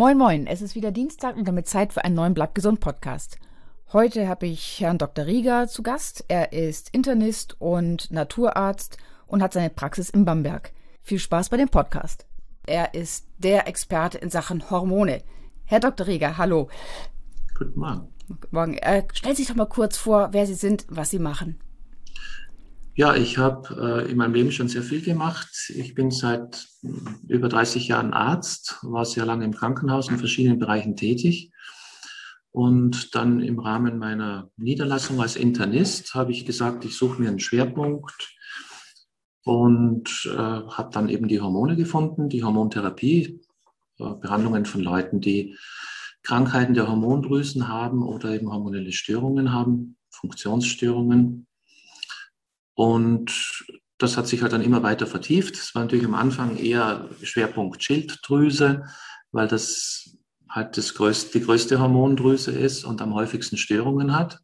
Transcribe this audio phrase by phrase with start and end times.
[0.00, 3.36] Moin, moin, es ist wieder Dienstag und damit Zeit für einen neuen Blatt gesund Podcast.
[3.92, 5.26] Heute habe ich Herrn Dr.
[5.26, 6.24] Rieger zu Gast.
[6.28, 10.72] Er ist Internist und Naturarzt und hat seine Praxis in Bamberg.
[11.02, 12.24] Viel Spaß bei dem Podcast.
[12.66, 15.20] Er ist der Experte in Sachen Hormone.
[15.66, 16.06] Herr Dr.
[16.06, 16.70] Rieger, hallo.
[17.58, 18.08] Guten Morgen.
[18.26, 18.78] Guten Morgen.
[18.78, 21.60] Äh, stellen Sie sich doch mal kurz vor, wer Sie sind, was Sie machen.
[22.94, 25.48] Ja, ich habe äh, in meinem Leben schon sehr viel gemacht.
[25.68, 26.66] Ich bin seit
[27.28, 31.52] über 30 Jahren Arzt, war sehr lange im Krankenhaus in verschiedenen Bereichen tätig.
[32.50, 37.38] Und dann im Rahmen meiner Niederlassung als Internist habe ich gesagt, ich suche mir einen
[37.38, 38.34] Schwerpunkt
[39.44, 43.40] und äh, habe dann eben die Hormone gefunden, die Hormontherapie,
[43.98, 45.56] äh, Behandlungen von Leuten, die
[46.22, 51.46] Krankheiten der Hormondrüsen haben oder eben hormonelle Störungen haben, Funktionsstörungen.
[52.80, 53.66] Und
[53.98, 55.54] das hat sich halt dann immer weiter vertieft.
[55.54, 58.86] Es war natürlich am Anfang eher Schwerpunkt Schilddrüse,
[59.32, 60.16] weil das
[60.48, 64.38] halt das größte, die größte Hormondrüse ist und am häufigsten Störungen hat.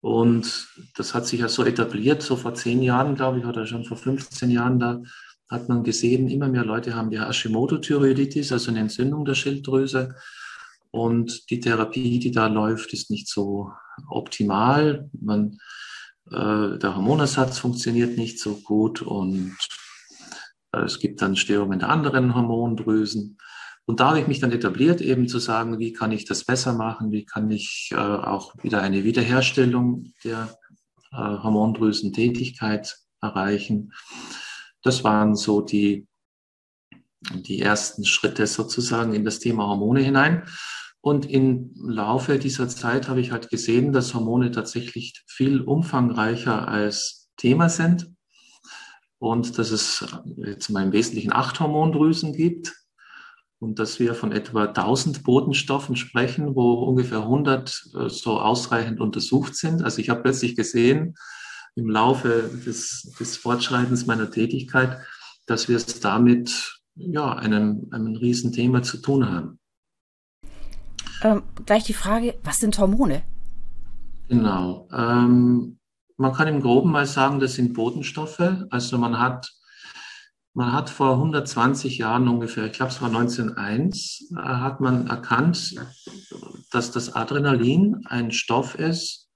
[0.00, 3.84] Und das hat sich ja so etabliert, so vor zehn Jahren, glaube ich, oder schon
[3.84, 5.02] vor 15 Jahren, da
[5.50, 10.14] hat man gesehen, immer mehr Leute haben die Hashimoto-Thyreoiditis, also eine Entzündung der Schilddrüse.
[10.90, 13.72] Und die Therapie, die da läuft, ist nicht so
[14.08, 15.10] optimal.
[15.20, 15.58] Man,
[16.30, 19.56] äh, der Hormonersatz funktioniert nicht so gut und
[20.72, 23.38] äh, es gibt dann Störungen der anderen Hormondrüsen.
[23.84, 26.72] Und da habe ich mich dann etabliert, eben zu sagen, wie kann ich das besser
[26.72, 30.56] machen, wie kann ich äh, auch wieder eine Wiederherstellung der
[31.10, 33.92] äh, Hormondrüsentätigkeit erreichen.
[34.82, 36.06] Das waren so die,
[37.34, 40.44] die ersten Schritte sozusagen in das Thema Hormone hinein.
[41.02, 47.28] Und im Laufe dieser Zeit habe ich halt gesehen, dass Hormone tatsächlich viel umfangreicher als
[47.36, 48.08] Thema sind
[49.18, 50.04] und dass es
[50.36, 52.72] jetzt mal im Wesentlichen acht Hormondrüsen gibt
[53.58, 59.56] und dass wir von etwa 1000 Botenstoffen sprechen, wo ungefähr 100 äh, so ausreichend untersucht
[59.56, 59.82] sind.
[59.82, 61.16] Also ich habe plötzlich gesehen
[61.74, 64.98] im Laufe des, des Fortschreitens meiner Tätigkeit,
[65.46, 69.58] dass wir es damit ja einem, einem Riesenthema zu tun haben.
[71.22, 73.22] Ähm, gleich die Frage, was sind Hormone?
[74.28, 74.88] Genau.
[74.92, 75.78] Ähm,
[76.16, 78.42] man kann im Groben mal sagen, das sind Botenstoffe.
[78.70, 79.52] Also man hat
[80.54, 85.74] man hat vor 120 Jahren ungefähr, ich glaube es war 1901, äh, hat man erkannt,
[86.70, 89.30] dass das Adrenalin ein Stoff ist,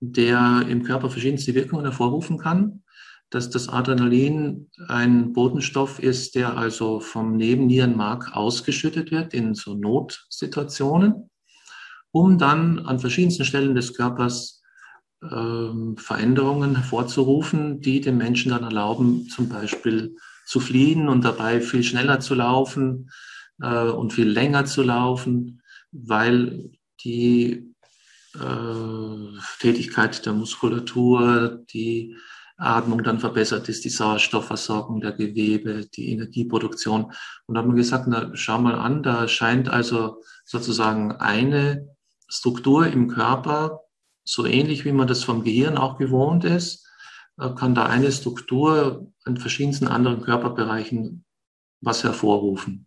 [0.00, 2.82] der im Körper verschiedenste Wirkungen hervorrufen kann.
[3.30, 11.30] Dass das Adrenalin ein Botenstoff ist, der also vom Nebennierenmark ausgeschüttet wird in so Notsituationen,
[12.10, 14.62] um dann an verschiedensten Stellen des Körpers
[15.22, 21.82] ähm, Veränderungen hervorzurufen, die dem Menschen dann erlauben, zum Beispiel zu fliehen und dabei viel
[21.82, 23.10] schneller zu laufen
[23.60, 25.60] äh, und viel länger zu laufen,
[25.92, 26.70] weil
[27.04, 27.74] die
[28.34, 32.16] äh, Tätigkeit der Muskulatur, die
[32.58, 37.12] Atmung dann verbessert ist, die Sauerstoffversorgung der Gewebe, die Energieproduktion.
[37.46, 41.88] Und da hat man gesagt, na, schau mal an, da scheint also sozusagen eine
[42.28, 43.80] Struktur im Körper
[44.28, 46.86] so ähnlich wie man das vom Gehirn auch gewohnt ist,
[47.38, 51.24] äh, kann da eine Struktur in verschiedensten anderen Körperbereichen
[51.80, 52.86] was hervorrufen.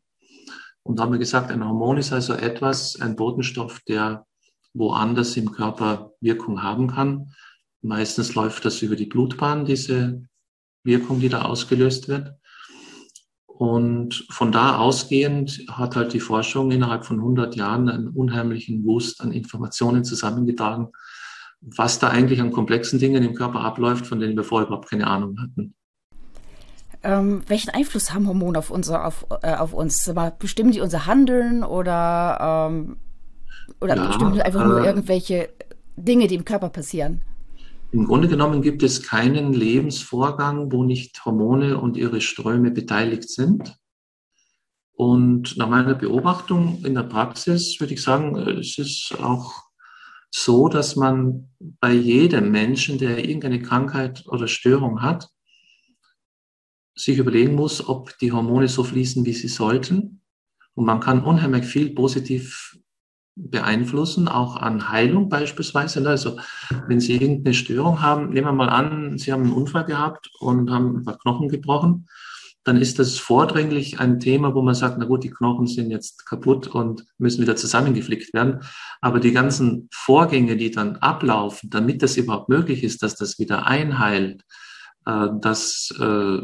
[0.84, 4.28] Und da haben wir gesagt, ein Hormon ist also etwas, ein Botenstoff, der
[4.74, 7.34] woanders im Körper Wirkung haben kann.
[7.82, 10.24] Meistens läuft das über die Blutbahn, diese
[10.84, 12.34] Wirkung, die da ausgelöst wird.
[13.48, 19.22] Und von da ausgehend hat halt die Forschung innerhalb von 100 Jahren einen unheimlichen Wust
[19.22, 20.88] an Informationen zusammengetragen,
[21.62, 25.06] was da eigentlich an komplexen Dingen im Körper abläuft, von denen wir vorher überhaupt keine
[25.06, 25.76] Ahnung hatten.
[27.04, 30.12] Ähm, welchen Einfluss haben Hormone auf, unser, auf, äh, auf uns?
[30.40, 32.98] Bestimmen die unser Handeln oder, ähm,
[33.80, 35.50] oder ja, bestimmen die einfach äh, nur irgendwelche
[35.96, 37.22] Dinge, die im Körper passieren?
[37.94, 43.78] Im Grunde genommen gibt es keinen Lebensvorgang, wo nicht Hormone und ihre Ströme beteiligt sind.
[44.94, 49.64] Und nach meiner Beobachtung in der Praxis würde ich sagen, es ist auch
[50.30, 55.28] so, dass man bei jedem Menschen, der irgendeine Krankheit oder Störung hat,
[56.96, 60.22] sich überlegen muss, ob die Hormone so fließen, wie sie sollten.
[60.76, 62.78] Und man kann unheimlich viel positiv
[63.36, 66.08] beeinflussen, auch an Heilung beispielsweise.
[66.08, 66.38] Also
[66.88, 70.70] wenn Sie irgendeine Störung haben, nehmen wir mal an, Sie haben einen Unfall gehabt und
[70.70, 72.08] haben ein paar Knochen gebrochen
[72.64, 76.28] dann ist das vordringlich ein Thema, wo man sagt, na gut, die Knochen sind jetzt
[76.28, 78.60] kaputt und müssen wieder zusammengeflickt werden.
[79.02, 83.66] Aber die ganzen Vorgänge, die dann ablaufen, damit das überhaupt möglich ist, dass das wieder
[83.66, 84.44] einheilt,
[85.08, 86.42] äh, dass äh,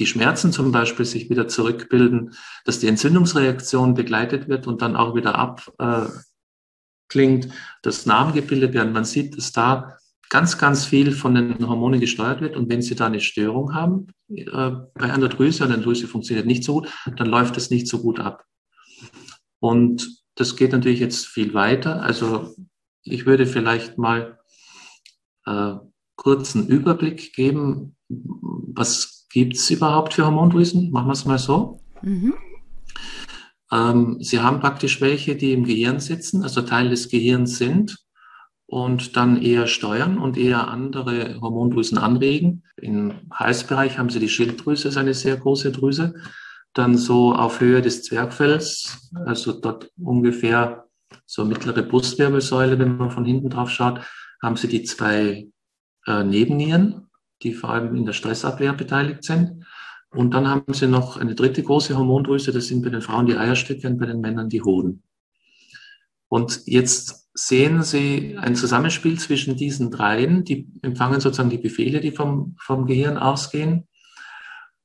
[0.00, 5.14] die Schmerzen zum Beispiel sich wieder zurückbilden, dass die Entzündungsreaktion begleitet wird und dann auch
[5.14, 7.50] wieder abklingt, äh,
[7.82, 8.94] dass Narben gebildet werden.
[8.94, 9.98] Man sieht, dass da
[10.30, 12.56] ganz, ganz viel von den Hormonen gesteuert wird.
[12.56, 16.64] Und wenn Sie da eine Störung haben äh, bei einer Drüse, eine Drüse funktioniert nicht
[16.64, 18.46] so gut, dann läuft es nicht so gut ab.
[19.58, 22.02] Und das geht natürlich jetzt viel weiter.
[22.02, 22.54] Also
[23.02, 24.38] ich würde vielleicht mal
[25.44, 25.74] äh,
[26.16, 30.90] kurzen Überblick geben, was gibt es überhaupt für Hormondrüsen?
[30.90, 31.80] Machen wir es mal so.
[32.02, 32.34] Mhm.
[33.72, 37.96] Ähm, Sie haben praktisch welche, die im Gehirn sitzen, also Teil des Gehirns sind
[38.66, 42.64] und dann eher steuern und eher andere Hormondrüsen anregen.
[42.76, 46.14] Im Halsbereich haben Sie die Schilddrüse, ist eine sehr große Drüse.
[46.72, 50.86] Dann so auf Höhe des Zwergfells, also dort ungefähr
[51.26, 54.00] so mittlere Brustwirbelsäule, wenn man von hinten drauf schaut,
[54.42, 55.48] haben Sie die zwei
[56.06, 57.09] äh, Nebennieren,
[57.42, 59.64] die vor allem in der Stressabwehr beteiligt sind.
[60.10, 63.36] Und dann haben Sie noch eine dritte große Hormondrüse, das sind bei den Frauen die
[63.36, 65.02] Eierstöcke und bei den Männern die Hoden.
[66.28, 72.10] Und jetzt sehen Sie ein Zusammenspiel zwischen diesen dreien, die empfangen sozusagen die Befehle, die
[72.10, 73.86] vom, vom Gehirn ausgehen.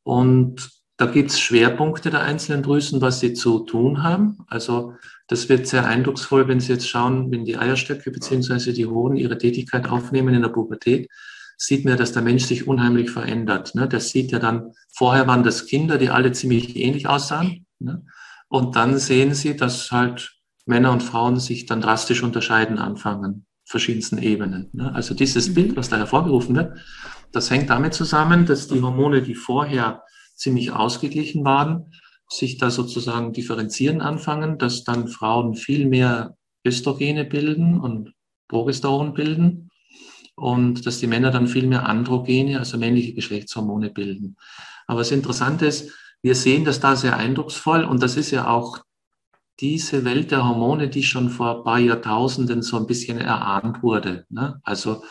[0.03, 4.45] Und da gibt es Schwerpunkte der einzelnen Drüsen, was sie zu tun haben.
[4.47, 4.93] Also
[5.27, 9.37] das wird sehr eindrucksvoll, wenn Sie jetzt schauen, wenn die Eierstöcke beziehungsweise die Hoden ihre
[9.37, 11.09] Tätigkeit aufnehmen in der Pubertät,
[11.57, 13.75] sieht man, dass der Mensch sich unheimlich verändert.
[13.75, 13.87] Ne?
[13.87, 17.65] Das sieht ja dann, vorher waren das Kinder, die alle ziemlich ähnlich aussahen.
[17.79, 18.05] Ne?
[18.47, 20.35] Und dann sehen Sie, dass halt
[20.65, 24.69] Männer und Frauen sich dann drastisch unterscheiden anfangen, verschiedensten Ebenen.
[24.73, 24.93] Ne?
[24.93, 25.77] Also dieses Bild, mhm.
[25.77, 26.77] was da hervorgerufen wird,
[27.31, 30.03] das hängt damit zusammen, dass die Hormone, die vorher
[30.35, 31.91] ziemlich ausgeglichen waren,
[32.29, 36.35] sich da sozusagen differenzieren anfangen, dass dann Frauen viel mehr
[36.65, 38.13] Östrogene bilden und
[38.47, 39.69] Progesteron bilden
[40.35, 44.35] und dass die Männer dann viel mehr Androgene, also männliche Geschlechtshormone bilden.
[44.87, 45.91] Aber das Interessante ist,
[46.21, 48.79] wir sehen das da sehr eindrucksvoll und das ist ja auch
[49.59, 54.25] diese Welt der Hormone, die schon vor ein paar Jahrtausenden so ein bisschen erahnt wurde.
[54.29, 54.59] Ne?
[54.63, 55.03] Also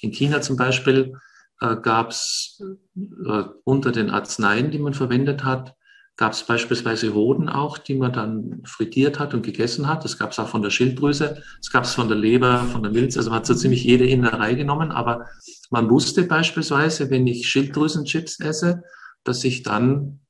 [0.00, 1.14] in China zum Beispiel
[1.60, 2.60] äh, gab es
[2.96, 5.76] äh, unter den Arzneien, die man verwendet hat,
[6.16, 10.04] gab es beispielsweise Hoden auch, die man dann frittiert hat und gegessen hat.
[10.04, 12.92] Das gab es auch von der Schilddrüse, das gab es von der Leber, von der
[12.92, 13.16] Milz.
[13.16, 14.92] Also man hat so ziemlich jede Innerei genommen.
[14.92, 15.26] Aber
[15.70, 18.82] man wusste beispielsweise, wenn ich Schilddrüsenchips esse,
[19.24, 20.20] dass ich dann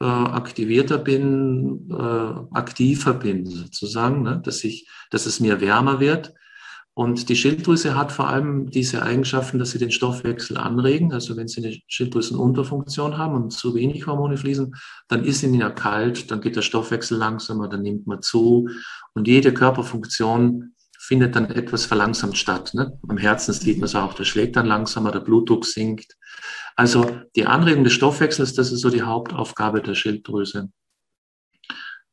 [0.00, 4.40] äh, aktivierter bin, äh, aktiver bin sozusagen, ne?
[4.44, 6.34] dass ich, dass es mir wärmer wird.
[7.00, 11.14] Und die Schilddrüse hat vor allem diese Eigenschaften, dass sie den Stoffwechsel anregen.
[11.14, 14.74] Also wenn Sie eine Schilddrüsenunterfunktion haben und zu wenig Hormone fließen,
[15.08, 18.68] dann ist Ihnen ja kalt, dann geht der Stoffwechsel langsamer, dann nimmt man zu.
[19.14, 22.74] Und jede Körperfunktion findet dann etwas verlangsamt statt.
[22.74, 22.92] Ne?
[23.08, 26.18] Am Herzen sieht man es auch, der schlägt dann langsamer, der Blutdruck sinkt.
[26.76, 30.68] Also die Anregung des Stoffwechsels, das ist so die Hauptaufgabe der Schilddrüse.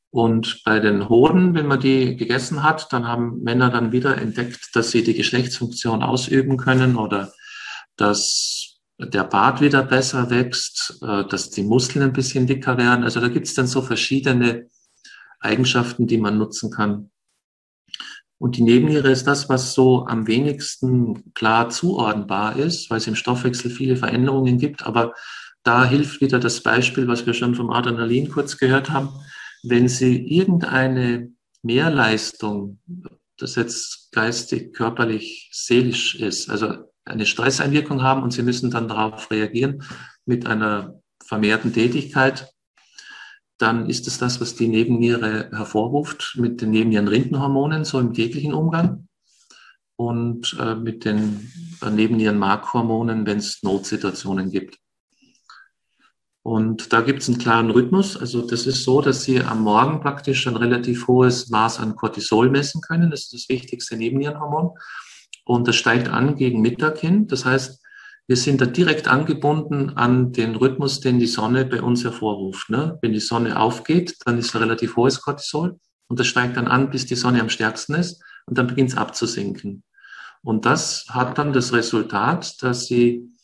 [0.09, 4.69] Und bei den Hoden, wenn man die gegessen hat, dann haben Männer dann wieder entdeckt,
[4.74, 7.33] dass sie die Geschlechtsfunktion ausüben können oder
[7.98, 13.04] dass der Bart wieder besser wächst, äh, dass die Muskeln ein bisschen dicker werden.
[13.04, 14.68] Also da gibt es dann so verschiedene
[15.39, 17.12] Eigenschaften, die man nutzen kann.
[18.39, 23.15] Und die Nebenniere ist das, was so am wenigsten klar zuordnbar ist, weil es im
[23.15, 24.86] Stoffwechsel viele Veränderungen gibt.
[24.86, 25.13] Aber
[25.63, 29.10] da hilft wieder das Beispiel, was wir schon vom Adrenalin kurz gehört haben.
[29.64, 32.80] Wenn Sie irgendeine Mehrleistung,
[33.38, 39.32] das jetzt geistig, körperlich, seelisch ist, also eine Stresseinwirkung haben und Sie müssen dann darauf
[39.32, 39.84] reagieren
[40.26, 42.52] mit einer vermehrten Tätigkeit,
[43.58, 49.08] dann ist es das, was die Nebenniere hervorruft mit den Nebennierenrindenhormonen, so im täglichen Umgang
[49.96, 54.78] und äh, mit den äh, Nebennierenmarkhormonen, wenn es Notsituationen gibt.
[56.48, 58.16] Und da gibt es einen klaren Rhythmus.
[58.16, 62.50] Also das ist so, dass Sie am Morgen praktisch ein relativ hohes Maß an Cortisol
[62.50, 63.12] messen können.
[63.12, 64.70] Das ist das wichtigste Nebennierenhormon.
[65.44, 67.27] Und das steigt an gegen Mittag hin.
[67.27, 67.84] Das heißt,
[68.27, 72.70] wir sind da direkt angebunden an den Rhythmus, den die Sonne bei uns hervorruft.
[72.70, 72.98] Ne?
[73.01, 75.77] Wenn die Sonne aufgeht, dann ist ein relativ hohes Cortisol
[76.08, 78.98] und das steigt dann an, bis die Sonne am stärksten ist und dann beginnt es
[78.98, 79.84] abzusinken.
[80.44, 83.37] Und das hat dann das Resultat, dass sie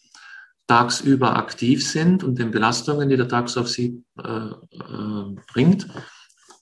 [0.67, 5.87] tagsüber aktiv sind und den Belastungen, die der Tags auf sie äh, äh, bringt,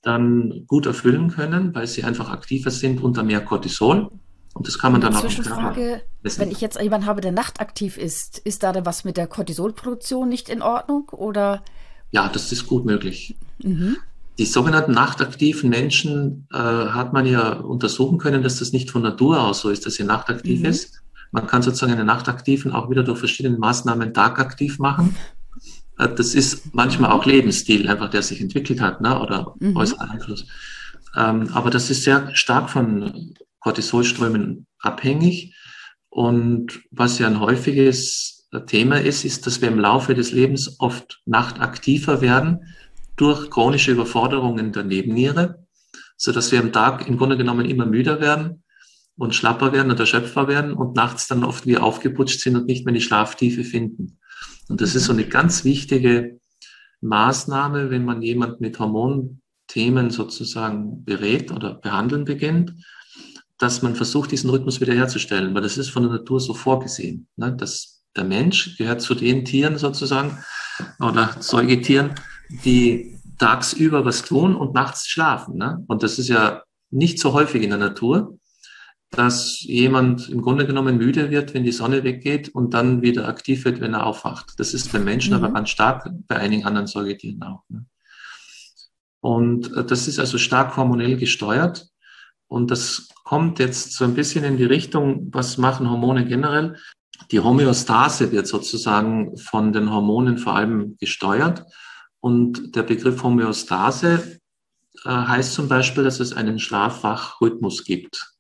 [0.02, 4.10] dann gut erfüllen können, weil sie einfach aktiver sind unter mehr Cortisol.
[4.54, 8.40] Und das kann man dann auch Zwischenfrage, wenn ich jetzt jemanden habe, der nachtaktiv ist,
[8.40, 11.64] ist da denn was mit der Cortisolproduktion nicht in Ordnung oder?
[12.12, 13.38] Ja, das ist gut möglich.
[13.64, 13.98] Mhm.
[14.38, 19.42] Die sogenannten nachtaktiven Menschen äh, hat man ja untersuchen können, dass das nicht von Natur
[19.42, 20.66] aus so ist, dass sie nachtaktiv mhm.
[20.66, 21.02] ist.
[21.32, 25.16] Man kann sozusagen einen Nachtaktiven auch wieder durch verschiedene Maßnahmen tagaktiv machen.
[25.98, 29.20] Äh, das ist manchmal auch Lebensstil, einfach der sich entwickelt hat, ne?
[29.20, 29.76] oder mhm.
[29.76, 30.46] äußerer Einfluss.
[31.16, 35.56] Ähm, aber das ist sehr stark von Cortisolströmen abhängig.
[36.10, 41.22] Und was ja ein häufiges Thema ist, ist, dass wir im Laufe des Lebens oft
[41.26, 42.76] nachtaktiver werden
[43.16, 45.66] durch chronische Überforderungen der Nebenniere,
[46.18, 48.64] so dass wir am Tag im Grunde genommen immer müder werden
[49.18, 52.86] und schlapper werden oder erschöpfer werden und nachts dann oft wie aufgeputscht sind und nicht
[52.86, 54.20] mehr die Schlaftiefe finden.
[54.70, 56.40] Und das ist so eine ganz wichtige
[57.02, 62.74] Maßnahme, wenn man jemand mit Hormonthemen sozusagen berät oder behandeln beginnt,
[63.58, 67.28] dass man versucht, diesen Rhythmus wiederherzustellen, weil das ist von der Natur so vorgesehen.
[67.36, 67.56] Ne?
[67.56, 70.44] Dass der Mensch gehört zu den Tieren sozusagen
[71.00, 72.16] oder Säugetieren,
[72.50, 75.58] die tagsüber was tun und nachts schlafen.
[75.58, 75.84] Ne?
[75.88, 78.38] Und das ist ja nicht so häufig in der Natur,
[79.12, 83.66] dass jemand im Grunde genommen müde wird, wenn die Sonne weggeht und dann wieder aktiv
[83.66, 84.54] wird, wenn er aufwacht.
[84.58, 85.44] Das ist bei Menschen mhm.
[85.44, 87.64] aber ganz stark, bei einigen anderen Säugetieren auch.
[87.70, 87.86] Ne?
[89.20, 91.88] Und äh, das ist also stark hormonell gesteuert.
[92.48, 96.78] Und das kommt jetzt so ein bisschen in die Richtung, was machen Hormone generell?
[97.32, 101.64] Die Homöostase wird sozusagen von den Hormonen vor allem gesteuert.
[102.20, 104.40] Und der Begriff Homöostase
[105.06, 108.31] äh, heißt zum Beispiel, dass es einen Schlaf-Wach-Rhythmus gibt.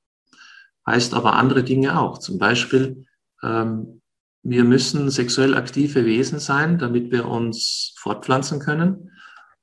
[0.85, 2.17] Heißt aber andere Dinge auch.
[2.17, 3.05] Zum Beispiel,
[3.43, 4.01] ähm,
[4.43, 9.11] wir müssen sexuell aktive Wesen sein, damit wir uns fortpflanzen können.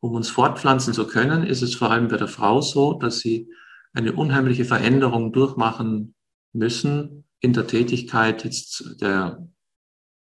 [0.00, 3.50] Um uns fortpflanzen zu können, ist es vor allem bei der Frau so, dass sie
[3.92, 6.14] eine unheimliche Veränderung durchmachen
[6.52, 9.48] müssen in der Tätigkeit jetzt der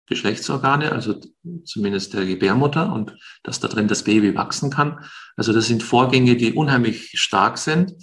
[0.07, 1.19] Geschlechtsorgane, also
[1.65, 4.99] zumindest der Gebärmutter und dass da drin das Baby wachsen kann.
[5.37, 7.95] Also das sind Vorgänge, die unheimlich stark sind,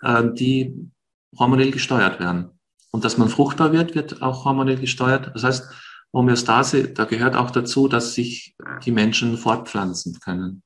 [0.00, 0.90] äh, die
[1.38, 2.50] hormonell gesteuert werden.
[2.90, 5.30] Und dass man fruchtbar wird, wird auch hormonell gesteuert.
[5.34, 5.68] Das heißt,
[6.12, 10.62] Homöostase, da gehört auch dazu, dass sich die Menschen fortpflanzen können.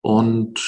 [0.00, 0.60] Und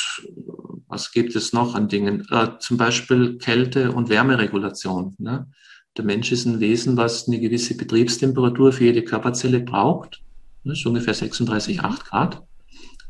[0.86, 2.26] was gibt es noch an Dingen?
[2.30, 5.14] Äh, zum Beispiel Kälte- und Wärmeregulation.
[5.18, 5.48] Ne?
[5.96, 10.22] Der Mensch ist ein Wesen, was eine gewisse Betriebstemperatur für jede Körperzelle braucht.
[10.64, 12.42] Das ist ungefähr 36,8 Grad.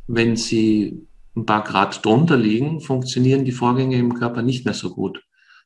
[0.07, 4.91] Wenn sie ein paar Grad drunter liegen, funktionieren die Vorgänge im Körper nicht mehr so
[4.91, 5.23] gut.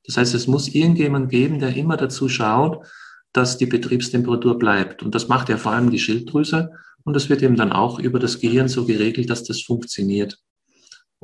[0.06, 2.86] Das heißt, es muss irgendjemand geben, der immer dazu schaut,
[3.32, 5.02] dass die Betriebstemperatur bleibt.
[5.02, 6.70] Und das macht ja vor allem die Schilddrüse.
[7.04, 10.38] Und das wird eben dann auch über das Gehirn so geregelt, dass das funktioniert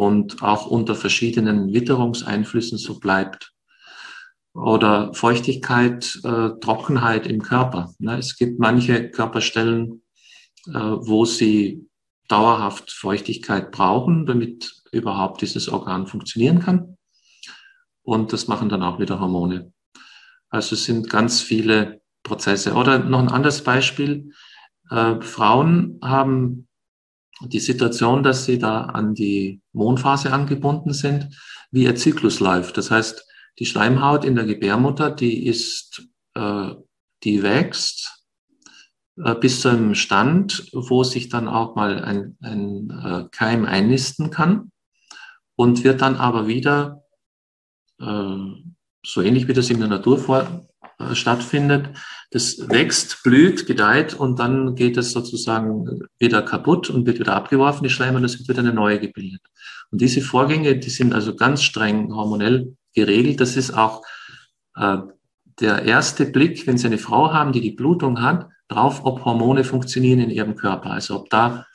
[0.00, 3.52] und auch unter verschiedenen Witterungseinflüssen so bleibt.
[4.54, 7.92] Oder Feuchtigkeit, äh, Trockenheit im Körper.
[7.98, 8.18] Ne?
[8.18, 10.02] Es gibt manche Körperstellen,
[10.66, 11.86] äh, wo sie
[12.28, 16.96] dauerhaft Feuchtigkeit brauchen, damit überhaupt dieses Organ funktionieren kann.
[18.10, 19.72] Und das machen dann auch wieder Hormone.
[20.48, 22.72] Also es sind ganz viele Prozesse.
[22.72, 24.32] Oder noch ein anderes Beispiel.
[24.90, 26.66] Äh, Frauen haben
[27.40, 31.28] die Situation, dass sie da an die Mondphase angebunden sind,
[31.70, 32.78] wie ihr Zyklus läuft.
[32.78, 33.24] Das heißt,
[33.60, 36.02] die Schleimhaut in der Gebärmutter, die ist,
[36.34, 36.70] äh,
[37.22, 38.24] die wächst
[39.24, 44.30] äh, bis zu einem Stand, wo sich dann auch mal ein, ein äh, Keim einnisten
[44.30, 44.72] kann
[45.54, 46.99] und wird dann aber wieder,
[48.00, 50.66] so ähnlich wie das in der Natur vor,
[50.98, 51.90] äh, stattfindet,
[52.30, 57.82] das wächst, blüht, gedeiht und dann geht es sozusagen wieder kaputt und wird wieder abgeworfen,
[57.82, 59.40] die Schleimhaut, es wird wieder eine neue gebildet.
[59.90, 63.40] Und diese Vorgänge, die sind also ganz streng hormonell geregelt.
[63.40, 64.02] Das ist auch
[64.76, 64.98] äh,
[65.58, 69.64] der erste Blick, wenn Sie eine Frau haben, die die Blutung hat, drauf, ob Hormone
[69.64, 70.90] funktionieren in ihrem Körper.
[70.90, 71.66] Also ob da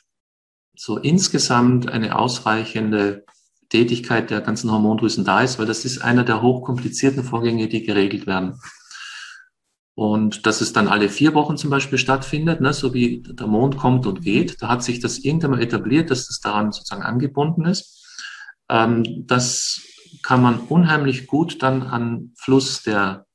[0.74, 3.24] so insgesamt eine ausreichende
[3.68, 8.26] Tätigkeit der ganzen Hormondrüsen da ist, weil das ist einer der hochkomplizierten Vorgänge, die geregelt
[8.26, 8.60] werden.
[9.94, 13.78] Und dass es dann alle vier Wochen zum Beispiel stattfindet, ne, so wie der Mond
[13.78, 17.64] kommt und geht, da hat sich das irgendwann mal etabliert, dass das daran sozusagen angebunden
[17.64, 18.04] ist.
[18.68, 19.80] Ähm, das
[20.22, 23.26] kann man unheimlich gut dann an Fluss der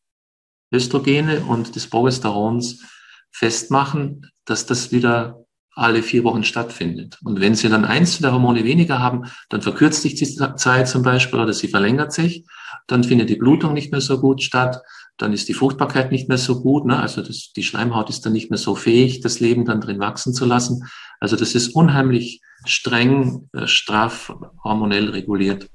[0.71, 2.83] Östrogene und des Progesterons
[3.31, 5.40] festmachen, dass das wieder
[5.73, 7.17] alle vier Wochen stattfindet.
[7.23, 10.25] Und wenn Sie dann eins der Hormone weniger haben, dann verkürzt sich die
[10.55, 12.45] Zeit zum Beispiel oder sie verlängert sich.
[12.87, 14.81] Dann findet die Blutung nicht mehr so gut statt
[15.21, 16.85] dann ist die Fruchtbarkeit nicht mehr so gut.
[16.85, 16.99] Ne?
[16.99, 20.33] Also das, die Schleimhaut ist dann nicht mehr so fähig, das Leben dann drin wachsen
[20.33, 20.89] zu lassen.
[21.19, 25.69] Also das ist unheimlich streng, äh, straff, hormonell reguliert.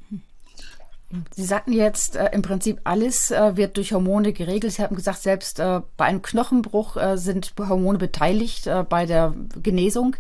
[1.35, 4.73] Sie sagten jetzt, äh, im Prinzip alles äh, wird durch Hormone geregelt.
[4.73, 9.35] Sie haben gesagt, selbst äh, bei einem Knochenbruch äh, sind Hormone beteiligt äh, bei der
[9.63, 10.17] Genesung.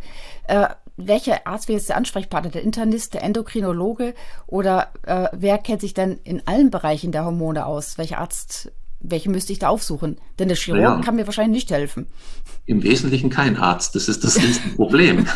[0.48, 2.50] Äh, welcher Arzt wäre jetzt der Ansprechpartner?
[2.50, 4.14] Der Internist, der Endokrinologe
[4.46, 4.92] oder
[5.32, 7.98] wer kennt sich denn in allen Bereichen der Hormone aus?
[7.98, 10.16] Welcher Arzt welche müsste ich da aufsuchen?
[10.38, 11.00] Denn der Chirurg ja.
[11.00, 12.06] kann mir wahrscheinlich nicht helfen.
[12.64, 13.94] Im Wesentlichen kein Arzt.
[13.94, 14.38] Das ist das
[14.76, 15.26] Problem.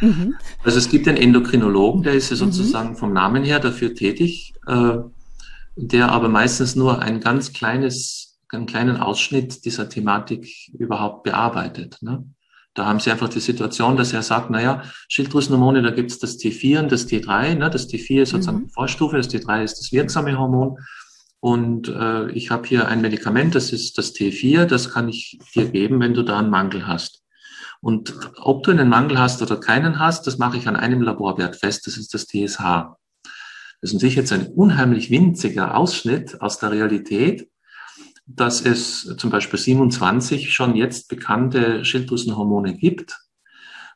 [0.00, 0.34] mhm.
[0.64, 2.50] Also es gibt den Endokrinologen, der ist ja mhm.
[2.52, 2.96] sozusagen mhm.
[2.96, 4.98] vom Namen her dafür tätig, äh,
[5.76, 11.98] der aber meistens nur ein ganz kleines, einen kleinen Ausschnitt dieser Thematik überhaupt bearbeitet.
[12.00, 12.24] Ne?
[12.74, 16.38] Da haben sie einfach die Situation, dass er sagt, naja, Schilddrüsenhormone, da gibt es das
[16.38, 17.54] T4 und das T3.
[17.54, 17.70] Ne?
[17.70, 18.68] Das T4 ist sozusagen mhm.
[18.68, 20.76] Vorstufe, das T3 ist das wirksame Hormon.
[21.46, 25.70] Und äh, ich habe hier ein Medikament, das ist das T4, das kann ich dir
[25.70, 27.22] geben, wenn du da einen Mangel hast.
[27.80, 31.54] Und ob du einen Mangel hast oder keinen hast, das mache ich an einem Laborwert
[31.54, 32.58] fest, das ist das TSH.
[32.58, 37.48] Das ist natürlich jetzt ein unheimlich winziger Ausschnitt aus der Realität,
[38.26, 43.20] dass es zum Beispiel 27 schon jetzt bekannte Schilddrüsenhormone gibt,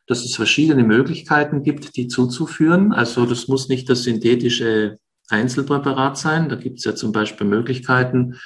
[0.07, 2.93] dass es verschiedene Möglichkeiten gibt, die zuzuführen.
[2.93, 6.49] Also das muss nicht das synthetische Einzelpräparat sein.
[6.49, 8.37] Da gibt es ja zum Beispiel Möglichkeiten,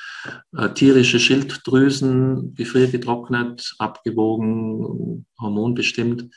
[0.56, 6.30] äh, tierische Schilddrüsen, gefriergetrocknet, abgewogen, hormonbestimmt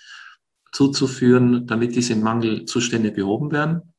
[0.72, 3.94] zuzuführen, damit diese Mangelzustände behoben werden.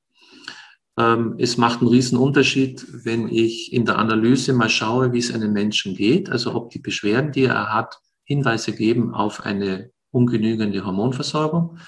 [0.98, 5.32] Ähm, es macht einen riesen Unterschied, wenn ich in der Analyse mal schaue, wie es
[5.32, 10.84] einem Menschen geht, also ob die Beschwerden, die er hat, Hinweise geben auf eine ungenügende
[10.84, 11.78] Hormonversorgung.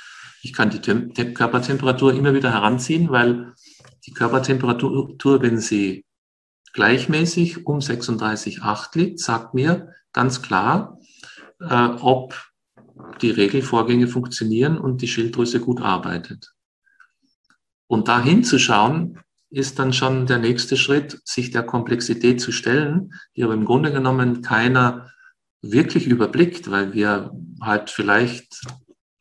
[0.42, 3.52] Ich kann die Tem Körpertemperatur immer wieder heranziehen, weil
[4.06, 6.04] die Körpertemperatur, wenn sie
[6.72, 10.98] gleichmäßig um 36,8 liegt, sagt mir ganz klar,
[11.60, 12.34] äh, ob
[13.20, 16.54] die Regelvorgänge funktionieren und die Schilddrüse gut arbeitet.
[17.86, 19.18] Und da hinzuschauen,
[19.50, 23.92] ist dann schon der nächste Schritt, sich der Komplexität zu stellen, die aber im Grunde
[23.92, 25.10] genommen keiner
[25.60, 28.64] wirklich überblickt, weil wir halt vielleicht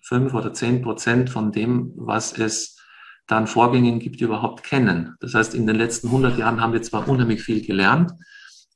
[0.01, 2.78] fünf oder zehn Prozent von dem, was es
[3.29, 5.15] dann Vorgängen gibt, überhaupt kennen.
[5.19, 8.11] Das heißt, in den letzten 100 Jahren haben wir zwar unheimlich viel gelernt,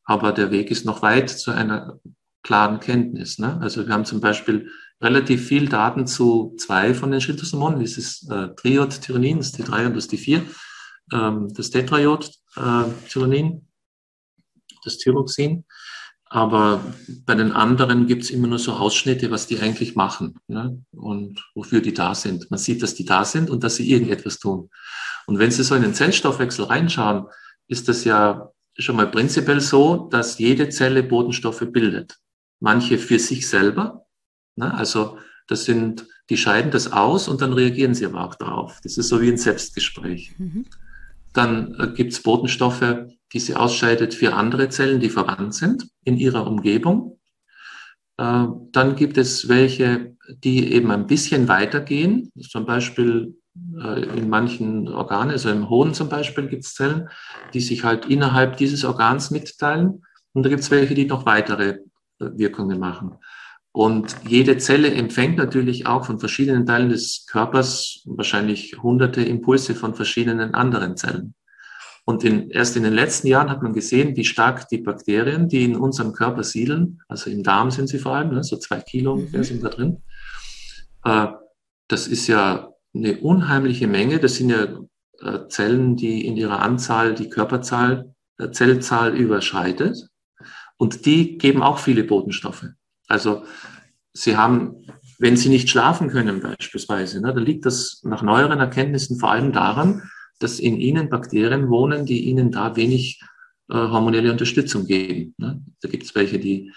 [0.06, 2.00] aber der Weg ist noch weit zu einer
[2.44, 3.40] klaren Kenntnis.
[3.40, 3.60] Ne?
[3.62, 4.70] Also wir haben zum Beispiel
[5.02, 10.08] relativ viel Daten zu zwei von den Schilddrüsenhormonen, ist äh, Triod-Tyronin, das T3 und das
[10.08, 10.44] T4,
[11.12, 13.68] ähm, das Tetraiod-Tyronin,
[14.84, 15.66] das Thyroxin.
[16.34, 16.84] Aber
[17.26, 20.84] bei den anderen gibt es immer nur so Ausschnitte, was die eigentlich machen ne?
[20.92, 22.50] und wofür die da sind.
[22.50, 24.70] Man sieht, dass die da sind und dass sie irgendetwas tun.
[25.28, 27.28] Und wenn Sie so in den Zellstoffwechsel reinschauen,
[27.68, 32.18] ist das ja schon mal prinzipiell so, dass jede Zelle Botenstoffe bildet.
[32.60, 34.04] Manche für sich selber,
[34.56, 34.74] Ne?
[34.74, 35.18] Also
[35.48, 38.80] das sind, die scheiden das aus und dann reagieren sie aber auch darauf.
[38.84, 40.34] Das ist so wie ein Selbstgespräch.
[40.38, 40.66] Mhm.
[41.34, 46.18] Dann äh, gibt es Botenstoffe, die sie ausscheidet für andere Zellen, die verwandt sind in
[46.18, 47.20] ihrer Umgebung.
[48.18, 52.32] Äh, dann gibt es welche, die eben ein bisschen weitergehen.
[52.40, 53.36] Zum Beispiel
[53.78, 57.10] äh, in manchen Organen, also im Hohn zum Beispiel gibt es Zellen,
[57.54, 60.04] die sich halt innerhalb dieses Organs mitteilen.
[60.34, 61.80] Und da gibt es welche, die noch weitere
[62.20, 63.16] äh, Wirkungen machen.
[63.72, 69.96] Und jede Zelle empfängt natürlich auch von verschiedenen Teilen des Körpers wahrscheinlich hunderte Impulse von
[69.96, 71.34] verschiedenen anderen Zellen.
[72.06, 75.64] Und in, erst in den letzten Jahren hat man gesehen, wie stark die Bakterien, die
[75.64, 79.16] in unserem Körper siedeln, also im Darm sind sie vor allem, ne, so zwei Kilo
[79.16, 79.44] mhm.
[79.44, 80.02] sind da drin.
[81.06, 81.28] Äh,
[81.88, 84.20] das ist ja eine unheimliche Menge.
[84.20, 84.68] Das sind ja
[85.22, 90.10] äh, Zellen, die in ihrer Anzahl die Körperzahl, äh, Zellzahl überschreitet.
[90.78, 92.66] Und die geben auch viele Botenstoffe.
[93.08, 93.46] Also
[94.12, 94.88] sie haben,
[95.20, 99.54] wenn sie nicht schlafen können beispielsweise, ne, da liegt das nach neueren Erkenntnissen vor allem
[99.54, 100.04] daran,
[100.40, 103.22] dass in ihnen Bakterien wohnen, die ihnen da wenig
[103.70, 105.34] äh, hormonelle Unterstützung geben.
[105.38, 105.64] Ne.
[105.82, 106.72] Da gibt es welche, die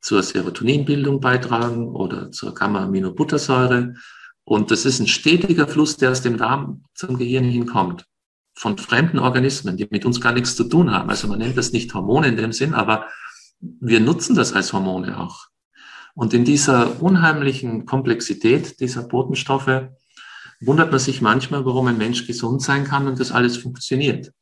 [0.00, 3.94] zur Serotoninbildung beitragen oder zur Gamma-Aminobuttersäure.
[4.44, 8.04] Und das ist ein stetiger Fluss, der aus dem Darm zum Gehirn hinkommt.
[8.54, 11.10] Von fremden Organismen, die mit uns gar nichts zu tun haben.
[11.10, 13.06] Also man nennt das nicht Hormone in dem Sinn, aber
[13.60, 15.46] wir nutzen das als Hormone auch.
[16.14, 19.88] Und in dieser unheimlichen Komplexität dieser Botenstoffe
[20.60, 24.32] wundert man sich manchmal, warum ein Mensch gesund sein kann und das alles funktioniert.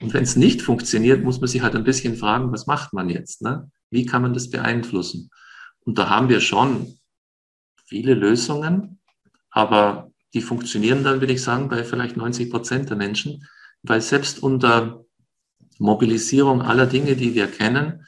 [0.00, 3.10] Und wenn es nicht funktioniert, muss man sich halt ein bisschen fragen, was macht man
[3.10, 3.42] jetzt?
[3.42, 3.70] Ne?
[3.90, 5.30] Wie kann man das beeinflussen?
[5.80, 6.98] Und da haben wir schon
[7.86, 9.00] viele Lösungen,
[9.50, 13.46] aber die funktionieren dann, würde ich sagen, bei vielleicht 90 Prozent der Menschen,
[13.82, 15.04] weil selbst unter
[15.78, 18.06] Mobilisierung aller Dinge, die wir kennen,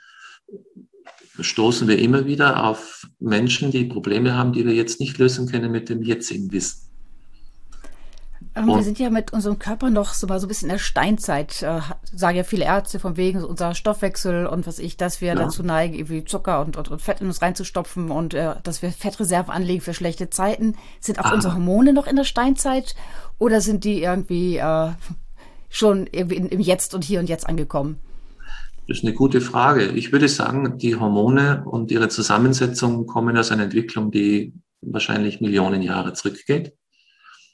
[1.40, 5.72] stoßen wir immer wieder auf Menschen, die Probleme haben, die wir jetzt nicht lösen können
[5.72, 6.91] mit dem jetzigen Wissen.
[8.54, 11.62] Wir sind ja mit unserem Körper noch so mal so ein bisschen in der Steinzeit,
[11.62, 11.80] äh,
[12.14, 15.34] sagen ja viele Ärzte, von wegen unser Stoffwechsel und was ich, dass wir ja.
[15.34, 18.90] dazu neigen, irgendwie Zucker und, und, und, Fett in uns reinzustopfen und äh, dass wir
[18.90, 20.76] Fettreserven anlegen für schlechte Zeiten.
[21.00, 21.32] Sind auch ah.
[21.32, 22.94] unsere Hormone noch in der Steinzeit
[23.38, 24.90] oder sind die irgendwie äh,
[25.70, 28.00] schon irgendwie im Jetzt und hier und jetzt angekommen?
[28.86, 29.86] Das ist eine gute Frage.
[29.92, 35.80] Ich würde sagen, die Hormone und ihre Zusammensetzung kommen aus einer Entwicklung, die wahrscheinlich Millionen
[35.80, 36.74] Jahre zurückgeht.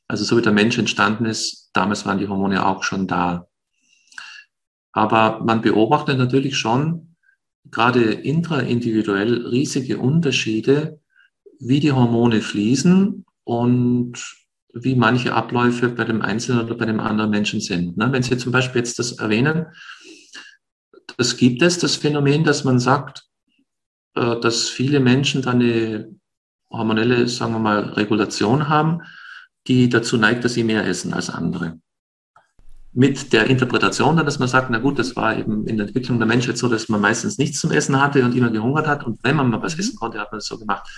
[0.09, 3.47] Also so wie der Mensch entstanden ist, damals waren die Hormone auch schon da.
[4.93, 7.15] Aber man beobachtet natürlich schon
[7.71, 11.01] gerade intraindividuell riesige Unterschiede,
[11.61, 14.37] wie die Hormone fließen und
[14.73, 17.97] wie manche Abläufe bei dem Einzelnen oder bei dem anderen Menschen sind.
[17.97, 19.67] Ne, wenn Sie zum Beispiel jetzt das erwähnen,
[21.17, 23.25] das gibt es, das Phänomen, dass man sagt,
[24.15, 26.15] äh, dass viele Menschen dann eine
[26.71, 29.03] hormonelle, sagen wir mal, Regulation haben,
[29.69, 31.79] die dazu neigt, dass sie mehr essen als andere.
[32.93, 36.19] Mit der Interpretation dann, dass man sagt, na gut, das war eben in der Entwicklung
[36.19, 39.05] der Menschheit so, dass man meistens nichts zum Essen hatte und immer gehungert hat.
[39.05, 39.81] Und wenn man mal was mhm.
[39.81, 40.89] essen konnte, hat man das so gemacht.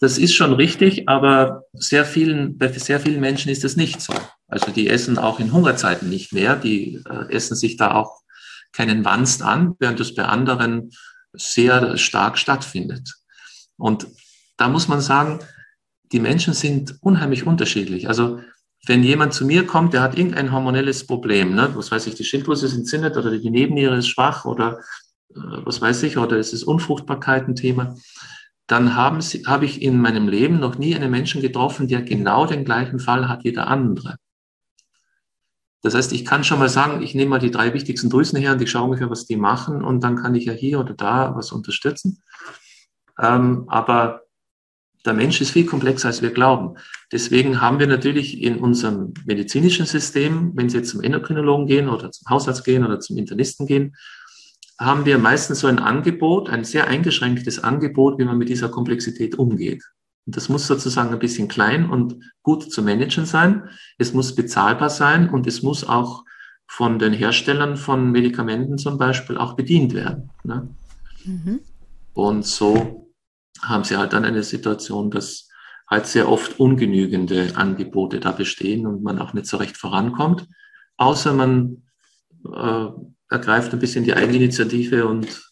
[0.00, 4.14] Das ist schon richtig, aber sehr vielen, bei sehr vielen Menschen ist das nicht so.
[4.46, 6.56] Also die essen auch in Hungerzeiten nicht mehr.
[6.56, 8.22] Die äh, essen sich da auch
[8.72, 10.90] keinen Wanst an, während das bei anderen
[11.32, 13.14] sehr stark stattfindet.
[13.76, 14.06] Und
[14.56, 15.40] da muss man sagen,
[16.12, 18.08] die Menschen sind unheimlich unterschiedlich.
[18.08, 18.40] Also
[18.86, 21.70] wenn jemand zu mir kommt, der hat irgendein hormonelles Problem, ne?
[21.74, 24.80] was weiß ich, die Schilddrüse ist entzündet oder die Nebenniere ist schwach oder
[25.30, 27.96] äh, was weiß ich, oder es ist Unfruchtbarkeit ein Thema,
[28.66, 32.46] dann haben sie, habe ich in meinem Leben noch nie einen Menschen getroffen, der genau
[32.46, 34.16] den gleichen Fall hat wie der andere.
[35.82, 38.52] Das heißt, ich kann schon mal sagen, ich nehme mal die drei wichtigsten Drüsen her
[38.52, 41.34] und ich schaue ungefähr, was die machen und dann kann ich ja hier oder da
[41.34, 42.22] was unterstützen.
[43.18, 44.21] Ähm, aber
[45.04, 46.76] der Mensch ist viel komplexer, als wir glauben.
[47.10, 52.10] Deswegen haben wir natürlich in unserem medizinischen System, wenn Sie jetzt zum Endokrinologen gehen oder
[52.10, 53.96] zum Hausarzt gehen oder zum Internisten gehen,
[54.78, 59.38] haben wir meistens so ein Angebot, ein sehr eingeschränktes Angebot, wie man mit dieser Komplexität
[59.38, 59.82] umgeht.
[60.26, 63.68] Und das muss sozusagen ein bisschen klein und gut zu managen sein.
[63.98, 66.24] Es muss bezahlbar sein und es muss auch
[66.68, 70.30] von den Herstellern von Medikamenten zum Beispiel auch bedient werden.
[70.44, 70.68] Ne?
[71.24, 71.60] Mhm.
[72.14, 73.01] Und so
[73.62, 75.48] haben sie halt dann eine Situation, dass
[75.88, 80.48] halt sehr oft ungenügende Angebote da bestehen und man auch nicht so recht vorankommt,
[80.96, 81.82] außer man
[82.44, 82.86] äh,
[83.28, 85.42] ergreift ein bisschen die Eigeninitiative und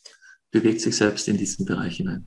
[0.51, 2.27] bewegt sich selbst in diesen Bereich hinein.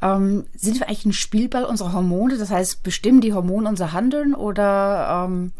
[0.00, 2.38] Ähm, sind wir eigentlich ein Spielball unserer Hormone?
[2.38, 5.52] Das heißt, bestimmen die Hormone unser Handeln oder, ähm,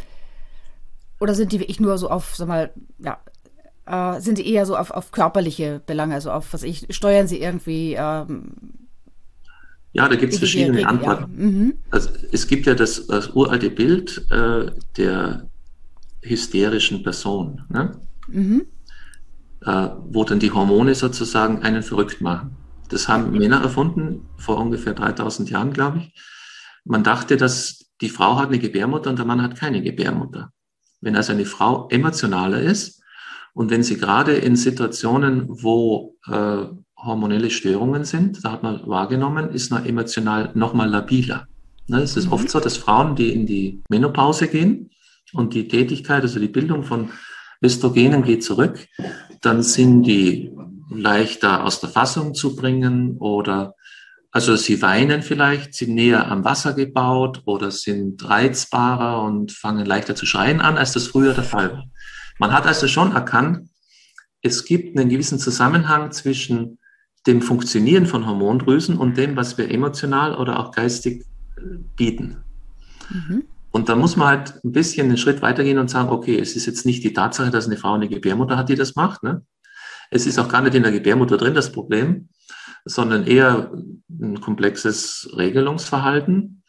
[1.18, 3.18] oder sind die wirklich nur so auf, sag mal, ja,
[3.88, 7.94] äh, sind eher so auf, auf körperliche Belange, also auf, was ich, steuern sie irgendwie?
[7.98, 8.52] Ähm,
[9.92, 11.34] ja, da gibt es verschiedene Antworten.
[11.36, 11.46] Ja.
[11.46, 11.74] Mhm.
[11.90, 15.48] Also es gibt ja das, das uralte Bild äh, der
[16.22, 17.62] hysterischen Person.
[17.70, 17.98] Ne?
[18.28, 18.66] mhm.
[19.64, 22.56] äh, wo dann die Hormone sozusagen einen verrückt machen.
[22.88, 26.14] Das haben Männer erfunden vor ungefähr 3000 Jahren, glaube ich.
[26.84, 30.52] Man dachte, dass die Frau hat eine Gebärmutter und der Mann hat keine Gebärmutter.
[31.00, 33.02] Wenn also eine Frau emotionaler ist
[33.54, 39.50] und wenn sie gerade in Situationen, wo äh, hormonelle Störungen sind, da hat man wahrgenommen,
[39.50, 41.46] ist man emotional nochmal labiler.
[41.86, 42.32] Ne, es ist mhm.
[42.32, 44.90] oft so, dass Frauen, die in die Menopause gehen
[45.32, 47.10] und die Tätigkeit, also die Bildung von
[47.62, 48.86] Östrogenen geht zurück,
[49.40, 50.50] dann sind die
[50.90, 53.74] leichter aus der Fassung zu bringen oder
[54.30, 60.14] also sie weinen vielleicht, sind näher am Wasser gebaut oder sind reizbarer und fangen leichter
[60.14, 61.84] zu schreien an, als das früher der Fall war.
[62.38, 63.68] Man hat also schon erkannt,
[64.42, 66.78] es gibt einen gewissen Zusammenhang zwischen
[67.26, 71.24] dem Funktionieren von Hormondrüsen und dem, was wir emotional oder auch geistig
[71.56, 71.60] äh,
[71.96, 72.44] bieten.
[73.10, 73.44] Mhm.
[73.70, 76.66] Und da muss man halt ein bisschen einen Schritt weitergehen und sagen, okay, es ist
[76.66, 79.22] jetzt nicht die Tatsache, dass eine Frau eine Gebärmutter hat, die das macht.
[79.22, 79.42] Ne?
[80.10, 82.28] Es ist auch gar nicht in der Gebärmutter drin das Problem,
[82.84, 83.70] sondern eher
[84.08, 86.62] ein komplexes Regelungsverhalten.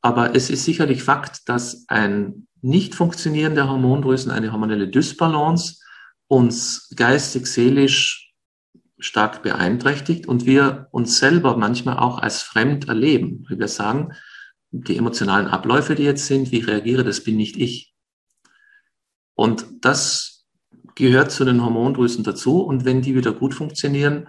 [0.00, 5.80] Aber es ist sicherlich Fakt, dass ein Nicht-Funktionieren der Hormondrüsen, eine hormonelle Dysbalance
[6.28, 8.32] uns geistig, seelisch
[8.98, 13.44] stark beeinträchtigt und wir uns selber manchmal auch als fremd erleben.
[13.48, 14.12] Wie wir sagen,
[14.70, 17.94] die emotionalen Abläufe, die jetzt sind, wie ich reagiere, das bin nicht ich.
[19.34, 20.46] Und das
[20.94, 22.60] gehört zu den Hormondrüsen dazu.
[22.60, 24.28] Und wenn die wieder gut funktionieren,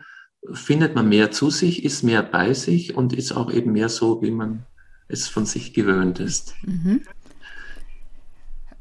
[0.52, 4.22] findet man mehr zu sich, ist mehr bei sich und ist auch eben mehr so,
[4.22, 4.66] wie man
[5.08, 6.56] es von sich gewöhnt ist.
[6.64, 7.02] Mhm.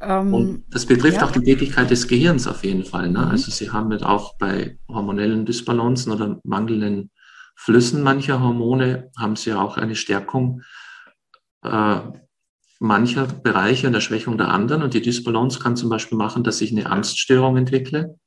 [0.04, 1.26] Um, und ähm, das betrifft ja.
[1.26, 3.10] auch die Tätigkeit des Gehirns auf jeden Fall.
[3.10, 3.20] Ne?
[3.20, 3.28] Mhm.
[3.30, 7.10] Also Sie haben mit auch bei hormonellen Dysbalancen oder mangelnden
[7.54, 10.62] Flüssen mancher Hormone haben Sie auch eine Stärkung
[11.62, 12.00] äh,
[12.80, 14.82] mancher Bereiche und der Schwächung der anderen.
[14.82, 18.18] Und die Dysbalance kann zum Beispiel machen, dass ich eine Angststörung entwickle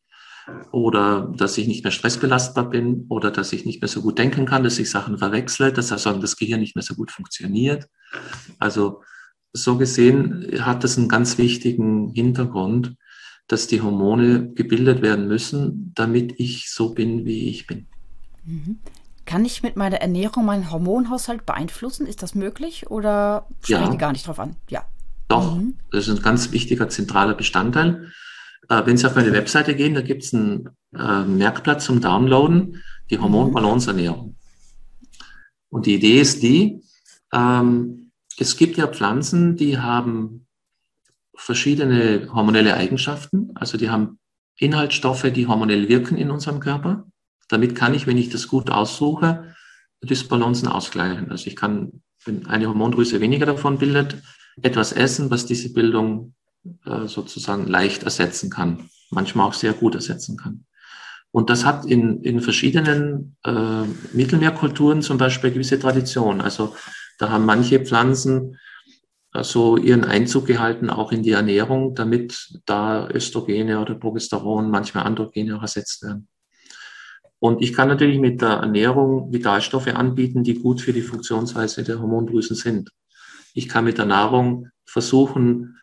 [0.71, 4.45] oder dass ich nicht mehr stressbelastbar bin oder dass ich nicht mehr so gut denken
[4.45, 7.87] kann, dass ich Sachen verwechsle, dass also das Gehirn nicht mehr so gut funktioniert.
[8.59, 9.01] Also
[9.55, 12.95] so gesehen hat das einen ganz wichtigen Hintergrund,
[13.47, 17.87] dass die Hormone gebildet werden müssen, damit ich so bin, wie ich bin.
[18.45, 18.79] Mhm.
[19.25, 22.05] Kann ich mit meiner Ernährung meinen Hormonhaushalt beeinflussen?
[22.05, 23.95] Ist das möglich oder spreche ja.
[23.95, 24.55] gar nicht drauf an?
[24.69, 24.85] Ja.
[25.27, 25.75] Doch, mhm.
[25.91, 28.11] das ist ein ganz wichtiger, zentraler Bestandteil.
[28.69, 32.83] Äh, wenn Sie auf meine Webseite gehen, da gibt es ein äh, Merkblatt zum Downloaden,
[33.09, 34.35] die Hormonbalanceernährung.
[35.69, 36.81] Und die Idee ist die,
[37.33, 38.04] ähm,
[38.37, 40.47] es gibt ja Pflanzen, die haben
[41.35, 43.51] verschiedene hormonelle Eigenschaften.
[43.55, 44.19] Also die haben
[44.57, 47.05] Inhaltsstoffe, die hormonell wirken in unserem Körper.
[47.49, 49.53] Damit kann ich, wenn ich das gut aussuche,
[50.01, 51.31] Dysbalancen ausgleichen.
[51.31, 54.17] Also ich kann, wenn eine Hormondrüse weniger davon bildet,
[54.61, 56.33] etwas essen, was diese Bildung
[56.85, 60.65] äh, sozusagen leicht ersetzen kann, manchmal auch sehr gut ersetzen kann.
[61.31, 66.39] Und das hat in, in verschiedenen äh, Mittelmeerkulturen zum Beispiel gewisse Tradition.
[66.39, 66.75] Also
[67.17, 68.57] da haben manche Pflanzen
[69.43, 75.03] so also ihren Einzug gehalten, auch in die Ernährung, damit da Östrogene oder Progesteron, manchmal
[75.03, 76.27] Androgene auch ersetzt werden.
[77.39, 81.99] Und ich kann natürlich mit der Ernährung Vitalstoffe anbieten, die gut für die Funktionsweise der
[81.99, 82.91] Hormondrüsen sind.
[83.53, 85.77] Ich kann mit der Nahrung versuchen,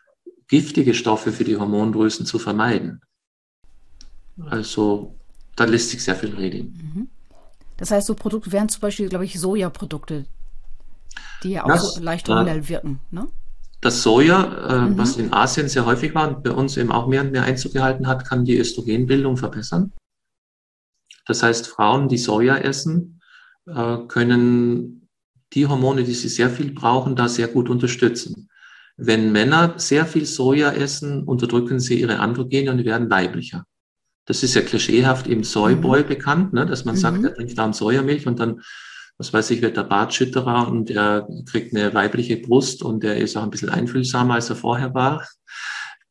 [0.47, 3.01] giftige Stoffe für die Hormondrüsen zu vermeiden.
[4.47, 5.15] Also
[5.55, 6.91] da lässt sich sehr viel reden.
[6.95, 7.07] Mhm.
[7.77, 10.25] Das heißt, so Produkte wären zum Beispiel, glaube ich, Sojaprodukte,
[11.43, 12.99] die ja auch das, leicht hormonell wirken.
[13.11, 13.27] Ne?
[13.81, 14.97] Das Soja, äh, mhm.
[14.97, 17.73] was in Asien sehr häufig war und bei uns eben auch mehr und mehr Einzug
[17.73, 19.91] gehalten hat, kann die Östrogenbildung verbessern.
[21.25, 23.21] Das heißt, Frauen, die Soja essen,
[23.65, 25.09] äh, können
[25.53, 28.49] die Hormone, die sie sehr viel brauchen, da sehr gut unterstützen.
[28.97, 33.65] Wenn Männer sehr viel Soja essen, unterdrücken sie ihre Androgene und werden weiblicher.
[34.25, 36.07] Das ist ja klischeehaft im Soyboy mhm.
[36.07, 36.99] bekannt, ne, dass man mhm.
[36.99, 38.61] sagt, er trinkt da Sojamilch und dann,
[39.17, 43.37] was weiß ich, wird der Bartschütterer und er kriegt eine weibliche Brust und er ist
[43.37, 45.27] auch ein bisschen einfühlsamer, als er vorher war.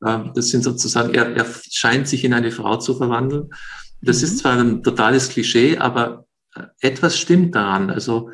[0.05, 3.51] Ähm, das sind sozusagen, er, er scheint sich in eine Frau zu verwandeln.
[4.01, 4.25] Das mhm.
[4.25, 7.91] ist zwar ein totales Klischee, aber äh, etwas stimmt daran.
[7.91, 8.31] Also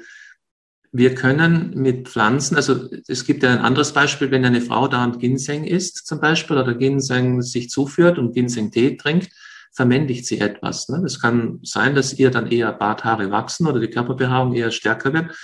[0.90, 5.04] wir können mit Pflanzen, also es gibt ja ein anderes Beispiel, wenn eine Frau da
[5.04, 9.30] und Ginseng isst zum Beispiel oder Ginseng sich zuführt und Ginseng-Tee trinkt,
[9.72, 10.88] vermännlicht sie etwas.
[10.88, 11.00] Ne?
[11.02, 15.36] Das kann sein, dass ihr dann eher Barthaare wachsen oder die Körperbehaarung eher stärker wird.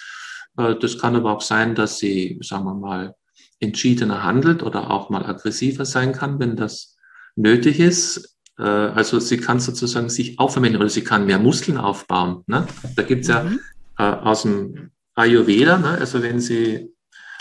[0.59, 3.15] Äh, das kann aber auch sein, dass sie, sagen wir mal,
[3.61, 6.97] entschiedener handelt oder auch mal aggressiver sein kann, wenn das
[7.37, 8.37] nötig ist.
[8.59, 12.43] Äh, also sie kann sozusagen sich auch vermännlichen oder sie kann mehr Muskeln aufbauen.
[12.47, 12.67] Ne?
[12.97, 13.61] Da gibt's ja mhm.
[13.99, 15.91] äh, aus dem Ayurveda, ne?
[15.99, 16.93] also wenn Sie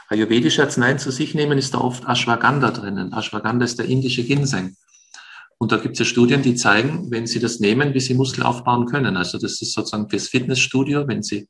[0.08, 3.14] ayurvedische Arzneien zu sich nehmen, ist da oft Ashwagandha drinnen.
[3.14, 4.76] Ashwagandha ist der indische Ginseng.
[5.64, 8.44] Und da gibt es ja Studien, die zeigen, wenn Sie das nehmen, wie Sie Muskel
[8.44, 9.16] aufbauen können.
[9.16, 11.48] Also das ist sozusagen fürs Fitnessstudio, wenn Sie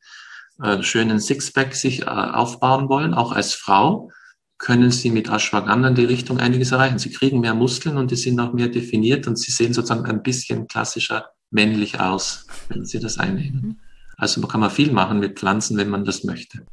[0.62, 4.12] äh, schönen Sixpack sich äh, aufbauen wollen, auch als Frau,
[4.60, 6.99] können Sie mit Ashwagandha in die Richtung einiges erreichen.
[6.99, 10.21] Sie kriegen mehr Muskeln und die sind auch mehr definiert und Sie sehen sozusagen ein
[10.21, 13.62] bisschen klassischer männlich aus, wenn Sie das einnehmen.
[13.62, 13.80] Mhm.
[14.15, 16.67] Also man kann man viel machen mit Pflanzen, wenn man das möchte.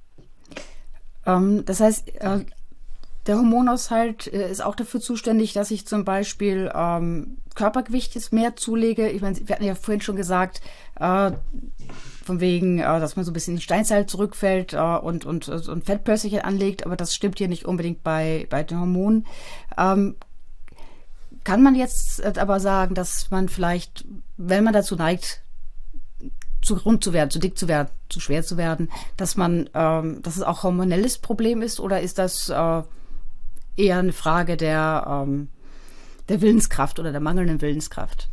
[1.25, 2.41] Ähm, das heißt, äh,
[3.27, 9.09] der Hormonaushalt äh, ist auch dafür zuständig, dass ich zum Beispiel ähm, Körpergewicht mehr zulege.
[9.09, 10.61] Ich meine, wir hatten ja vorhin schon gesagt,
[10.99, 11.33] äh,
[12.25, 15.85] von wegen, äh, dass man so ein bisschen in Steinzeit zurückfällt äh, und, und, und
[15.85, 19.27] Fettpölzerchen anlegt, aber das stimmt hier nicht unbedingt bei, bei den Hormonen.
[19.77, 20.17] Ähm,
[21.45, 24.05] kann man jetzt äh, aber sagen, dass man vielleicht,
[24.37, 25.43] wenn man dazu neigt,
[26.63, 30.21] zu rund zu werden, zu dick zu werden, zu schwer zu werden, dass man, ähm,
[30.23, 32.83] dass es auch hormonelles Problem ist oder ist das äh,
[33.77, 35.49] eher eine Frage der, ähm,
[36.29, 38.29] der Willenskraft oder der mangelnden Willenskraft?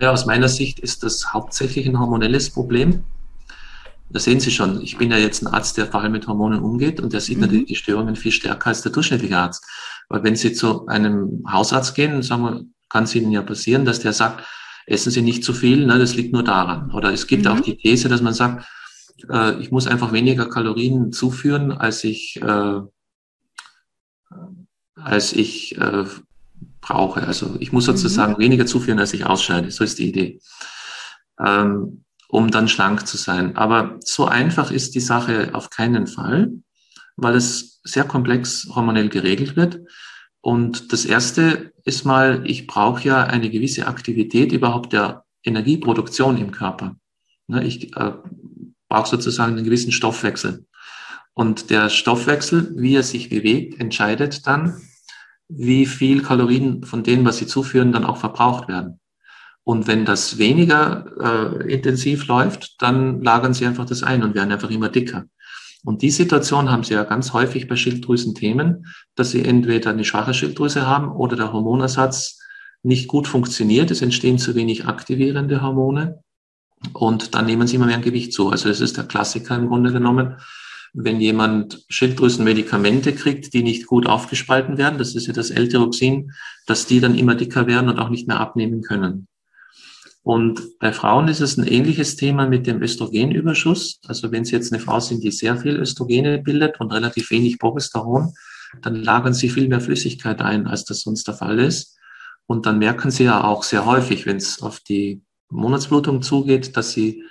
[0.00, 3.04] Ja, aus meiner Sicht ist das hauptsächlich ein hormonelles Problem.
[4.08, 6.60] Da sehen Sie schon, ich bin ja jetzt ein Arzt, der vor allem mit Hormonen
[6.60, 7.42] umgeht und der sieht mhm.
[7.42, 9.64] natürlich die Störungen viel stärker als der durchschnittliche Arzt.
[10.08, 14.00] Weil wenn Sie zu einem Hausarzt gehen, sagen wir, kann es Ihnen ja passieren, dass
[14.00, 14.44] der sagt,
[14.86, 16.90] essen Sie nicht zu viel, ne, das liegt nur daran.
[16.90, 17.50] Oder es gibt mhm.
[17.52, 18.66] auch die These, dass man sagt,
[19.30, 22.80] äh, ich muss einfach weniger Kalorien zuführen, als ich, äh,
[25.04, 26.04] als ich äh,
[26.80, 27.26] brauche.
[27.26, 28.38] Also ich muss sozusagen mhm.
[28.38, 29.70] weniger zuführen, als ich ausscheide.
[29.70, 30.40] So ist die Idee.
[31.38, 33.56] Ähm, um dann schlank zu sein.
[33.56, 36.52] Aber so einfach ist die Sache auf keinen Fall,
[37.16, 39.80] weil es sehr komplex hormonell geregelt wird.
[40.40, 46.50] Und das erste ist mal, ich brauche ja eine gewisse Aktivität überhaupt der Energieproduktion im
[46.50, 46.96] Körper.
[47.46, 48.12] Ne, ich äh,
[48.88, 50.66] brauche sozusagen einen gewissen Stoffwechsel.
[51.34, 54.80] Und der Stoffwechsel, wie er sich bewegt, entscheidet dann,
[55.50, 59.00] wie viel Kalorien von denen, was sie zuführen, dann auch verbraucht werden.
[59.64, 64.52] Und wenn das weniger äh, intensiv läuft, dann lagern sie einfach das ein und werden
[64.52, 65.24] einfach immer dicker.
[65.84, 70.34] Und die Situation haben sie ja ganz häufig bei Schilddrüsenthemen, dass sie entweder eine schwache
[70.34, 72.38] Schilddrüse haben oder der Hormonersatz
[72.82, 73.90] nicht gut funktioniert.
[73.90, 76.22] Es entstehen zu wenig aktivierende Hormone
[76.92, 78.50] und dann nehmen sie immer mehr Gewicht zu.
[78.50, 80.36] Also das ist der Klassiker im Grunde genommen.
[80.92, 86.32] Wenn jemand Schilddrüsenmedikamente kriegt, die nicht gut aufgespalten werden, das ist ja das L-Tyroxin,
[86.66, 89.28] dass die dann immer dicker werden und auch nicht mehr abnehmen können.
[90.22, 94.00] Und bei Frauen ist es ein ähnliches Thema mit dem Östrogenüberschuss.
[94.06, 97.58] Also wenn Sie jetzt eine Frau sind, die sehr viel Östrogene bildet und relativ wenig
[97.58, 98.34] Progesteron,
[98.82, 101.96] dann lagern Sie viel mehr Flüssigkeit ein, als das sonst der Fall ist.
[102.46, 106.92] Und dann merken Sie ja auch sehr häufig, wenn es auf die Monatsblutung zugeht, dass
[106.92, 107.24] Sie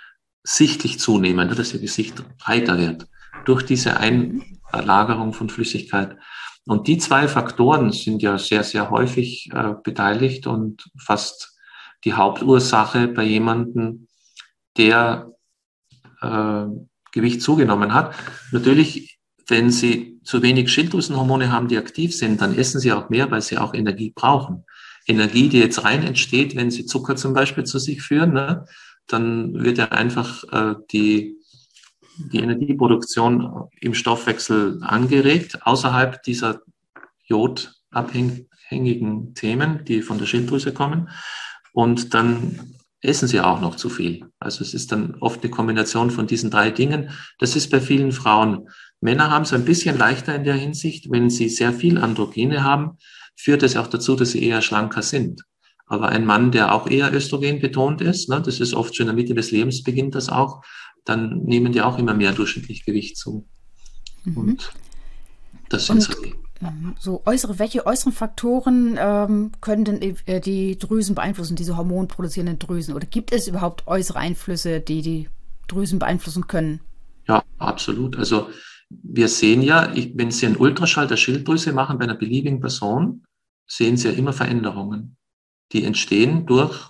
[0.43, 3.05] sichtlich zunehmen, ne, dass Ihr Gesicht breiter wird
[3.45, 6.17] durch diese Einlagerung von Flüssigkeit.
[6.65, 11.57] Und die zwei Faktoren sind ja sehr, sehr häufig äh, beteiligt und fast
[12.03, 14.07] die Hauptursache bei jemandem,
[14.77, 15.31] der
[16.21, 16.65] äh,
[17.11, 18.15] Gewicht zugenommen hat.
[18.51, 23.31] Natürlich, wenn Sie zu wenig Schilddrüsenhormone haben, die aktiv sind, dann essen Sie auch mehr,
[23.31, 24.63] weil Sie auch Energie brauchen.
[25.07, 28.65] Energie, die jetzt rein entsteht, wenn Sie Zucker zum Beispiel zu sich führen, ne,
[29.07, 31.38] dann wird ja einfach äh, die,
[32.31, 36.61] die Energieproduktion im Stoffwechsel angeregt, außerhalb dieser
[37.25, 41.09] jodabhängigen Themen, die von der Schilddrüse kommen
[41.73, 44.25] und dann essen sie auch noch zu viel.
[44.39, 47.11] Also es ist dann oft eine Kombination von diesen drei Dingen.
[47.37, 48.67] Das ist bei vielen Frauen.
[48.99, 51.09] Männer haben es ein bisschen leichter in der Hinsicht.
[51.09, 52.97] Wenn sie sehr viel Androgene haben,
[53.37, 55.43] führt es auch dazu, dass sie eher schlanker sind.
[55.87, 59.15] Aber ein Mann, der auch eher Östrogen betont ist, ne, das ist oft schon in
[59.15, 60.61] der Mitte des Lebens beginnt das auch,
[61.05, 63.47] dann nehmen die auch immer mehr durchschnittlich Gewicht zu.
[64.25, 64.37] Mhm.
[64.37, 64.73] Und
[65.69, 66.95] das sind so die Mhm.
[66.99, 72.95] So äußere, welche äußeren Faktoren ähm, können denn äh, die Drüsen beeinflussen, diese hormonproduzierenden Drüsen?
[72.95, 75.29] Oder gibt es überhaupt äußere Einflüsse, die die
[75.67, 76.81] Drüsen beeinflussen können?
[77.27, 78.17] Ja, absolut.
[78.17, 78.49] Also
[78.89, 83.23] wir sehen ja, ich, wenn Sie einen Ultraschall der Schilddrüse machen bei einer beliebigen Person,
[83.65, 85.15] sehen Sie ja immer Veränderungen,
[85.71, 86.89] die entstehen durch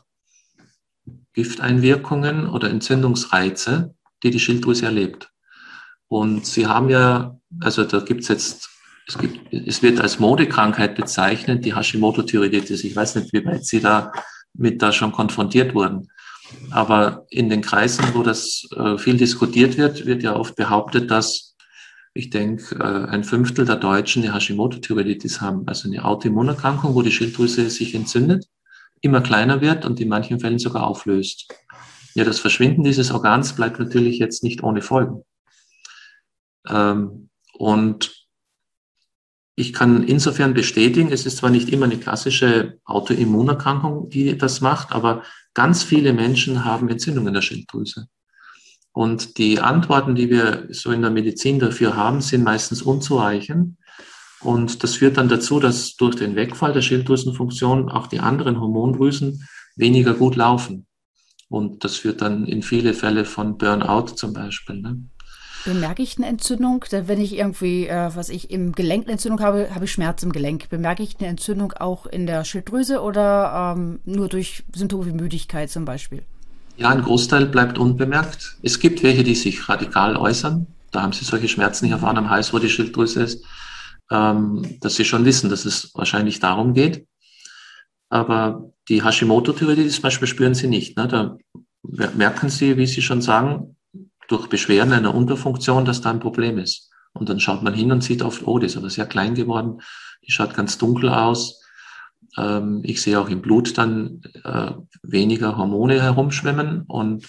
[1.33, 3.93] Gifteinwirkungen oder Entzündungsreize,
[4.23, 5.31] die die Schilddrüse erlebt.
[6.07, 8.69] Und Sie haben ja, also da gibt es jetzt
[9.09, 12.83] es, gibt, es wird als Modekrankheit bezeichnet, die Hashimoto-Thyreoiditis.
[12.83, 14.11] Ich weiß nicht, wie weit Sie da
[14.53, 16.09] mit da schon konfrontiert wurden.
[16.71, 21.55] Aber in den Kreisen, wo das äh, viel diskutiert wird, wird ja oft behauptet, dass
[22.13, 27.11] ich denke, äh, ein Fünftel der Deutschen eine Hashimoto-Thyreoiditis haben, also eine Autoimmunerkrankung, wo die
[27.11, 28.45] Schilddrüse sich entzündet,
[29.01, 31.47] immer kleiner wird und in manchen Fällen sogar auflöst.
[32.15, 35.23] Ja, das Verschwinden dieses Organs bleibt natürlich jetzt nicht ohne Folgen.
[36.67, 38.27] Ähm, und
[39.55, 44.93] ich kann insofern bestätigen, es ist zwar nicht immer eine klassische Autoimmunerkrankung, die das macht,
[44.93, 48.07] aber ganz viele Menschen haben Entzündungen der Schilddrüse.
[48.93, 53.77] Und die Antworten, die wir so in der Medizin dafür haben, sind meistens unzureichend.
[54.41, 59.45] Und das führt dann dazu, dass durch den Wegfall der Schilddrüsenfunktion auch die anderen Hormondrüsen
[59.75, 60.87] weniger gut laufen.
[61.49, 64.81] Und das führt dann in viele Fälle von Burnout zum Beispiel.
[64.81, 64.99] Ne?
[65.65, 66.85] Bemerke ich eine Entzündung?
[66.91, 70.31] Wenn ich irgendwie, äh, was ich im Gelenk eine Entzündung habe, habe ich Schmerz im
[70.31, 70.69] Gelenk.
[70.69, 75.69] Bemerke ich eine Entzündung auch in der Schilddrüse oder ähm, nur durch Symptome wie Müdigkeit
[75.69, 76.23] zum Beispiel?
[76.77, 78.57] Ja, ein Großteil bleibt unbemerkt.
[78.61, 80.67] Es gibt welche, die sich radikal äußern.
[80.91, 83.43] Da haben sie solche Schmerzen nicht erfahren am Hals, wo die Schilddrüse ist,
[84.11, 87.05] ähm, dass sie schon wissen, dass es wahrscheinlich darum geht.
[88.09, 90.97] Aber die Hashimoto-Thyreoiditis zum Beispiel spüren sie nicht.
[90.97, 91.07] Ne?
[91.07, 91.37] Da
[91.83, 93.75] merken sie, wie Sie schon sagen,
[94.27, 96.89] durch Beschwerden einer Unterfunktion, dass da ein Problem ist.
[97.13, 99.81] Und dann schaut man hin und sieht oft, oh, die ist aber sehr klein geworden,
[100.25, 101.61] die schaut ganz dunkel aus.
[102.37, 104.71] Ähm, ich sehe auch im Blut dann äh,
[105.03, 107.27] weniger Hormone herumschwimmen und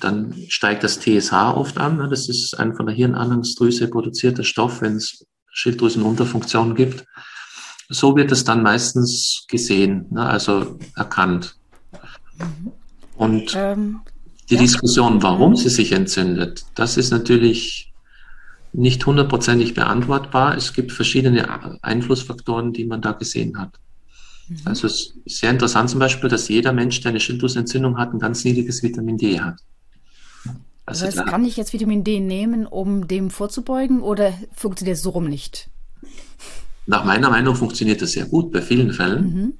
[0.00, 1.98] dann steigt das TSH oft an.
[1.98, 2.08] Ne?
[2.08, 7.04] Das ist ein von der Hirnanhangsdrüse produzierter Stoff, wenn es Schilddrüsenunterfunktionen gibt.
[7.94, 10.24] So wird es dann meistens gesehen, ne?
[10.24, 11.56] also erkannt.
[12.38, 12.72] Mhm.
[13.16, 14.00] Und ähm,
[14.50, 14.60] die ja.
[14.60, 15.56] Diskussion, warum mhm.
[15.56, 17.92] sie sich entzündet, das ist natürlich
[18.72, 20.56] nicht hundertprozentig beantwortbar.
[20.56, 23.78] Es gibt verschiedene Einflussfaktoren, die man da gesehen hat.
[24.48, 24.58] Mhm.
[24.64, 28.18] Also es ist sehr interessant zum Beispiel, dass jeder Mensch, der eine Schilddrüsenentzündung hat, ein
[28.18, 29.60] ganz niedriges Vitamin D hat.
[30.86, 35.02] Also das heißt, kann ich jetzt Vitamin D nehmen, um dem vorzubeugen oder funktioniert es
[35.02, 35.70] so rum nicht?
[36.86, 39.34] Nach meiner Meinung funktioniert das sehr gut bei vielen Fällen.
[39.34, 39.52] Mhm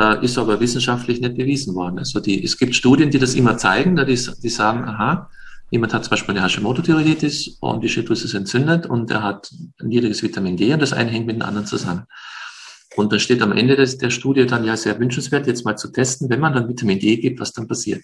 [0.00, 1.98] äh, ist aber wissenschaftlich nicht bewiesen worden.
[1.98, 5.30] Also die, es gibt Studien, die das immer zeigen, die, die sagen, aha,
[5.70, 9.88] jemand hat zum Beispiel eine Hashimoto-Thyreoiditis und die Schilddrüse ist entzündet und er hat ein
[9.88, 12.04] niedriges Vitamin D und das eine hängt mit dem anderen zusammen.
[12.96, 15.92] Und da steht am Ende des, der Studie dann ja sehr wünschenswert, jetzt mal zu
[15.92, 18.02] testen, wenn man dann Vitamin D gibt, was dann passiert.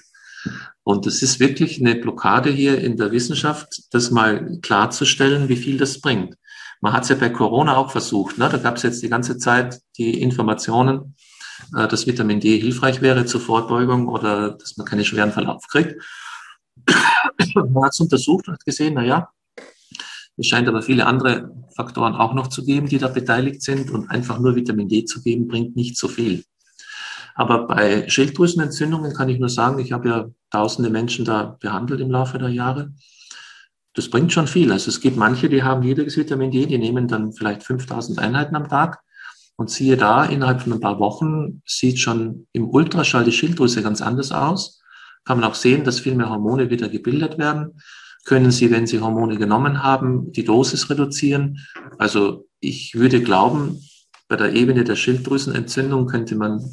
[0.84, 5.76] Und es ist wirklich eine Blockade hier in der Wissenschaft, das mal klarzustellen, wie viel
[5.76, 6.36] das bringt.
[6.80, 8.38] Man hat es ja bei Corona auch versucht.
[8.38, 8.48] Ne?
[8.48, 11.14] Da gab es jetzt die ganze Zeit die Informationen,
[11.76, 15.96] äh, dass Vitamin D hilfreich wäre zur Vorbeugung oder dass man keinen schweren Verlauf kriegt.
[17.54, 19.30] man hat es untersucht und hat gesehen, na ja,
[20.36, 23.90] es scheint aber viele andere Faktoren auch noch zu geben, die da beteiligt sind.
[23.90, 26.44] Und einfach nur Vitamin D zu geben, bringt nicht so viel.
[27.34, 32.10] Aber bei Schilddrüsenentzündungen kann ich nur sagen, ich habe ja tausende Menschen da behandelt im
[32.10, 32.92] Laufe der Jahre.
[33.96, 34.70] Das bringt schon viel.
[34.70, 38.54] Also es gibt manche, die haben niedriges Vitamin D, die nehmen dann vielleicht 5000 Einheiten
[38.54, 39.00] am Tag.
[39.56, 44.02] Und siehe da, innerhalb von ein paar Wochen sieht schon im Ultraschall die Schilddrüse ganz
[44.02, 44.82] anders aus.
[45.24, 47.72] Kann man auch sehen, dass viel mehr Hormone wieder gebildet werden
[48.26, 51.64] können Sie, wenn Sie Hormone genommen haben, die Dosis reduzieren.
[51.96, 53.80] Also ich würde glauben,
[54.28, 56.68] bei der Ebene der Schilddrüsenentzündung könnte man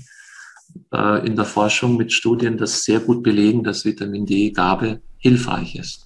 [0.92, 6.03] äh, in der Forschung mit Studien das sehr gut belegen, dass Vitamin D-Gabe hilfreich ist.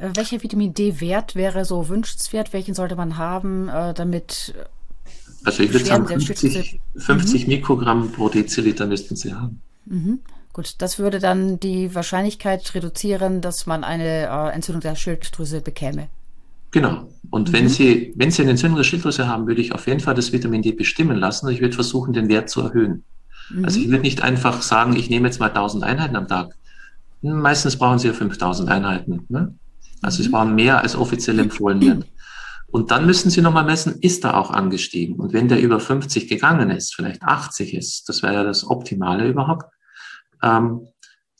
[0.00, 2.52] Äh, welcher Vitamin D-Wert wäre so wünschenswert?
[2.52, 4.54] Welchen sollte man haben, äh, damit
[5.44, 7.48] also ich würde sagen, 50, 50 mhm.
[7.52, 9.60] Mikrogramm pro Deziliter müssten Sie haben.
[9.86, 10.20] Mhm.
[10.52, 16.08] Gut, das würde dann die Wahrscheinlichkeit reduzieren, dass man eine äh, Entzündung der Schilddrüse bekäme.
[16.72, 17.08] Genau.
[17.30, 17.52] Und mhm.
[17.52, 20.32] wenn Sie, wenn Sie eine Entzündung der Schilddrüse haben, würde ich auf jeden Fall das
[20.32, 21.48] Vitamin D bestimmen lassen.
[21.48, 23.04] Ich würde versuchen, den Wert zu erhöhen.
[23.50, 23.64] Mhm.
[23.64, 26.54] Also ich würde nicht einfach sagen, ich nehme jetzt mal 1000 Einheiten am Tag.
[27.22, 29.24] Meistens brauchen Sie ja 5000 Einheiten.
[29.28, 29.54] Ne?
[30.02, 30.26] Also mhm.
[30.26, 32.06] es brauchen mehr als offiziell empfohlen wird.
[32.72, 35.16] Und dann müssen Sie nochmal messen, ist er auch angestiegen?
[35.16, 39.28] Und wenn der über 50 gegangen ist, vielleicht 80 ist, das wäre ja das Optimale
[39.28, 39.64] überhaupt,
[40.42, 40.86] ähm,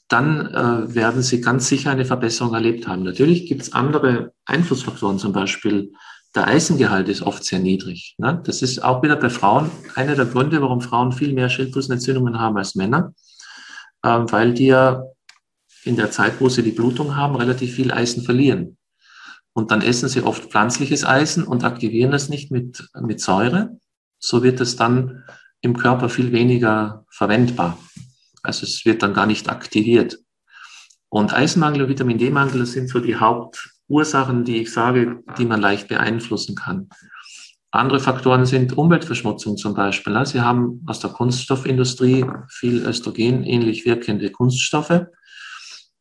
[0.09, 3.03] dann äh, werden Sie ganz sicher eine Verbesserung erlebt haben.
[3.03, 5.93] Natürlich gibt es andere Einflussfaktoren, zum Beispiel
[6.35, 8.15] der Eisengehalt ist oft sehr niedrig.
[8.17, 8.41] Ne?
[8.45, 12.57] Das ist auch wieder bei Frauen einer der Gründe, warum Frauen viel mehr Schilddrüsenentzündungen haben
[12.57, 13.13] als Männer,
[14.03, 15.03] äh, weil die ja
[15.83, 18.77] in der Zeit, wo sie die Blutung haben, relativ viel Eisen verlieren.
[19.53, 23.77] Und dann essen sie oft pflanzliches Eisen und aktivieren es nicht mit, mit Säure.
[24.19, 25.23] So wird es dann
[25.61, 27.77] im Körper viel weniger verwendbar.
[28.43, 30.17] Also es wird dann gar nicht aktiviert.
[31.09, 35.89] Und Eisenmangel und Vitamin D-Mangel sind so die Hauptursachen, die ich sage, die man leicht
[35.89, 36.89] beeinflussen kann.
[37.71, 40.25] Andere Faktoren sind Umweltverschmutzung zum Beispiel.
[40.25, 45.05] Sie haben aus der Kunststoffindustrie viel Östrogen ähnlich wirkende Kunststoffe.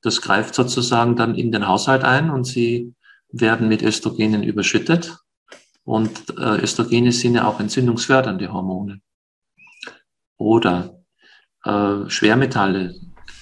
[0.03, 2.95] Das greift sozusagen dann in den Haushalt ein und sie
[3.31, 5.19] werden mit Östrogenen überschüttet.
[5.85, 9.01] Und äh, Östrogene sind ja auch entzündungsfördernde Hormone.
[10.37, 11.01] Oder
[11.65, 12.95] äh, Schwermetalle.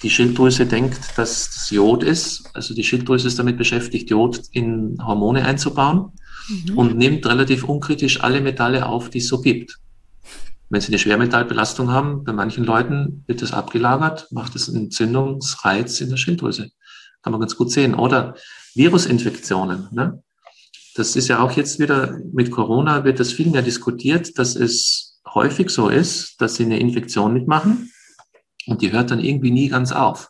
[0.03, 2.49] Die Schilddrüse denkt, dass das Jod ist.
[2.53, 6.13] Also die Schilddrüse ist damit beschäftigt, Jod in Hormone einzubauen
[6.47, 6.77] mhm.
[6.77, 9.77] und nimmt relativ unkritisch alle Metalle auf, die es so gibt.
[10.69, 15.99] Wenn Sie eine Schwermetallbelastung haben, bei manchen Leuten wird das abgelagert, macht es einen Entzündungsreiz
[15.99, 16.69] in der Schilddrüse.
[17.23, 17.95] Kann man ganz gut sehen.
[17.95, 18.35] Oder
[18.75, 19.87] Virusinfektionen.
[19.91, 20.21] Ne?
[20.95, 25.19] Das ist ja auch jetzt wieder mit Corona wird das viel mehr diskutiert, dass es
[25.33, 27.91] häufig so ist, dass Sie eine Infektion mitmachen
[28.67, 30.29] und die hört dann irgendwie nie ganz auf.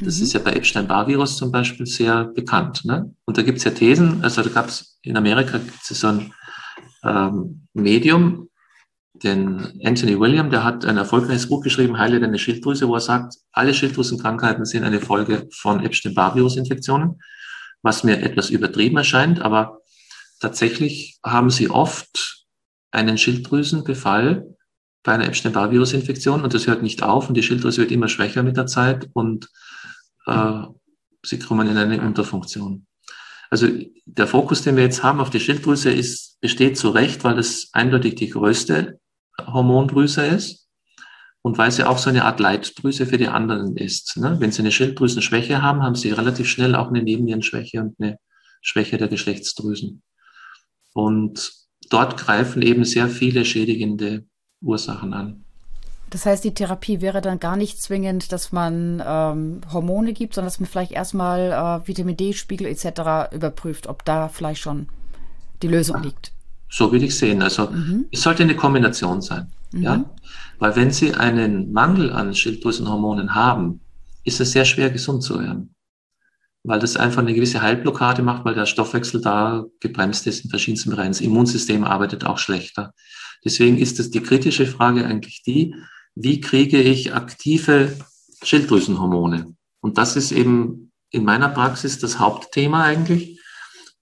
[0.00, 0.24] Das mhm.
[0.24, 2.84] ist ja bei Epstein-Barr-Virus zum Beispiel sehr bekannt.
[2.84, 3.14] Ne?
[3.24, 6.32] Und da gibt es ja Thesen, also da gab es in Amerika gibt's so ein
[7.04, 8.47] ähm, Medium,
[9.22, 13.34] den Anthony William, der hat ein erfolgreiches Buch geschrieben, Heile deine Schilddrüse, wo er sagt,
[13.52, 17.20] alle Schilddrüsenkrankheiten sind eine Folge von Epstein-Barr-Virus-Infektionen,
[17.82, 19.80] was mir etwas übertrieben erscheint, aber
[20.40, 22.46] tatsächlich haben sie oft
[22.90, 24.46] einen Schilddrüsenbefall,
[25.02, 28.56] bei einer Epstein-Barr-Virus-Infektion und das hört nicht auf und die Schilddrüse wird immer schwächer mit
[28.56, 29.48] der Zeit und
[30.26, 30.62] äh,
[31.22, 32.86] sie kommen in eine Unterfunktion.
[33.50, 33.68] Also
[34.04, 37.70] der Fokus, den wir jetzt haben auf die Schilddrüse, ist, besteht zu Recht, weil es
[37.72, 39.00] eindeutig die größte
[39.46, 40.68] Hormondrüse ist
[41.42, 44.16] und weil sie auch so eine Art Leitdrüse für die anderen ist.
[44.16, 44.36] Ne?
[44.38, 48.18] Wenn sie eine Schilddrüsenschwäche haben, haben sie relativ schnell auch eine Nebennierenschwäche und eine
[48.60, 50.02] Schwäche der Geschlechtsdrüsen.
[50.92, 51.52] Und
[51.90, 54.24] dort greifen eben sehr viele schädigende
[54.60, 55.44] Ursachen an.
[56.10, 60.46] Das heißt, die Therapie wäre dann gar nicht zwingend, dass man ähm, Hormone gibt, sondern
[60.46, 63.32] dass man vielleicht erstmal äh, Vitamin D-Spiegel etc.
[63.34, 64.88] überprüft, ob da vielleicht schon
[65.62, 66.32] die Lösung liegt.
[66.70, 67.42] So würde ich sehen.
[67.42, 68.06] Also mhm.
[68.10, 69.50] es sollte eine Kombination sein.
[69.72, 69.82] Mhm.
[69.82, 70.04] Ja?
[70.58, 73.80] Weil wenn Sie einen Mangel an Schilddrüsenhormonen haben,
[74.24, 75.74] ist es sehr schwer, gesund zu werden.
[76.64, 80.90] Weil das einfach eine gewisse Heilblockade macht, weil der Stoffwechsel da gebremst ist in verschiedensten
[80.90, 81.12] Bereichen.
[81.12, 82.92] Das Immunsystem arbeitet auch schlechter.
[83.44, 85.74] Deswegen ist es die kritische Frage eigentlich die,
[86.14, 87.96] wie kriege ich aktive
[88.42, 89.54] Schilddrüsenhormone?
[89.80, 93.37] Und das ist eben in meiner Praxis das Hauptthema eigentlich,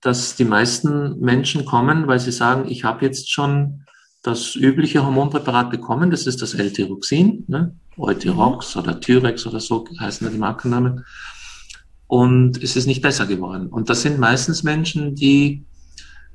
[0.00, 3.82] dass die meisten Menschen kommen, weil sie sagen, ich habe jetzt schon
[4.22, 7.76] das übliche Hormonpräparat bekommen, das ist das L-Tyroxin, ne?
[7.96, 8.82] Eutyrox mhm.
[8.82, 11.04] oder Tyrex oder so heißen ja die Markennamen.
[12.08, 13.68] Und es ist nicht besser geworden.
[13.68, 15.64] Und das sind meistens Menschen, die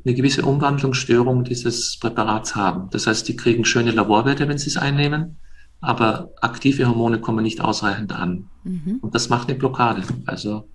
[0.03, 2.89] eine gewisse Umwandlungsstörung dieses Präparats haben.
[2.91, 5.37] Das heißt, die kriegen schöne Laborwerte, wenn sie es einnehmen,
[5.79, 8.49] aber aktive Hormone kommen nicht ausreichend an.
[8.63, 8.99] Mhm.
[9.01, 10.01] Und das macht eine Blockade.
[10.25, 10.69] Also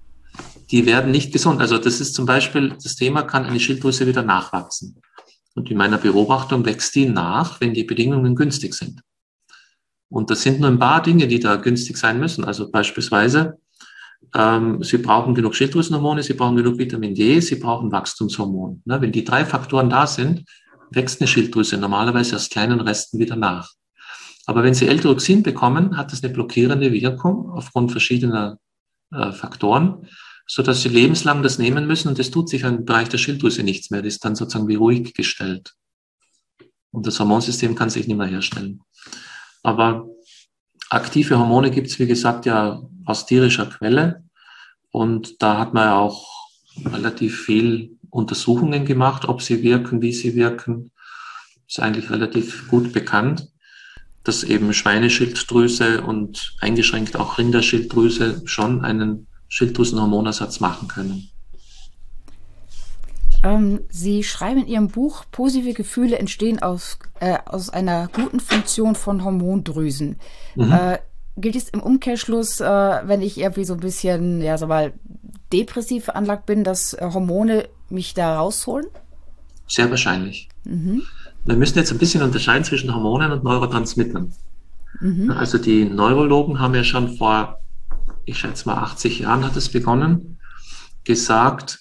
[0.70, 1.60] die werden nicht gesund.
[1.60, 5.00] Also das ist zum Beispiel das Thema, kann eine Schilddrüse wieder nachwachsen.
[5.54, 9.00] Und in meiner Beobachtung wächst die nach, wenn die Bedingungen günstig sind.
[10.08, 12.44] Und das sind nur ein paar Dinge, die da günstig sein müssen.
[12.44, 13.58] Also beispielsweise,
[14.34, 18.82] ähm, Sie brauchen genug Schilddrüsenhormone, Sie brauchen genug Vitamin D, Sie brauchen Wachstumshormon.
[18.84, 20.44] Ne, wenn die drei Faktoren da sind,
[20.90, 23.72] wächst eine Schilddrüse normalerweise aus kleinen Resten wieder nach.
[24.46, 28.58] Aber wenn Sie L-Tyroxin bekommen, hat das eine blockierende Wirkung aufgrund verschiedener
[29.12, 30.06] äh, Faktoren
[30.46, 33.62] so dass sie lebenslang das nehmen müssen und es tut sich im Bereich der Schilddrüse
[33.62, 34.02] nichts mehr.
[34.02, 35.74] Das ist dann sozusagen wie ruhig gestellt.
[36.92, 38.80] Und das Hormonsystem kann sich nicht mehr herstellen.
[39.62, 40.06] Aber
[40.88, 44.24] aktive Hormone gibt es, wie gesagt, ja aus tierischer Quelle.
[44.90, 46.26] Und da hat man ja auch
[46.84, 50.92] relativ viel Untersuchungen gemacht, ob sie wirken, wie sie wirken.
[51.66, 53.48] Ist eigentlich relativ gut bekannt,
[54.22, 61.30] dass eben Schweineschilddrüse und eingeschränkt auch Rinderschilddrüse schon einen Schilddrüsenhormonersatz machen können.
[63.42, 68.94] Ähm, Sie schreiben in Ihrem Buch, positive Gefühle entstehen aus, äh, aus einer guten Funktion
[68.94, 70.16] von Hormondrüsen.
[70.54, 70.72] Mhm.
[70.72, 70.98] Äh,
[71.36, 74.92] gilt es im Umkehrschluss, äh, wenn ich irgendwie so ein bisschen, ja, sag mal,
[75.52, 78.86] depressiv veranlagt bin, dass äh, Hormone mich da rausholen?
[79.68, 80.48] Sehr wahrscheinlich.
[80.64, 81.02] Mhm.
[81.44, 84.32] Wir müssen jetzt ein bisschen unterscheiden zwischen Hormonen und Neurotransmittern.
[85.00, 85.30] Mhm.
[85.30, 87.60] Also die Neurologen haben ja schon vor
[88.26, 90.40] ich schätze mal 80 Jahren hat es begonnen,
[91.04, 91.78] gesagt,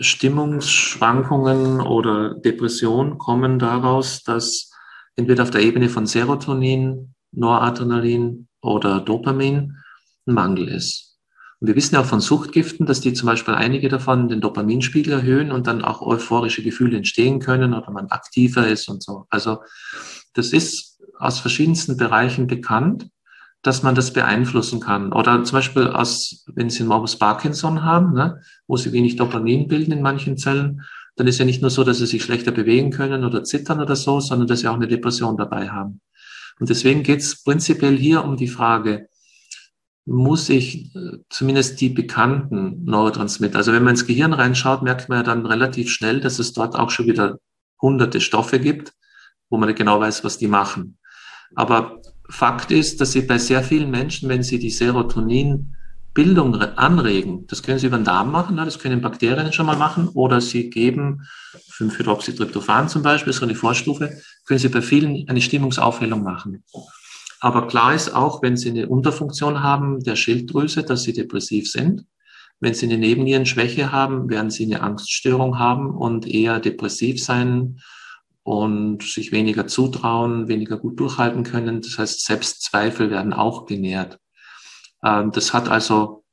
[0.00, 4.72] Stimmungsschwankungen oder Depression kommen daraus, dass
[5.14, 9.76] entweder auf der Ebene von Serotonin, Noradrenalin oder Dopamin
[10.26, 11.18] ein Mangel ist.
[11.60, 15.12] Und wir wissen ja auch von Suchtgiften, dass die zum Beispiel einige davon den Dopaminspiegel
[15.12, 19.26] erhöhen und dann auch euphorische Gefühle entstehen können oder man aktiver ist und so.
[19.28, 19.58] Also
[20.32, 23.11] das ist aus verschiedensten Bereichen bekannt
[23.62, 25.12] dass man das beeinflussen kann.
[25.12, 29.92] Oder zum Beispiel, aus, wenn Sie Morbus Parkinson haben, ne, wo Sie wenig Dopamin bilden
[29.92, 30.82] in manchen Zellen,
[31.16, 33.96] dann ist ja nicht nur so, dass Sie sich schlechter bewegen können oder zittern oder
[33.96, 36.00] so, sondern dass Sie auch eine Depression dabei haben.
[36.58, 39.08] Und deswegen geht es prinzipiell hier um die Frage,
[40.04, 45.18] muss ich äh, zumindest die bekannten Neurotransmitter, also wenn man ins Gehirn reinschaut, merkt man
[45.18, 47.38] ja dann relativ schnell, dass es dort auch schon wieder
[47.80, 48.92] hunderte Stoffe gibt,
[49.48, 50.98] wo man genau weiß, was die machen.
[51.54, 52.01] Aber
[52.32, 57.78] Fakt ist, dass Sie bei sehr vielen Menschen, wenn Sie die Serotoninbildung anregen, das können
[57.78, 61.28] Sie über den Darm machen, ne, das können Bakterien schon mal machen, oder Sie geben
[61.76, 66.64] 5-Hydroxytryptophan zum Beispiel, so eine Vorstufe, können Sie bei vielen eine Stimmungsaufhellung machen.
[67.40, 72.06] Aber klar ist auch, wenn Sie eine Unterfunktion haben der Schilddrüse, dass Sie depressiv sind.
[72.60, 77.78] Wenn Sie eine Nebennierenschwäche haben, werden Sie eine Angststörung haben und eher depressiv sein,
[78.42, 81.80] und sich weniger zutrauen, weniger gut durchhalten können.
[81.80, 84.18] Das heißt, Selbstzweifel werden auch genährt.
[85.04, 86.24] Ähm, das hat also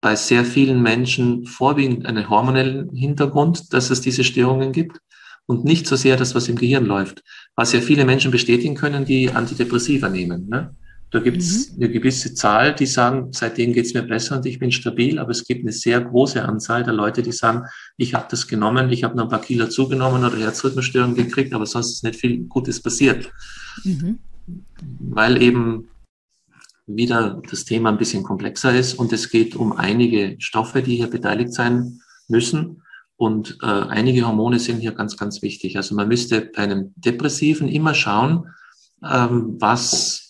[0.00, 4.98] bei sehr vielen Menschen vorwiegend einen hormonellen Hintergrund, dass es diese Störungen gibt
[5.46, 7.22] und nicht so sehr das, was im Gehirn läuft.
[7.56, 10.48] Was ja viele Menschen bestätigen können, die Antidepressiva nehmen.
[10.48, 10.76] Ne?
[11.14, 11.76] Da gibt es mhm.
[11.76, 15.30] eine gewisse Zahl, die sagen, seitdem geht es mir besser und ich bin stabil, aber
[15.30, 19.04] es gibt eine sehr große Anzahl der Leute, die sagen, ich habe das genommen, ich
[19.04, 22.82] habe noch ein paar Kilo zugenommen oder Herzrhythmusstörungen gekriegt, aber sonst ist nicht viel Gutes
[22.82, 23.30] passiert.
[23.84, 24.18] Mhm.
[24.98, 25.86] Weil eben
[26.88, 31.10] wieder das Thema ein bisschen komplexer ist und es geht um einige Stoffe, die hier
[31.10, 32.82] beteiligt sein müssen.
[33.16, 35.76] Und äh, einige Hormone sind hier ganz, ganz wichtig.
[35.76, 38.48] Also man müsste bei einem Depressiven immer schauen,
[39.00, 40.23] ähm, was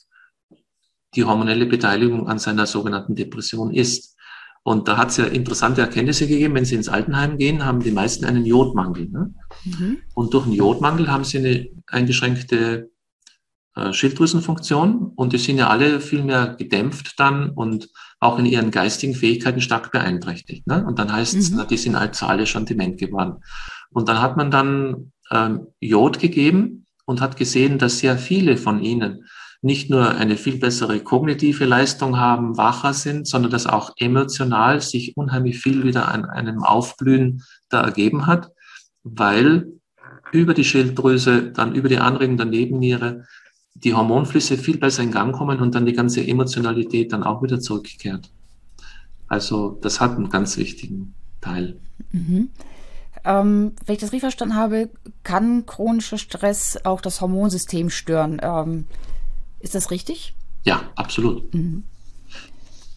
[1.16, 4.16] die hormonelle Beteiligung an seiner sogenannten Depression ist.
[4.62, 6.54] Und da hat es ja interessante Erkenntnisse gegeben.
[6.54, 9.08] Wenn Sie ins Altenheim gehen, haben die meisten einen Jodmangel.
[9.10, 9.34] Ne?
[9.64, 9.98] Mhm.
[10.14, 12.90] Und durch einen Jodmangel haben sie eine eingeschränkte
[13.76, 17.90] äh, Schilddrüsenfunktion und die sind ja alle viel mehr gedämpft dann und
[18.20, 20.66] auch in ihren geistigen Fähigkeiten stark beeinträchtigt.
[20.66, 20.84] Ne?
[20.86, 21.66] Und dann heißt es, mhm.
[21.68, 23.42] die sind also alle schon dement geworden.
[23.90, 28.80] Und dann hat man dann ähm, Jod gegeben und hat gesehen, dass sehr viele von
[28.80, 29.24] ihnen
[29.64, 35.16] nicht nur eine viel bessere kognitive Leistung haben, wacher sind, sondern dass auch emotional sich
[35.16, 38.50] unheimlich viel wieder an einem Aufblühen da ergeben hat,
[39.02, 39.66] weil
[40.32, 43.24] über die Schilddrüse, dann über die Anregung der Nebenniere
[43.74, 47.58] die Hormonflüsse viel besser in Gang kommen und dann die ganze Emotionalität dann auch wieder
[47.58, 48.30] zurückkehrt.
[49.28, 51.80] Also das hat einen ganz wichtigen Teil.
[52.12, 52.50] Mhm.
[53.24, 54.90] Ähm, wenn ich das richtig verstanden habe,
[55.22, 58.40] kann chronischer Stress auch das Hormonsystem stören.
[58.42, 58.86] Ähm,
[59.64, 60.34] ist das richtig?
[60.64, 61.52] Ja, absolut.
[61.54, 61.84] Mhm.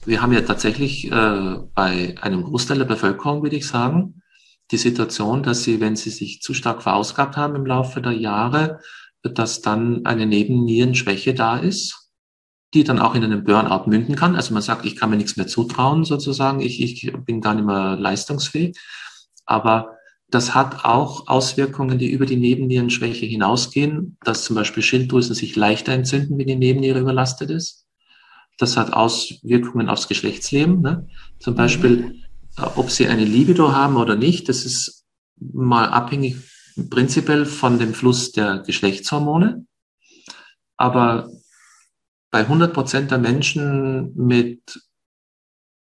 [0.05, 4.22] Wir haben ja tatsächlich äh, bei einem Großteil der Bevölkerung, würde ich sagen,
[4.72, 8.80] die Situation, dass sie, wenn sie sich zu stark verausgabt haben im Laufe der Jahre,
[9.24, 12.11] dass dann eine Nebennierenschwäche da ist,
[12.74, 14.36] die dann auch in einen Burnout münden kann.
[14.36, 17.65] Also man sagt, ich kann mir nichts mehr zutrauen, sozusagen, ich, ich bin gar nicht
[17.65, 18.78] mehr leistungsfähig.
[19.45, 19.97] Aber
[20.30, 25.94] das hat auch Auswirkungen, die über die Nebennierenschwäche hinausgehen, dass zum Beispiel Schilddrüsen sich leichter
[25.94, 27.86] entzünden, wenn die Nebenniere überlastet ist.
[28.58, 30.82] Das hat Auswirkungen aufs Geschlechtsleben.
[30.82, 31.08] Ne?
[31.40, 31.58] Zum mhm.
[31.58, 32.24] Beispiel,
[32.58, 35.06] äh, ob sie eine Libido haben oder nicht, das ist
[35.40, 36.36] mal abhängig
[36.90, 39.66] prinzipiell von dem Fluss der Geschlechtshormone.
[40.76, 41.30] Aber
[42.32, 44.82] bei 100 Prozent der Menschen mit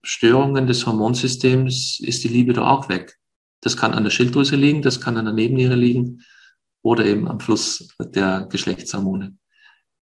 [0.03, 3.17] Störungen des Hormonsystems ist die Libido auch weg.
[3.65, 6.21] Das kann an der Schilddrüse liegen, das kann an der Nebenniere liegen
[6.83, 9.35] oder eben am Fluss der Geschlechtshormone.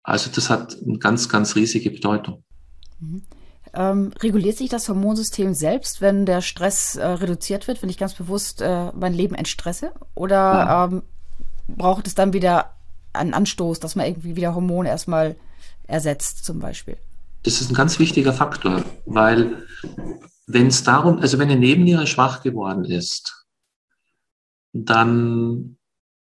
[0.02, 2.42] Also das hat eine ganz, ganz riesige Bedeutung.
[3.00, 3.20] Mhm.
[3.74, 8.14] Ähm, reguliert sich das Hormonsystem selbst, wenn der Stress äh, reduziert wird, wenn ich ganz
[8.14, 9.92] bewusst äh, mein Leben entstresse?
[10.14, 10.84] Oder ja.
[10.86, 11.02] ähm,
[11.68, 12.74] braucht es dann wieder
[13.12, 15.36] einen Anstoß, dass man irgendwie wieder Hormone erstmal
[15.86, 16.96] ersetzt, zum Beispiel?
[17.42, 19.66] Das ist ein ganz wichtiger Faktor, weil
[20.46, 23.39] wenn es darum, also wenn eine Nebenniere schwach geworden ist,
[24.72, 25.76] dann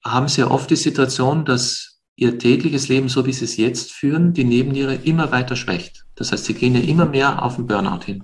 [0.04, 3.92] haben sie ja oft die Situation, dass ihr tägliches Leben, so wie sie es jetzt
[3.92, 6.06] führen, die Nebenniere immer weiter schwächt.
[6.16, 8.24] Das heißt, sie gehen ja immer mehr auf den Burnout hin.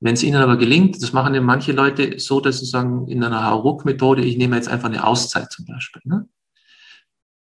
[0.00, 3.22] Wenn es ihnen aber gelingt, das machen ja manche Leute so, dass sie sagen, in
[3.22, 6.00] einer Hauruck-Methode, ich nehme jetzt einfach eine Auszeit zum Beispiel.
[6.04, 6.26] Ne?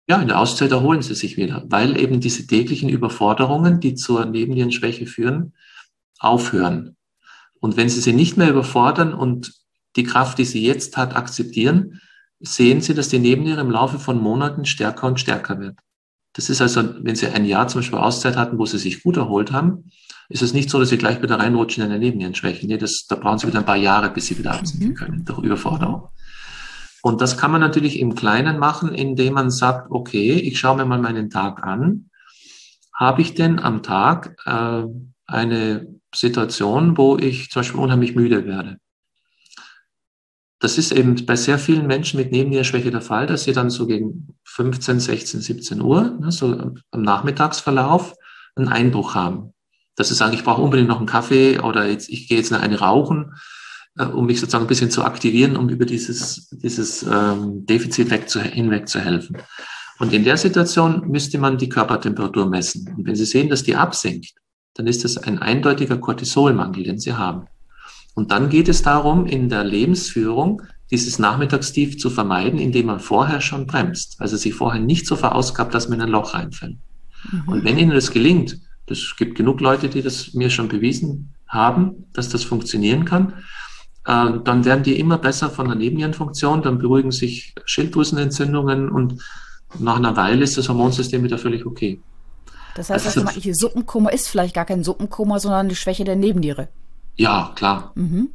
[0.09, 4.25] Ja, in der Auszeit erholen sie sich wieder, weil eben diese täglichen Überforderungen, die zur
[4.25, 5.55] Nebennierenschwäche führen,
[6.19, 6.97] aufhören.
[7.61, 9.53] Und wenn sie sie nicht mehr überfordern und
[9.97, 12.01] die Kraft, die sie jetzt hat, akzeptieren,
[12.41, 15.79] sehen sie, dass die Nebenniere im Laufe von Monaten stärker und stärker wird.
[16.37, 19.17] Das ist also, wenn Sie ein Jahr zum Beispiel Auszeit hatten, wo Sie sich gut
[19.17, 19.91] erholt haben,
[20.29, 22.67] ist es nicht so, dass Sie gleich wieder reinrutschen in eine Nebennierenschwäche.
[22.67, 24.95] Nee, das, da brauchen Sie wieder ein paar Jahre, bis Sie wieder absinken mhm.
[24.95, 26.09] können durch Überforderung.
[27.03, 30.85] Und das kann man natürlich im Kleinen machen, indem man sagt, okay, ich schaue mir
[30.85, 32.11] mal meinen Tag an.
[32.93, 34.83] Habe ich denn am Tag äh,
[35.27, 38.77] eine Situation, wo ich zum Beispiel unheimlich müde werde?
[40.59, 43.87] Das ist eben bei sehr vielen Menschen mit Nebennierenschwäche der Fall, dass sie dann so
[43.87, 46.53] gegen 15, 16, 17 Uhr, ne, so
[46.91, 48.15] am Nachmittagsverlauf,
[48.55, 49.53] einen Einbruch haben.
[49.97, 52.61] Dass sie sagen, ich brauche unbedingt noch einen Kaffee oder jetzt, ich gehe jetzt noch
[52.61, 53.35] eine rauchen,
[53.99, 58.89] äh, um mich sozusagen ein bisschen zu aktivieren, um über dieses, dieses ähm, Defizit hinweg
[58.89, 59.37] zu helfen.
[59.99, 62.95] Und in der Situation müsste man die Körpertemperatur messen.
[62.97, 64.33] Und wenn Sie sehen, dass die absinkt,
[64.75, 67.47] dann ist das ein eindeutiger Cortisolmangel, den Sie haben.
[68.17, 73.43] Und dann geht es darum, in der Lebensführung dieses Nachmittagstief zu vermeiden, indem man vorher
[73.43, 74.17] schon bremst.
[74.19, 76.79] Also sich vorher nicht so verausgabt, dass man in ein Loch reinfällt.
[77.31, 77.43] Mhm.
[77.47, 82.07] Und wenn Ihnen das gelingt, das gibt genug Leute, die das mir schon bewiesen haben,
[82.15, 83.35] dass das funktionieren kann,
[84.07, 89.21] äh, dann werden die immer besser von der Nebennierenfunktion, dann beruhigen sich Schilddrüsenentzündungen und
[89.79, 92.01] nach einer Weile ist das Hormonsystem wieder völlig okay.
[92.77, 96.17] Das heißt, also, das eigentliche Suppenkoma ist vielleicht gar kein Suppenkoma, sondern die Schwäche der
[96.17, 96.69] Nebenniere.
[97.17, 97.93] Ja, klar.
[97.95, 98.31] Mhm.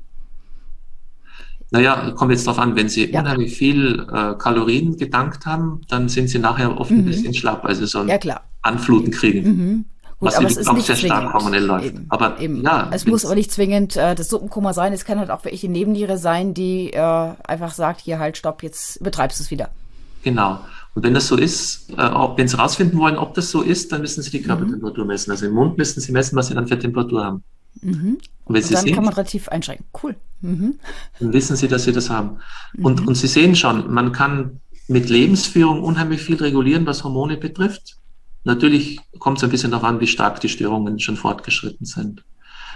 [1.73, 3.21] Naja, kommt jetzt darauf an, wenn Sie ja.
[3.21, 6.99] unheimlich viel äh, Kalorien gedankt haben, dann sind Sie nachher oft mhm.
[6.99, 8.41] ein bisschen schlapp, also so ein ja.
[8.61, 9.43] Anfluten kriegen.
[9.43, 9.85] Mhm.
[10.19, 11.85] Gut, was aber es ist auch nicht sehr stark hormonell läuft.
[11.85, 12.61] Eben, aber eben.
[12.61, 14.93] ja, es muss aber nicht zwingend äh, das Suppenkoma sein.
[14.93, 18.97] Es kann halt auch die Nebenniere sein, die äh, einfach sagt, hier halt, stopp, jetzt
[18.97, 19.69] übertreibst du es wieder.
[20.23, 20.59] Genau.
[20.93, 21.95] Und wenn das so ist, äh,
[22.35, 25.07] wenn Sie herausfinden wollen, ob das so ist, dann müssen Sie die Körpertemperatur mhm.
[25.07, 25.31] messen.
[25.31, 27.43] Also im Mund müssen Sie messen, was Sie dann für Temperatur haben.
[27.81, 28.17] Mhm.
[28.45, 29.85] Und, und dann sehen, kann man relativ einschränken.
[30.01, 30.15] Cool.
[30.41, 30.79] Mhm.
[31.19, 32.39] Dann wissen Sie, dass Sie das haben.
[32.81, 33.07] Und, mhm.
[33.09, 37.97] und Sie sehen schon, man kann mit Lebensführung unheimlich viel regulieren, was Hormone betrifft.
[38.43, 42.23] Natürlich kommt es ein bisschen darauf an, wie stark die Störungen schon fortgeschritten sind.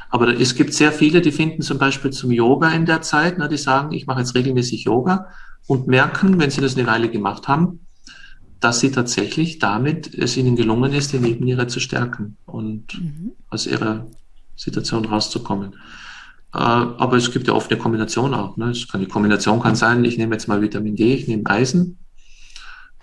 [0.09, 3.49] Aber es gibt sehr viele, die finden zum Beispiel zum Yoga in der Zeit, ne,
[3.49, 5.27] die sagen, ich mache jetzt regelmäßig Yoga
[5.67, 7.85] und merken, wenn sie das eine Weile gemacht haben,
[8.59, 13.31] dass sie tatsächlich damit es ihnen gelungen ist, die Nebenniere zu stärken und mhm.
[13.49, 14.07] aus ihrer
[14.55, 15.73] Situation rauszukommen.
[16.53, 18.57] Äh, aber es gibt ja oft eine Kombination auch.
[18.57, 18.71] Ne?
[18.71, 21.97] Die Kombination kann sein, ich nehme jetzt mal Vitamin D, ich nehme Eisen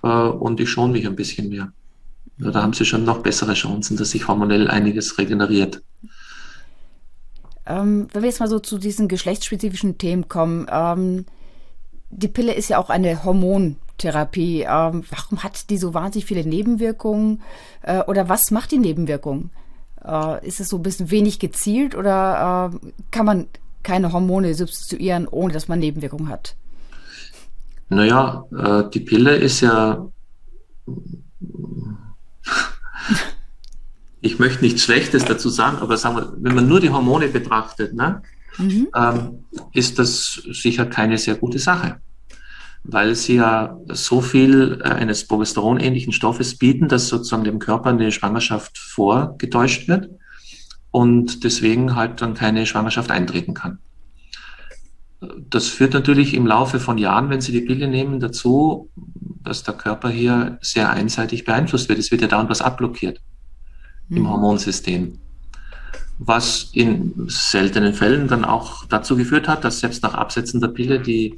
[0.03, 1.73] äh, und ich schone mich ein bisschen mehr.
[2.39, 5.83] Da haben sie schon noch bessere Chancen, dass sich hormonell einiges regeneriert.
[7.67, 11.27] Ähm, wenn wir jetzt mal so zu diesen geschlechtsspezifischen Themen kommen, ähm,
[12.11, 14.63] die Pille ist ja auch eine Hormontherapie.
[14.63, 17.43] Ähm, warum hat die so wahnsinnig viele Nebenwirkungen?
[17.83, 19.51] Äh, oder was macht die Nebenwirkungen?
[20.05, 22.79] Äh, ist es so ein bisschen wenig gezielt oder äh,
[23.11, 23.47] kann man
[23.83, 26.57] keine Hormone substituieren, ohne dass man Nebenwirkungen hat?
[27.89, 30.07] Naja, äh, die Pille ist ja,
[34.21, 37.95] ich möchte nichts Schlechtes dazu sagen, aber sagen wir, wenn man nur die Hormone betrachtet,
[37.95, 38.23] ne,
[38.59, 38.89] mhm.
[38.95, 42.01] ähm, ist das sicher keine sehr gute Sache,
[42.85, 48.11] weil sie ja so viel äh, eines progesteronähnlichen Stoffes bieten, dass sozusagen dem Körper eine
[48.11, 50.11] Schwangerschaft vorgetäuscht wird
[50.91, 53.79] und deswegen halt dann keine Schwangerschaft eintreten kann.
[55.49, 58.91] Das führt natürlich im Laufe von Jahren, wenn Sie die Pille nehmen, dazu,
[59.45, 62.01] dass der Körper hier sehr einseitig beeinflusst wird.
[62.01, 63.21] Es wird ja dauernd was abblockiert
[64.09, 64.17] mhm.
[64.17, 65.19] im Hormonsystem.
[66.19, 71.01] Was in seltenen Fällen dann auch dazu geführt hat, dass selbst nach Absetzen der Pille
[71.01, 71.37] die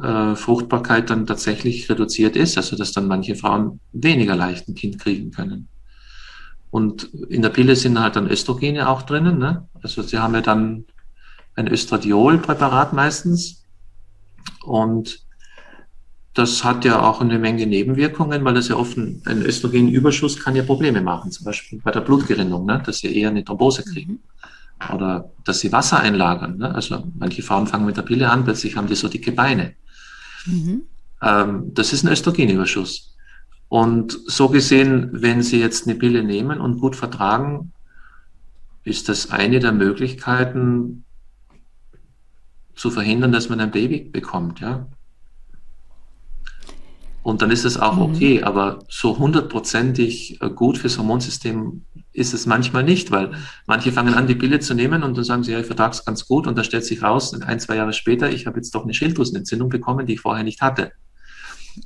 [0.00, 4.98] äh, Fruchtbarkeit dann tatsächlich reduziert ist, also dass dann manche Frauen weniger leicht ein Kind
[4.98, 5.68] kriegen können.
[6.70, 9.38] Und in der Pille sind halt dann Östrogene auch drinnen.
[9.38, 9.68] Ne?
[9.82, 10.86] Also sie haben ja dann
[11.54, 13.64] ein Östradiol-Präparat meistens.
[14.64, 15.20] Und
[16.32, 20.56] das hat ja auch eine Menge Nebenwirkungen, weil das ja oft ein, ein Östrogenüberschuss kann
[20.56, 22.82] ja Probleme machen, zum Beispiel bei der Blutgerinnung, ne?
[22.86, 24.12] dass sie eher eine Thrombose kriegen.
[24.12, 24.94] Mhm.
[24.94, 26.56] Oder dass sie Wasser einlagern.
[26.56, 26.74] Ne?
[26.74, 29.74] Also manche Frauen fangen mit der Pille an, plötzlich haben die so dicke Beine.
[30.46, 30.82] Mhm.
[31.20, 33.16] Ähm, das ist ein Östrogenüberschuss.
[33.68, 37.72] Und so gesehen, wenn Sie jetzt eine Pille nehmen und gut vertragen,
[38.84, 41.04] ist das eine der Möglichkeiten,
[42.74, 44.86] zu verhindern, dass man ein Baby bekommt, ja.
[47.22, 48.02] Und dann ist es auch mhm.
[48.02, 53.32] okay, aber so hundertprozentig äh, gut fürs Hormonsystem ist es manchmal nicht, weil
[53.66, 56.04] manche fangen an, die Pille zu nehmen und dann sagen sie, ja, ich vertrage es
[56.04, 58.84] ganz gut und dann stellt sich raus, ein, zwei Jahre später, ich habe jetzt doch
[58.84, 60.92] eine Schilddrüsenentzündung bekommen, die ich vorher nicht hatte.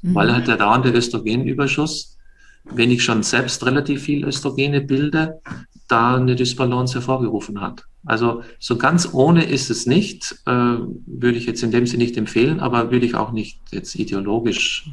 [0.02, 0.14] Mhm.
[0.14, 2.16] Weil halt der dauernde Östrogenüberschuss,
[2.64, 5.40] wenn ich schon selbst relativ viel Östrogene bilde,
[5.88, 7.84] da eine Dysbalance hervorgerufen hat.
[8.04, 12.16] Also so ganz ohne ist es nicht, äh, würde ich jetzt in dem Sinne nicht
[12.16, 14.90] empfehlen, aber würde ich auch nicht jetzt ideologisch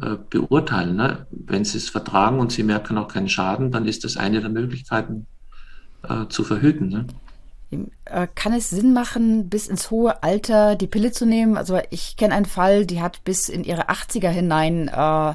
[0.00, 0.96] äh, beurteilen.
[0.96, 1.26] Ne?
[1.30, 4.50] Wenn Sie es vertragen und Sie merken auch keinen Schaden, dann ist das eine der
[4.50, 5.26] Möglichkeiten
[6.08, 6.88] äh, zu verhüten.
[6.88, 7.06] Ne?
[8.04, 11.56] Äh, kann es Sinn machen, bis ins hohe Alter die Pille zu nehmen?
[11.56, 15.34] Also ich kenne einen Fall, die hat bis in ihre 80er hinein äh,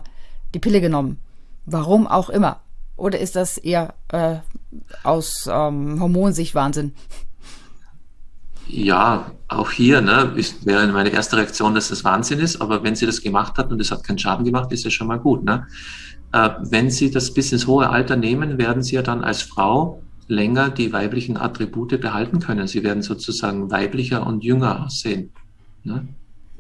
[0.54, 1.20] die Pille genommen.
[1.66, 2.62] Warum auch immer.
[2.96, 4.38] Oder ist das eher äh,
[5.04, 6.94] aus ähm, Hormonsicht Wahnsinn?
[8.72, 12.62] Ja, auch hier ne, ist, wäre meine erste Reaktion, dass das Wahnsinn ist.
[12.62, 15.08] Aber wenn sie das gemacht hat und es hat keinen Schaden gemacht, ist ja schon
[15.08, 15.44] mal gut.
[15.44, 15.66] Ne?
[16.32, 20.04] Äh, wenn sie das bis ins hohe Alter nehmen, werden sie ja dann als Frau
[20.28, 22.68] länger die weiblichen Attribute behalten können.
[22.68, 25.32] Sie werden sozusagen weiblicher und jünger aussehen.
[25.84, 26.08] Ne?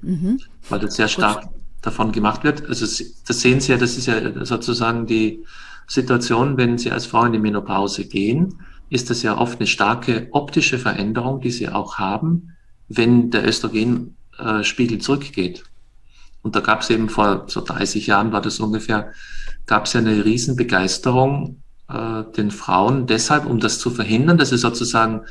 [0.01, 0.39] Mhm.
[0.68, 1.51] Weil das sehr stark Gut.
[1.84, 2.68] davon gemacht wird.
[2.68, 2.88] Also
[3.28, 5.45] das sehen Sie ja, das ist ja sozusagen die
[5.86, 8.55] Situation, wenn Sie als Frau in die Menopause gehen,
[8.90, 12.56] ist das ja oft eine starke optische Veränderung, die Sie auch haben,
[12.88, 15.64] wenn der Östrogenspiegel zurückgeht.
[16.42, 19.12] Und da gab es eben vor so 30 Jahren war das ungefähr,
[19.66, 24.58] gab es ja eine Riesenbegeisterung äh, den Frauen deshalb, um das zu verhindern, dass sie
[24.58, 25.22] sozusagen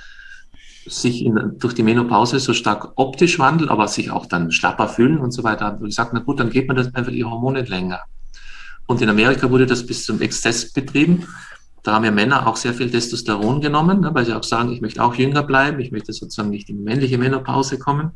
[0.86, 5.18] sich in, durch die Menopause so stark optisch wandeln, aber sich auch dann schlapper fühlen
[5.18, 8.00] und so weiter, haben gesagt, na gut, dann geht man das einfach die Hormone länger.
[8.86, 11.26] Und in Amerika wurde das bis zum Exzess betrieben.
[11.88, 14.82] Da haben ja Männer auch sehr viel Testosteron genommen, ne, weil sie auch sagen, ich
[14.82, 18.10] möchte auch jünger bleiben, ich möchte sozusagen nicht in die männliche Menopause kommen.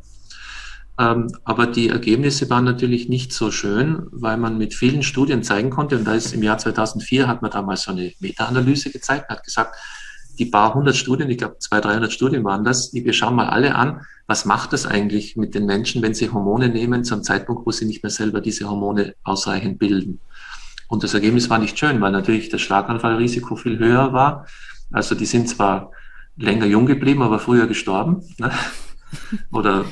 [0.99, 5.71] Ähm, aber die Ergebnisse waren natürlich nicht so schön, weil man mit vielen Studien zeigen
[5.71, 9.43] konnte, und da ist im Jahr 2004 hat man damals so eine Meta-Analyse gezeigt, hat
[9.43, 9.75] gesagt,
[10.37, 13.49] die paar hundert Studien, ich glaube 200, 300 Studien waren das, die wir schauen mal
[13.49, 17.65] alle an, was macht das eigentlich mit den Menschen, wenn sie Hormone nehmen, zum Zeitpunkt,
[17.65, 20.19] wo sie nicht mehr selber diese Hormone ausreichend bilden.
[20.93, 24.45] Und das Ergebnis war nicht schön, weil natürlich das Schlaganfallrisiko viel höher war.
[24.91, 25.89] Also die sind zwar
[26.37, 28.21] länger jung geblieben, aber früher gestorben.
[28.37, 28.51] Ne?
[29.51, 29.85] Oder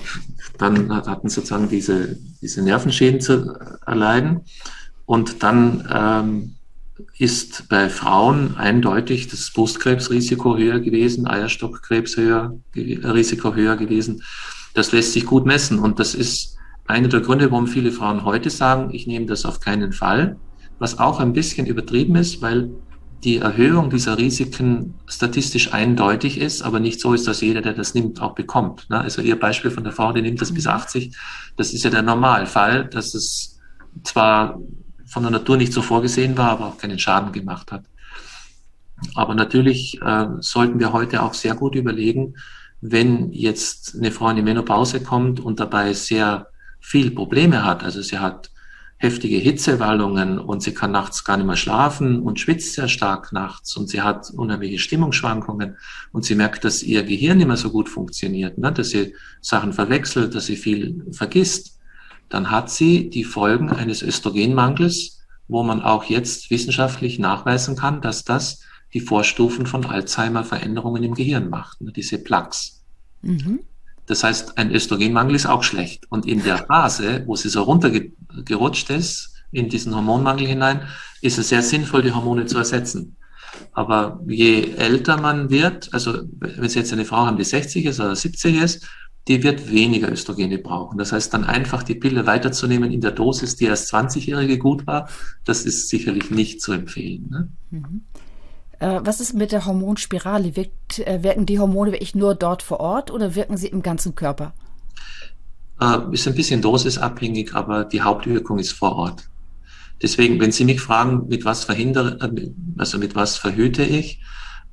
[0.60, 3.52] dann hatten sozusagen diese, diese Nervenschäden zu
[3.84, 4.42] erleiden.
[5.08, 6.56] Und dann ähm,
[7.18, 14.22] ist bei Frauen eindeutig das Brustkrebsrisiko höher gewesen, Eierstockkrebs höher, Risiko höher gewesen.
[14.76, 15.80] Das lässt sich gut messen.
[15.80, 19.62] Und das ist einer der Gründe, warum viele Frauen heute sagen, ich nehme das auf
[19.62, 20.38] keinen Fall
[20.82, 22.72] was auch ein bisschen übertrieben ist, weil
[23.24, 27.94] die Erhöhung dieser Risiken statistisch eindeutig ist, aber nicht so ist, dass jeder, der das
[27.94, 28.90] nimmt, auch bekommt.
[28.90, 29.00] Ne?
[29.00, 31.14] Also Ihr Beispiel von der Frau, die nimmt das bis 80, mhm.
[31.56, 33.60] das ist ja der Normalfall, dass es
[34.04, 34.60] zwar
[35.06, 37.84] von der Natur nicht so vorgesehen war, aber auch keinen Schaden gemacht hat.
[39.14, 42.36] Aber natürlich äh, sollten wir heute auch sehr gut überlegen,
[42.82, 46.48] wenn jetzt eine Frau in die Menopause kommt und dabei sehr
[46.80, 48.51] viel Probleme hat, also sie hat
[49.02, 53.76] heftige Hitzewallungen und sie kann nachts gar nicht mehr schlafen und schwitzt sehr stark nachts
[53.76, 55.76] und sie hat unheimliche Stimmungsschwankungen
[56.12, 58.72] und sie merkt, dass ihr Gehirn nicht mehr so gut funktioniert, ne?
[58.72, 61.80] dass sie Sachen verwechselt, dass sie viel vergisst,
[62.30, 68.24] dann hat sie die Folgen eines Östrogenmangels, wo man auch jetzt wissenschaftlich nachweisen kann, dass
[68.24, 68.62] das
[68.94, 72.84] die Vorstufen von Alzheimer-Veränderungen im Gehirn macht, ne, diese Plaques.
[73.24, 73.62] Mhm.
[74.12, 76.06] Das heißt, ein Östrogenmangel ist auch schlecht.
[76.10, 80.82] Und in der Phase, wo sie so runtergerutscht ist, in diesen Hormonmangel hinein,
[81.22, 83.16] ist es sehr sinnvoll, die Hormone zu ersetzen.
[83.72, 88.02] Aber je älter man wird, also wenn Sie jetzt eine Frau haben, die 60 ist
[88.02, 88.86] oder 70 ist,
[89.30, 90.98] die wird weniger Östrogene brauchen.
[90.98, 95.08] Das heißt, dann einfach die Pille weiterzunehmen in der Dosis, die als 20-Jährige gut war,
[95.46, 97.30] das ist sicherlich nicht zu empfehlen.
[97.30, 97.50] Ne?
[97.70, 98.02] Mhm.
[98.82, 100.56] Äh, was ist mit der Hormonspirale?
[100.56, 104.16] Wirkt, äh, wirken die Hormone wirklich nur dort vor Ort oder wirken sie im ganzen
[104.16, 104.54] Körper?
[105.80, 109.30] Äh, ist ein bisschen dosisabhängig, aber die Hauptwirkung ist vor Ort.
[110.02, 112.18] Deswegen, wenn Sie mich fragen, mit was verhindere,
[112.76, 114.20] also mit was verhüte ich,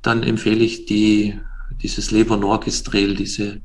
[0.00, 1.38] dann empfehle ich die,
[1.82, 3.60] dieses Levonorgestrel, diese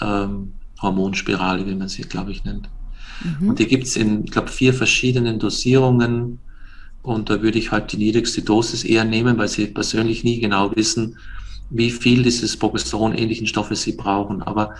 [0.00, 2.70] ähm, Hormonspirale, wie man sie, glaube ich, nennt.
[3.22, 3.50] Mhm.
[3.50, 6.38] Und die gibt's in, ich glaube, vier verschiedenen Dosierungen.
[7.04, 10.74] Und da würde ich halt die niedrigste Dosis eher nehmen, weil sie persönlich nie genau
[10.74, 11.18] wissen,
[11.68, 14.42] wie viel dieses Progesteron-ähnlichen Stoffe sie brauchen.
[14.42, 14.74] Aber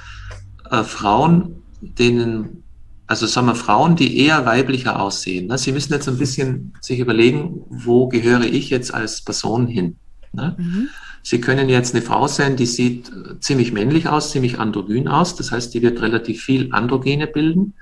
[0.71, 2.63] äh, Frauen, denen,
[3.07, 5.59] also sagen wir Frauen, die eher weiblicher aussehen, ne?
[5.59, 9.97] sie müssen jetzt ein bisschen sich überlegen, wo gehöre ich jetzt als Person hin?
[10.33, 10.57] Ne?
[10.59, 10.89] Mhm.
[11.23, 15.37] Sie können jetzt eine Frau sein, die sieht ziemlich männlich aus, ziemlich androgyn aus.
[15.37, 17.75] Das heißt, die wird relativ viel Androgene bilden.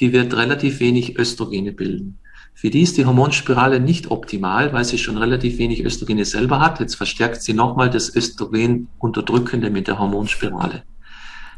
[0.00, 2.18] Die wird relativ wenig Östrogene bilden.
[2.58, 6.80] Für die ist die Hormonspirale nicht optimal, weil sie schon relativ wenig Östrogene selber hat.
[6.80, 10.82] Jetzt verstärkt sie nochmal das Östrogen unterdrückende mit der Hormonspirale.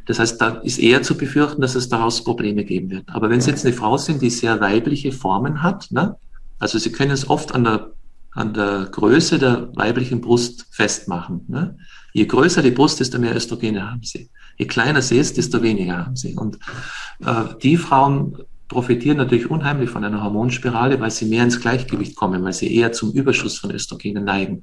[0.04, 3.04] Das heißt, da ist eher zu befürchten, dass es daraus Probleme geben wird.
[3.08, 6.16] Aber wenn Sie jetzt eine Frau sind, die sehr weibliche Formen hat, ne?
[6.58, 7.92] also Sie können es oft an der,
[8.32, 11.46] an der Größe der weiblichen Brust festmachen.
[11.48, 11.78] Ne?
[12.12, 14.28] Je größer die Brust, desto mehr Östrogene haben Sie.
[14.58, 16.34] Je kleiner sie ist, desto weniger haben Sie.
[16.34, 16.58] Und
[17.24, 18.36] äh, die Frauen
[18.70, 22.92] profitieren natürlich unheimlich von einer Hormonspirale, weil sie mehr ins Gleichgewicht kommen, weil sie eher
[22.92, 24.62] zum Überschuss von Östrogenen neigen.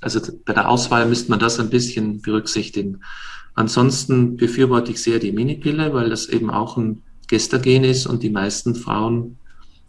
[0.00, 3.00] Also bei der Auswahl müsste man das ein bisschen berücksichtigen.
[3.54, 8.30] Ansonsten befürworte ich sehr die Minipille, weil das eben auch ein Gestagen ist und die
[8.30, 9.36] meisten Frauen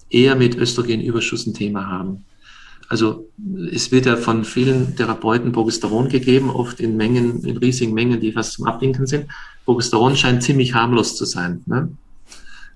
[0.09, 2.25] eher mit Östrogenüberschuss ein Thema haben.
[2.87, 3.29] Also
[3.71, 8.31] es wird ja von vielen Therapeuten Progesteron gegeben, oft in Mengen, in riesigen Mengen, die
[8.31, 9.25] fast zum Abwinken sind.
[9.65, 11.61] Progesteron scheint ziemlich harmlos zu sein.
[11.65, 11.89] Ne?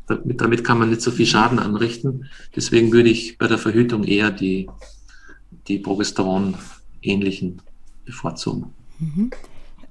[0.10, 2.26] Damit, damit kann man nicht so viel Schaden anrichten.
[2.56, 4.68] Deswegen würde ich bei der Verhütung eher die,
[5.68, 7.62] die Progesteron-ähnlichen
[8.06, 8.74] bevorzugen.
[9.00, 9.32] Mhm.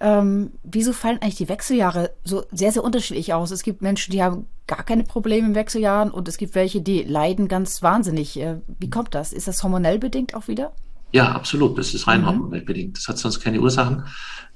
[0.00, 3.50] Ähm, wieso fallen eigentlich die Wechseljahre so sehr, sehr unterschiedlich aus?
[3.50, 7.02] Es gibt Menschen, die haben gar keine Probleme im Wechseljahren und es gibt welche, die
[7.02, 8.38] leiden ganz wahnsinnig.
[8.38, 9.32] Äh, wie kommt das?
[9.32, 10.72] Ist das hormonell bedingt auch wieder?
[11.12, 11.78] Ja, absolut.
[11.78, 12.26] Das ist rein mhm.
[12.26, 12.96] hormonell bedingt.
[12.96, 14.04] Das hat sonst keine Ursachen.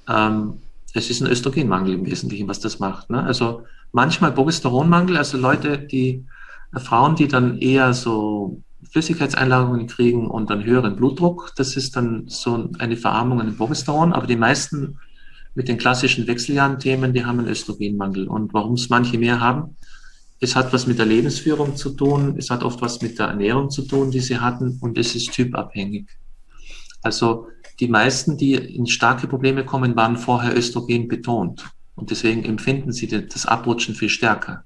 [0.09, 0.59] Ähm,
[0.95, 3.11] es ist ein Östrogenmangel im Wesentlichen, was das macht.
[3.11, 3.23] Ne?
[3.23, 3.63] Also
[3.93, 6.25] manchmal Progesteronmangel, also Leute, die
[6.75, 12.25] äh, Frauen, die dann eher so Flüssigkeitseinlagerungen kriegen und dann höheren Blutdruck, das ist dann
[12.27, 14.99] so eine Verarmung an den Progesteron, aber die meisten
[15.55, 18.27] mit den klassischen Wechseljahren-Themen, die haben einen Östrogenmangel.
[18.27, 19.77] Und warum es manche mehr haben,
[20.41, 23.71] es hat was mit der Lebensführung zu tun, es hat oft was mit der Ernährung
[23.71, 26.09] zu tun, die sie hatten, und es ist typabhängig.
[27.03, 27.49] Also
[27.81, 31.65] die meisten, die in starke Probleme kommen, waren vorher Östrogen betont.
[31.95, 34.65] Und deswegen empfinden sie das Abrutschen viel stärker.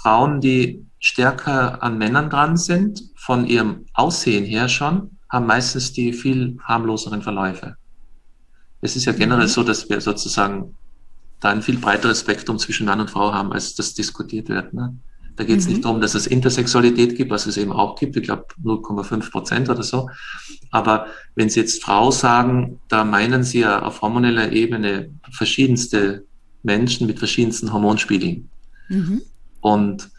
[0.00, 6.12] Frauen, die stärker an Männern dran sind, von ihrem Aussehen her schon, haben meistens die
[6.12, 7.76] viel harmloseren Verläufe.
[8.80, 9.50] Es ist ja generell mhm.
[9.50, 10.74] so, dass wir sozusagen
[11.40, 14.74] da ein viel breiteres Spektrum zwischen Mann und Frau haben, als das diskutiert wird.
[14.74, 14.94] Ne?
[15.36, 15.72] Da geht es mhm.
[15.72, 19.68] nicht darum, dass es Intersexualität gibt, was es eben auch gibt, ich glaube 0,5 Prozent
[19.68, 20.10] oder so.
[20.70, 26.24] Aber wenn Sie jetzt Frau sagen, da meinen Sie ja auf hormoneller Ebene verschiedenste
[26.62, 28.48] Menschen mit verschiedensten Hormonspiegeln.
[28.88, 29.22] Mhm.
[29.60, 30.10] Und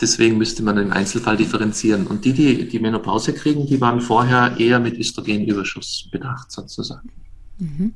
[0.00, 2.06] deswegen müsste man im Einzelfall differenzieren.
[2.06, 7.10] Und die, die die Menopause kriegen, die waren vorher eher mit Östrogenüberschuss bedacht, sozusagen.
[7.58, 7.94] Mhm.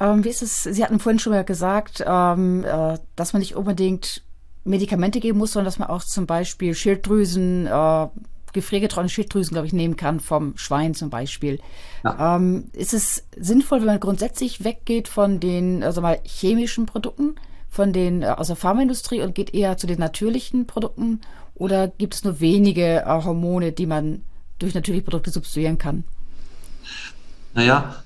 [0.00, 0.62] Ähm, wie ist es?
[0.62, 4.22] Sie hatten vorhin schon mal gesagt, ähm, äh, dass man nicht unbedingt
[4.64, 8.06] Medikamente geben muss, sondern dass man auch zum Beispiel Schilddrüsen, äh,
[8.52, 11.60] gefriergetrocknete Schilddrüsen, glaube ich, nehmen kann vom Schwein zum Beispiel.
[12.04, 12.36] Ja.
[12.36, 17.34] Ähm, ist es sinnvoll, wenn man grundsätzlich weggeht von den also mal chemischen Produkten,
[17.68, 21.20] von den äh, aus der Pharmaindustrie und geht eher zu den natürlichen Produkten?
[21.54, 24.22] Oder gibt es nur wenige äh, Hormone, die man
[24.58, 26.04] durch natürliche Produkte substituieren kann?
[27.54, 28.02] Naja,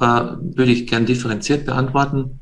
[0.00, 2.40] äh, würde ich gern differenziert beantworten.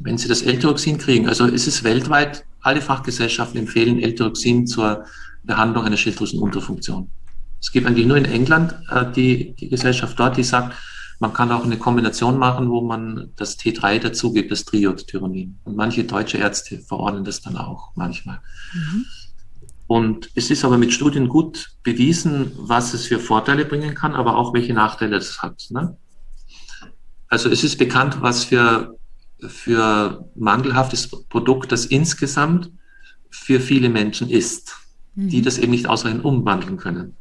[0.00, 5.04] Wenn Sie das L-Tyroxin kriegen, also ist es weltweit, alle Fachgesellschaften empfehlen L-Tyroxin zur
[5.44, 7.10] Behandlung einer Schilddrüsenunterfunktion.
[7.60, 10.74] Es gibt eigentlich nur in England äh, die, die Gesellschaft dort, die sagt,
[11.20, 15.58] Man kann auch eine Kombination machen, wo man das T3 dazu gibt, das Triodtyronin.
[15.64, 18.40] Und manche deutsche Ärzte verordnen das dann auch manchmal.
[18.72, 19.04] Mhm.
[19.88, 24.36] Und es ist aber mit Studien gut bewiesen, was es für Vorteile bringen kann, aber
[24.36, 25.64] auch welche Nachteile es hat.
[25.70, 25.96] Ne?
[27.28, 28.96] Also es ist bekannt, was für,
[29.46, 32.70] für mangelhaftes Produkt das insgesamt
[33.30, 34.74] für viele Menschen ist,
[35.14, 35.28] mhm.
[35.28, 37.16] die das eben nicht ausreichend umwandeln können.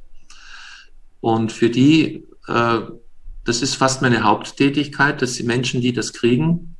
[1.19, 2.79] Und für die äh,
[3.47, 6.75] das ist fast meine Haupttätigkeit, dass die Menschen, die das kriegen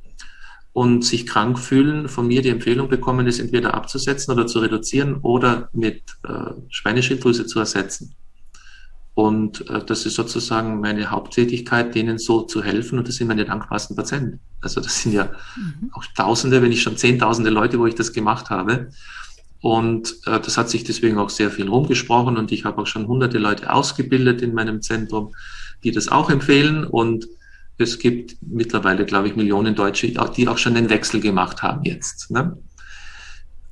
[0.74, 5.14] und sich krank fühlen, von mir die Empfehlung bekommen, es entweder abzusetzen oder zu reduzieren
[5.22, 8.14] oder mit äh, Schweineschilddrüse zu ersetzen.
[9.18, 13.00] Und äh, das ist sozusagen meine Haupttätigkeit, denen so zu helfen.
[13.00, 14.38] Und das sind meine dankbarsten Patienten.
[14.60, 15.90] Also das sind ja mhm.
[15.92, 18.90] auch Tausende, wenn nicht schon Zehntausende Leute, wo ich das gemacht habe.
[19.60, 22.36] Und äh, das hat sich deswegen auch sehr viel rumgesprochen.
[22.36, 25.32] Und ich habe auch schon hunderte Leute ausgebildet in meinem Zentrum
[25.84, 26.84] die das auch empfehlen.
[26.84, 27.26] Und
[27.76, 32.30] es gibt mittlerweile, glaube ich, Millionen Deutsche, die auch schon den Wechsel gemacht haben jetzt.
[32.30, 32.56] Ne?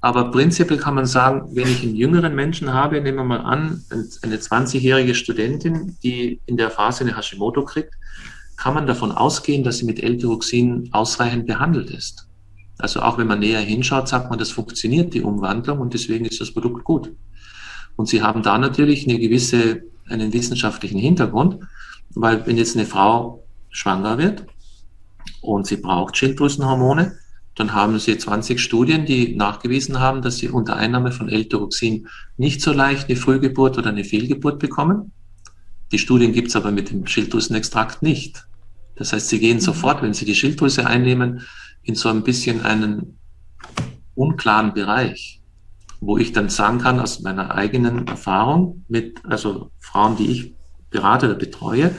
[0.07, 3.83] Aber prinzipiell kann man sagen, wenn ich einen jüngeren Menschen habe, nehmen wir mal an,
[4.23, 7.93] eine 20-jährige Studentin, die in der Phase eine Hashimoto kriegt,
[8.57, 12.29] kann man davon ausgehen, dass sie mit L-Tyroxin ausreichend behandelt ist.
[12.79, 16.41] Also auch wenn man näher hinschaut, sagt man, das funktioniert, die Umwandlung, und deswegen ist
[16.41, 17.13] das Produkt gut.
[17.97, 21.59] Und sie haben da natürlich eine gewisse, einen wissenschaftlichen Hintergrund.
[22.15, 24.47] Weil wenn jetzt eine Frau schwanger wird
[25.41, 27.19] und sie braucht Schilddrüsenhormone,
[27.57, 32.61] dann haben sie 20 Studien, die nachgewiesen haben, dass sie unter Einnahme von L-Tyroxin nicht
[32.61, 35.13] so leicht eine Frühgeburt oder eine Fehlgeburt bekommen.
[35.91, 38.47] Die Studien gibt es aber mit dem Schilddrüsenextrakt nicht.
[38.95, 39.63] Das heißt, sie gehen mhm.
[39.63, 41.43] sofort, wenn sie die Schilddrüse einnehmen,
[41.83, 43.19] in so ein bisschen einen
[44.15, 45.41] unklaren Bereich,
[46.01, 50.55] wo ich dann sagen kann, aus meiner eigenen Erfahrung mit, also Frauen, die ich
[50.91, 51.95] berate oder betreue,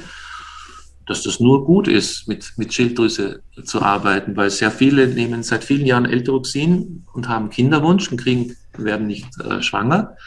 [1.08, 5.64] dass das nur gut ist, mit, mit Schilddrüse zu arbeiten, weil sehr viele nehmen seit
[5.64, 10.18] vielen Jahren L-Tyroxin und haben Kinderwunsch und kriegen, werden nicht äh, schwanger,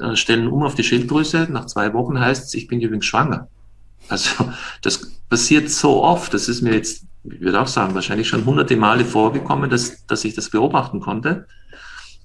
[0.00, 1.46] äh, stellen um auf die Schilddrüse.
[1.50, 3.48] Nach zwei Wochen heißt es, ich bin übrigens schwanger.
[4.08, 4.50] Also
[4.82, 8.76] das passiert so oft, das ist mir jetzt, ich würde auch sagen, wahrscheinlich schon hunderte
[8.76, 11.46] Male vorgekommen, dass, dass ich das beobachten konnte.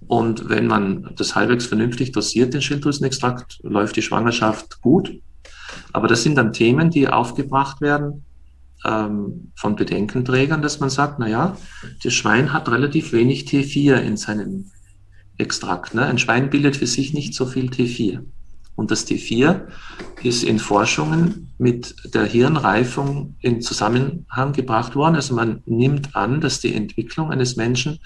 [0.08, 5.12] Und wenn man das halbwegs vernünftig dosiert, den Schilddrüsenextrakt, läuft die Schwangerschaft gut.
[5.94, 8.26] Aber das sind dann Themen, die aufgebracht werden
[8.86, 11.58] ähm, von Bedenkenträgern, dass man sagt, na ja,
[12.04, 14.72] das Schwein hat relativ wenig T4 in seinem
[15.38, 15.94] Extrakt.
[15.94, 16.06] Ne?
[16.06, 18.22] Ein Schwein bildet für sich nicht so viel T4.
[18.76, 19.62] Und das T4
[20.24, 25.16] ist in Forschungen mit der Hirnreifung in Zusammenhang gebracht worden.
[25.16, 28.00] Also man nimmt an, dass die Entwicklung eines Menschen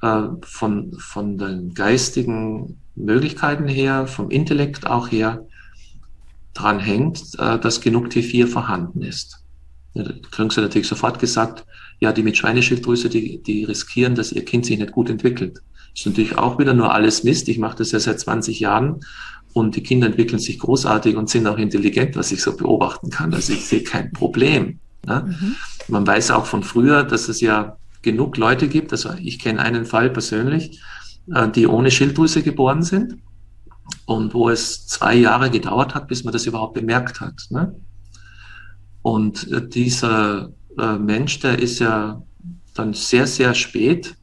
[0.00, 5.46] äh, von, von den geistigen Möglichkeiten her, vom Intellekt auch her,
[6.54, 9.38] dran hängt, äh, dass genug T4 vorhanden ist.
[9.94, 11.64] Ja, da kriegen sie natürlich sofort gesagt,
[12.00, 15.58] ja, die mit Schweineschilddrüse, die, die riskieren, dass ihr Kind sich nicht gut entwickelt.
[15.92, 17.48] Das ist natürlich auch wieder nur alles Mist.
[17.48, 19.00] Ich mache das ja seit 20 Jahren
[19.52, 23.34] und die Kinder entwickeln sich großartig und sind auch intelligent, was ich so beobachten kann.
[23.34, 24.78] Also ich sehe kein Problem.
[25.06, 25.36] Ne?
[25.38, 25.56] Mhm.
[25.88, 29.84] Man weiß auch von früher, dass es ja genug Leute gibt, also ich kenne einen
[29.84, 30.80] Fall persönlich,
[31.32, 33.16] äh, die ohne Schilddrüse geboren sind
[34.06, 37.46] und wo es zwei Jahre gedauert hat, bis man das überhaupt bemerkt hat.
[37.50, 37.74] Ne?
[39.02, 42.22] Und äh, dieser äh, Mensch, der ist ja
[42.74, 44.16] dann sehr, sehr spät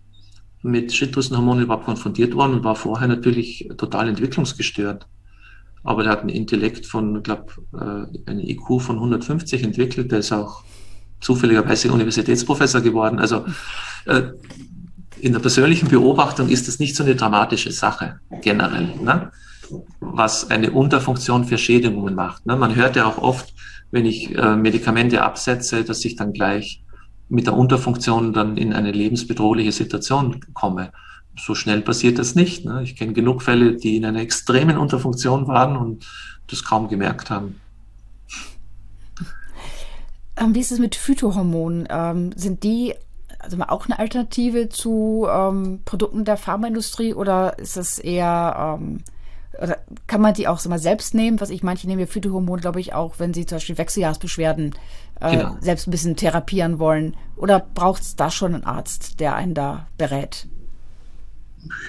[0.62, 5.08] mit Schilddrüsenhormonen überhaupt konfrontiert worden und war vorher natürlich total entwicklungsgestört.
[5.84, 10.12] Aber der hat ein Intellekt von, ich glaube, äh, eine IQ von 150 entwickelt.
[10.12, 10.64] Der ist auch
[11.22, 13.20] zufälligerweise Universitätsprofessor geworden.
[13.20, 13.46] Also
[14.06, 14.24] äh,
[15.20, 18.96] in der persönlichen Beobachtung ist das nicht so eine dramatische Sache generell.
[19.02, 19.32] Ne?
[20.00, 22.46] Was eine Unterfunktion für Schädigungen macht.
[22.46, 22.56] Ne?
[22.56, 23.54] Man hört ja auch oft,
[23.92, 26.84] wenn ich äh, Medikamente absetze, dass ich dann gleich
[27.28, 30.92] mit der Unterfunktion dann in eine lebensbedrohliche Situation komme.
[31.38, 32.66] So schnell passiert das nicht.
[32.66, 32.82] Ne?
[32.84, 36.06] Ich kenne genug Fälle, die in einer extremen Unterfunktion waren und
[36.48, 37.60] das kaum gemerkt haben.
[40.38, 41.88] Ähm, wie ist es mit Phytohormonen?
[41.90, 42.94] Ähm, sind die
[43.40, 49.02] also auch eine Alternative zu ähm, Produkten der Pharmaindustrie oder ist das eher ähm,
[49.62, 49.78] oder
[50.08, 51.42] kann man die auch so mal selbst nehmen?
[51.42, 54.76] Was ich manche nehmen ja Phytohormone, glaube ich, auch, wenn sie zum Beispiel Wechseljahrsbeschwerden
[55.20, 55.58] äh, genau.
[55.60, 57.16] selbst ein bisschen therapieren wollen.
[57.36, 60.48] Oder braucht es da schon einen Arzt, der einen da berät?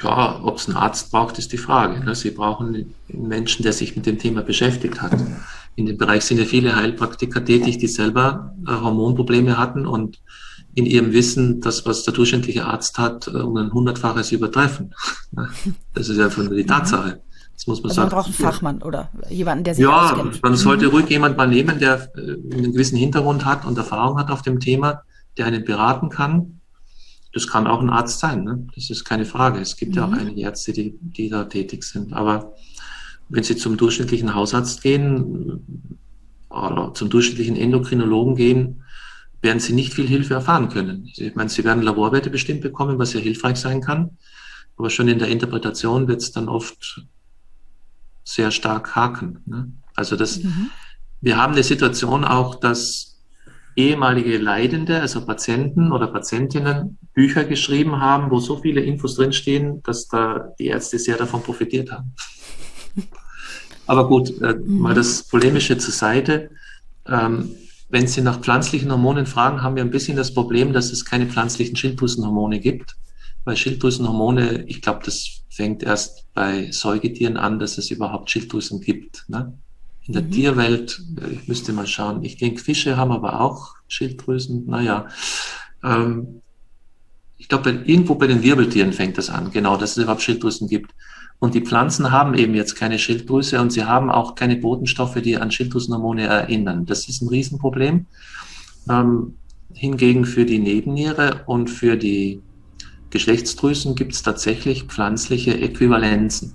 [0.03, 2.05] Ja, ob es einen Arzt braucht, ist die Frage.
[2.05, 2.15] Ne?
[2.15, 2.75] Sie brauchen
[3.13, 5.17] einen Menschen, der sich mit dem Thema beschäftigt hat.
[5.77, 10.21] In dem Bereich sind ja viele Heilpraktiker tätig, die selber äh, Hormonprobleme hatten und
[10.75, 14.95] in ihrem Wissen das, was der durchschnittliche Arzt hat, äh, um ein hundertfaches übertreffen.
[15.95, 17.21] Das ist ja von die Tatsache.
[17.61, 18.01] Das muss man also.
[18.01, 20.37] Man braucht einen Fachmann oder jemanden, der sich ja, auskennt.
[20.37, 20.93] Ja, man sollte mhm.
[20.93, 24.61] ruhig jemand mal nehmen, der äh, einen gewissen Hintergrund hat und Erfahrung hat auf dem
[24.61, 25.03] Thema,
[25.37, 26.61] der einen beraten kann.
[27.35, 28.67] Das kann auch ein Arzt sein, ne?
[28.75, 29.61] das ist keine Frage.
[29.61, 29.97] Es gibt mhm.
[29.99, 30.19] ja auch mhm.
[30.21, 32.15] einige Ärzte, die, die da tätig sind.
[32.15, 32.55] Aber
[33.29, 35.87] wenn Sie zum durchschnittlichen Hausarzt gehen
[36.49, 38.85] oder zum durchschnittlichen Endokrinologen gehen,
[39.43, 41.11] werden Sie nicht viel Hilfe erfahren können.
[41.15, 44.17] Ich meine, Sie werden Laborwerte bestimmt bekommen, was sehr hilfreich sein kann.
[44.79, 47.05] Aber schon in der Interpretation wird es dann oft
[48.31, 49.43] sehr stark haken.
[49.47, 49.73] Ne?
[49.95, 50.71] Also das, mhm.
[51.21, 53.19] wir haben eine Situation auch, dass
[53.75, 60.07] ehemalige Leidende, also Patienten oder Patientinnen, Bücher geschrieben haben, wo so viele Infos drinstehen, dass
[60.07, 62.15] da die Ärzte sehr davon profitiert haben.
[63.87, 64.79] Aber gut, äh, mhm.
[64.79, 66.51] mal das Polemische zur Seite.
[67.07, 67.57] Ähm,
[67.89, 71.27] wenn Sie nach pflanzlichen Hormonen fragen, haben wir ein bisschen das Problem, dass es keine
[71.27, 72.95] pflanzlichen Schilddrüsenhormone gibt.
[73.45, 79.25] Weil Schilddrüsenhormone, ich glaube, das fängt erst bei Säugetieren an, dass es überhaupt Schilddrüsen gibt.
[79.29, 79.59] Ne?
[80.07, 80.31] In der mhm.
[80.31, 84.67] Tierwelt, äh, ich müsste mal schauen, ich denke, Fische haben aber auch Schilddrüsen.
[84.67, 85.09] Naja,
[85.83, 86.43] ähm,
[87.39, 90.93] ich glaube, irgendwo bei den Wirbeltieren fängt das an, genau, dass es überhaupt Schilddrüsen gibt.
[91.39, 95.39] Und die Pflanzen haben eben jetzt keine Schilddrüse und sie haben auch keine Botenstoffe, die
[95.39, 96.85] an Schilddrüsenhormone erinnern.
[96.85, 98.07] Das ist ein Riesenproblem.
[98.89, 99.37] Ähm,
[99.73, 102.43] hingegen für die Nebenniere und für die
[103.11, 106.55] Geschlechtsdrüsen gibt es tatsächlich pflanzliche Äquivalenzen.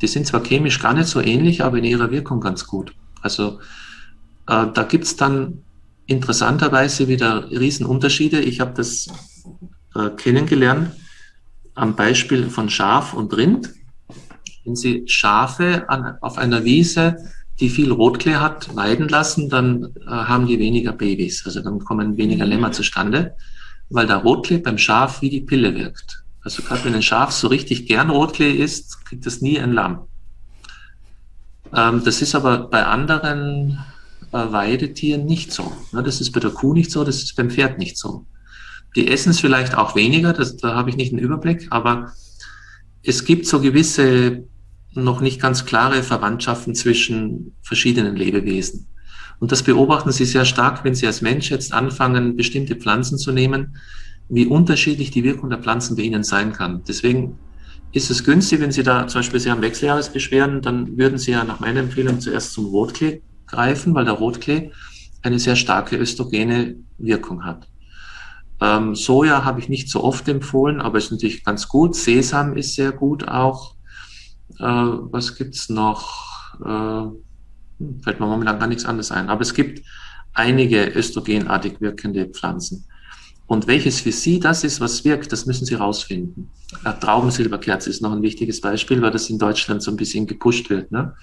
[0.00, 2.94] Die sind zwar chemisch gar nicht so ähnlich, aber in ihrer Wirkung ganz gut.
[3.22, 3.58] Also
[4.46, 5.62] äh, da gibt es dann
[6.06, 8.40] interessanterweise wieder Riesenunterschiede.
[8.40, 9.08] Ich habe das
[9.94, 10.92] äh, kennengelernt
[11.74, 13.70] am Beispiel von Schaf und Rind.
[14.64, 17.16] Wenn Sie Schafe an, auf einer Wiese,
[17.60, 21.44] die viel Rotklee hat, weiden lassen, dann äh, haben die weniger Babys.
[21.44, 22.50] Also dann kommen weniger mhm.
[22.50, 23.34] Lämmer zustande,
[23.90, 26.24] weil der Rotklee beim Schaf wie die Pille wirkt.
[26.42, 30.06] Also gerade wenn ein Schaf so richtig gern Rotklee isst, kriegt es nie ein Lamm.
[31.74, 33.78] Ähm, das ist aber bei anderen
[34.32, 35.72] äh, Weidetieren nicht so.
[35.92, 36.02] Ne?
[36.02, 38.26] Das ist bei der Kuh nicht so, das ist beim Pferd nicht so.
[38.96, 42.12] Die essen es vielleicht auch weniger, das, da habe ich nicht einen Überblick, aber
[43.02, 44.44] es gibt so gewisse
[44.92, 48.86] noch nicht ganz klare Verwandtschaften zwischen verschiedenen Lebewesen.
[49.40, 53.32] Und das beobachten Sie sehr stark, wenn Sie als Mensch jetzt anfangen, bestimmte Pflanzen zu
[53.32, 53.76] nehmen,
[54.28, 56.82] wie unterschiedlich die Wirkung der Pflanzen bei Ihnen sein kann.
[56.86, 57.38] Deswegen
[57.92, 61.44] ist es günstig, wenn Sie da zum Beispiel Sie haben Wechseljahresbeschwerden, dann würden Sie ja
[61.44, 64.72] nach meiner Empfehlung zuerst zum Rotklee greifen, weil der Rotklee
[65.22, 67.68] eine sehr starke östrogene Wirkung hat.
[68.60, 71.94] Ähm, Soja habe ich nicht so oft empfohlen, aber ist natürlich ganz gut.
[71.94, 73.76] Sesam ist sehr gut auch.
[74.58, 76.58] Äh, was gibt's noch?
[76.64, 77.27] Äh,
[78.02, 79.28] fällt mir momentan gar nichts anderes ein.
[79.28, 79.84] Aber es gibt
[80.34, 82.84] einige östrogenartig wirkende Pflanzen.
[83.46, 86.50] Und welches für Sie das ist, was wirkt, das müssen Sie rausfinden.
[87.00, 90.92] Traubensilberkerze ist noch ein wichtiges Beispiel, weil das in Deutschland so ein bisschen gepusht wird,
[90.92, 91.14] ne?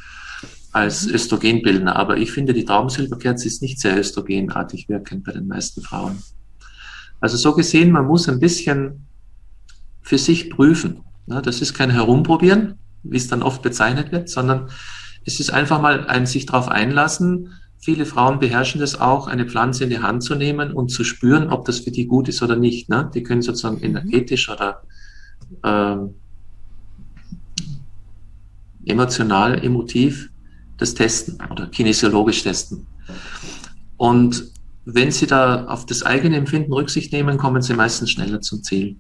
[0.72, 1.14] als mhm.
[1.14, 1.96] Östrogenbildner.
[1.96, 6.18] Aber ich finde, die Traubensilberkerze ist nicht sehr östrogenartig wirkend bei den meisten Frauen.
[7.22, 9.06] Also so gesehen, man muss ein bisschen
[10.02, 11.02] für sich prüfen.
[11.28, 14.70] Das ist kein Herumprobieren, wie es dann oft bezeichnet wird, sondern
[15.26, 17.54] es ist einfach mal ein sich darauf einlassen.
[17.80, 21.50] Viele Frauen beherrschen das auch, eine Pflanze in die Hand zu nehmen und zu spüren,
[21.50, 22.90] ob das für die gut ist oder nicht.
[23.14, 23.84] Die können sozusagen mhm.
[23.84, 24.82] energetisch oder
[25.64, 26.16] ähm,
[28.86, 30.30] emotional, emotiv
[30.78, 32.86] das testen oder kinesiologisch testen.
[33.98, 34.52] Und
[34.86, 38.98] wenn Sie da auf das eigene Empfinden Rücksicht nehmen, kommen Sie meistens schneller zum Ziel.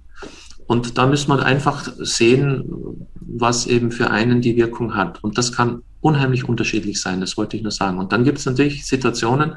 [0.67, 2.63] Und da müssen wir einfach sehen,
[3.19, 5.23] was eben für einen die Wirkung hat.
[5.23, 7.97] Und das kann unheimlich unterschiedlich sein, das wollte ich nur sagen.
[7.97, 9.55] Und dann gibt es natürlich Situationen,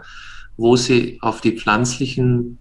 [0.57, 2.59] wo Sie auf die pflanzlichen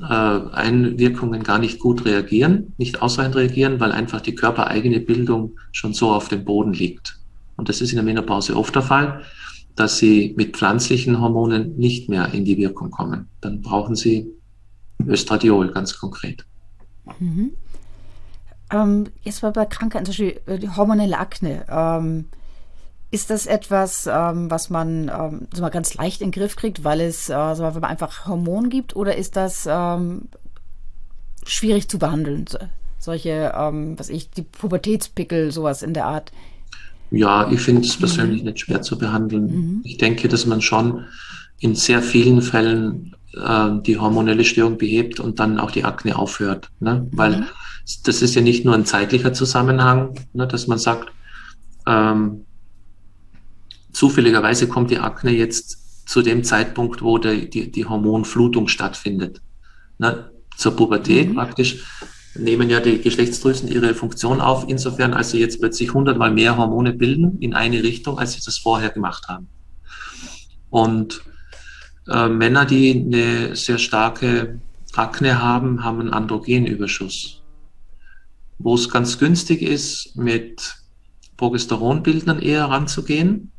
[0.00, 5.92] äh, Einwirkungen gar nicht gut reagieren, nicht ausreichend reagieren, weil einfach die körpereigene Bildung schon
[5.94, 7.18] so auf dem Boden liegt.
[7.56, 9.22] Und das ist in der Menopause oft der Fall
[9.76, 13.28] dass sie mit pflanzlichen Hormonen nicht mehr in die Wirkung kommen.
[13.42, 14.26] Dann brauchen sie
[15.06, 16.44] Östradiol ganz konkret.
[17.20, 17.52] Mhm.
[18.72, 21.66] Ähm, jetzt mal bei Krankheiten, zum Beispiel äh, hormonelle Akne.
[21.68, 22.24] Ähm,
[23.10, 26.84] ist das etwas, ähm, was man ähm, so mal ganz leicht in den Griff kriegt,
[26.84, 30.22] weil es, äh, so, wenn man einfach Hormon gibt, oder ist das ähm,
[31.44, 32.46] schwierig zu behandeln?
[32.98, 36.32] Solche, ähm, was ich, die Pubertätspickel, sowas in der Art.
[37.12, 39.44] Ja, ich finde es persönlich nicht schwer zu behandeln.
[39.46, 39.80] Mhm.
[39.84, 41.04] Ich denke, dass man schon
[41.60, 46.70] in sehr vielen Fällen äh, die hormonelle Störung behebt und dann auch die Akne aufhört.
[46.80, 47.06] Ne?
[47.10, 47.16] Mhm.
[47.16, 47.46] Weil
[48.02, 51.12] das ist ja nicht nur ein zeitlicher Zusammenhang, ne, dass man sagt,
[51.86, 52.45] ähm,
[53.96, 59.40] zufälligerweise kommt die Akne jetzt zu dem Zeitpunkt, wo der, die, die Hormonflutung stattfindet.
[59.98, 60.30] Ne?
[60.56, 61.34] Zur Pubertät mhm.
[61.34, 61.82] praktisch
[62.34, 66.92] nehmen ja die Geschlechtsdrüsen ihre Funktion auf, insofern als sie jetzt plötzlich hundertmal mehr Hormone
[66.92, 69.48] bilden in eine Richtung, als sie das vorher gemacht haben.
[70.68, 71.22] Und
[72.06, 74.60] äh, Männer, die eine sehr starke
[74.94, 77.42] Akne haben, haben einen Androgenüberschuss.
[78.58, 80.76] Wo es ganz günstig ist, mit
[81.38, 83.52] Progesteronbildern eher ranzugehen.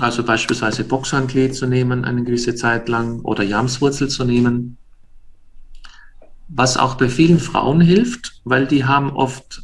[0.00, 4.78] Also beispielsweise Boxhanklee zu nehmen eine gewisse Zeit lang oder Jamswurzel zu nehmen.
[6.48, 9.62] Was auch bei vielen Frauen hilft, weil die haben oft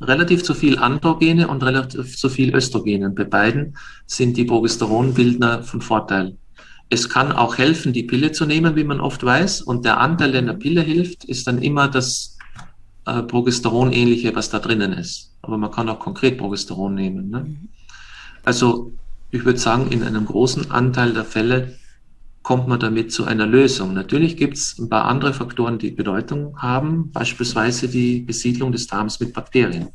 [0.00, 3.10] relativ zu viel Androgene und relativ zu viel Östrogene.
[3.10, 3.76] Bei beiden
[4.06, 6.36] sind die Progesteronbildner von Vorteil.
[6.88, 9.62] Es kann auch helfen, die Pille zu nehmen, wie man oft weiß.
[9.62, 12.36] Und der Anteil, der in der Pille hilft, ist dann immer das
[13.06, 15.36] äh, Progesteron-ähnliche, was da drinnen ist.
[15.42, 17.30] Aber man kann auch konkret Progesteron nehmen.
[17.30, 17.40] Ne?
[17.40, 17.68] Mhm.
[18.42, 18.92] Also
[19.30, 21.76] ich würde sagen, in einem großen Anteil der Fälle
[22.42, 23.92] kommt man damit zu einer Lösung.
[23.92, 29.20] Natürlich gibt es ein paar andere Faktoren, die Bedeutung haben, beispielsweise die Besiedlung des Darms
[29.20, 29.88] mit Bakterien.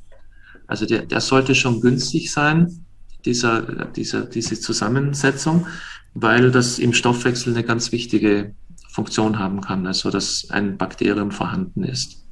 [0.68, 2.86] Also der, der sollte schon günstig sein,
[3.26, 5.68] dieser, dieser, diese Zusammensetzung,
[6.14, 8.54] weil das im Stoffwechsel eine ganz wichtige
[8.90, 12.24] Funktion haben kann, also dass ein Bakterium vorhanden ist.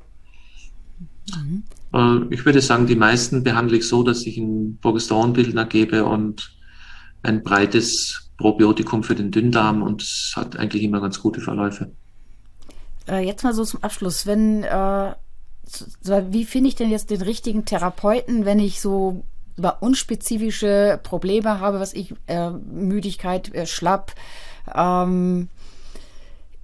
[1.36, 1.64] Mhm.
[1.94, 6.56] Äh, ich würde sagen, die meisten behandle ich so, dass ich einen Progesteronbildner gebe und
[7.24, 11.92] ein breites Probiotikum für den Dünndarm und es hat eigentlich immer ganz gute Verläufe.
[13.08, 15.14] Äh, jetzt mal so zum Abschluss, wenn äh,
[16.30, 19.24] wie finde ich denn jetzt den richtigen Therapeuten, wenn ich so
[19.56, 24.14] über unspezifische Probleme habe, was ich äh, Müdigkeit, äh, schlapp,
[24.74, 25.48] ähm,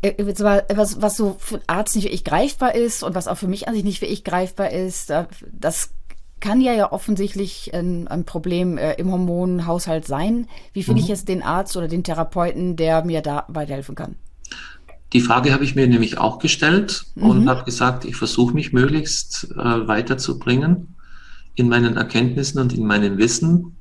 [0.01, 0.13] äh,
[0.75, 3.67] was, was so für einen Arzt nicht wirklich greifbar ist und was auch für mich
[3.67, 5.13] an sich nicht wirklich greifbar ist,
[5.51, 5.91] das
[6.39, 10.47] kann ja ja offensichtlich ein, ein Problem äh, im Hormonhaushalt sein.
[10.73, 11.03] Wie finde mhm.
[11.03, 14.15] ich jetzt den Arzt oder den Therapeuten, der mir da weiterhelfen kann?
[15.13, 17.23] Die Frage habe ich mir nämlich auch gestellt mhm.
[17.23, 20.95] und habe gesagt, ich versuche mich möglichst äh, weiterzubringen
[21.55, 23.75] in meinen Erkenntnissen und in meinem Wissen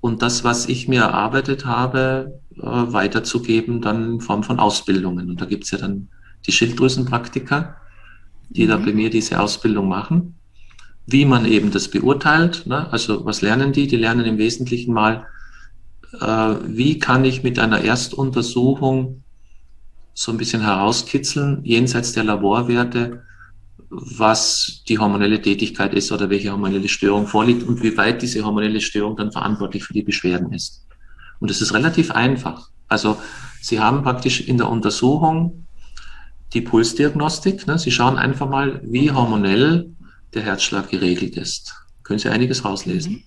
[0.00, 5.30] und das, was ich mir erarbeitet habe, äh, weiterzugeben dann in Form von Ausbildungen.
[5.30, 6.08] Und da gibt es ja dann
[6.46, 7.76] die Schilddrüsenpraktiker,
[8.48, 8.68] die mhm.
[8.68, 10.34] da bei mir diese Ausbildung machen
[11.10, 12.66] wie man eben das beurteilt.
[12.66, 12.92] Ne?
[12.92, 13.86] Also was lernen die?
[13.86, 15.26] Die lernen im Wesentlichen mal,
[16.20, 19.22] äh, wie kann ich mit einer Erstuntersuchung
[20.12, 23.22] so ein bisschen herauskitzeln, jenseits der Laborwerte,
[23.88, 28.82] was die hormonelle Tätigkeit ist oder welche hormonelle Störung vorliegt und wie weit diese hormonelle
[28.82, 30.86] Störung dann verantwortlich für die Beschwerden ist.
[31.40, 32.68] Und es ist relativ einfach.
[32.88, 33.16] Also
[33.62, 35.64] Sie haben praktisch in der Untersuchung
[36.52, 37.66] die Pulsdiagnostik.
[37.66, 37.78] Ne?
[37.78, 39.94] Sie schauen einfach mal, wie hormonell
[40.34, 41.74] der Herzschlag geregelt ist.
[42.02, 43.12] Können Sie einiges rauslesen.
[43.12, 43.22] Mhm.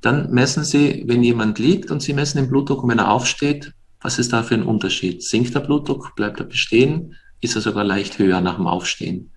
[0.00, 3.72] Dann messen Sie, wenn jemand liegt und Sie messen den Blutdruck und wenn er aufsteht,
[4.00, 5.22] was ist da für ein Unterschied?
[5.22, 9.30] Sinkt der Blutdruck, bleibt er bestehen, ist er sogar leicht höher nach dem Aufstehen.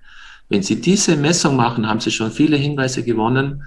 [0.49, 3.63] Wenn Sie diese Messung machen, haben Sie schon viele Hinweise gewonnen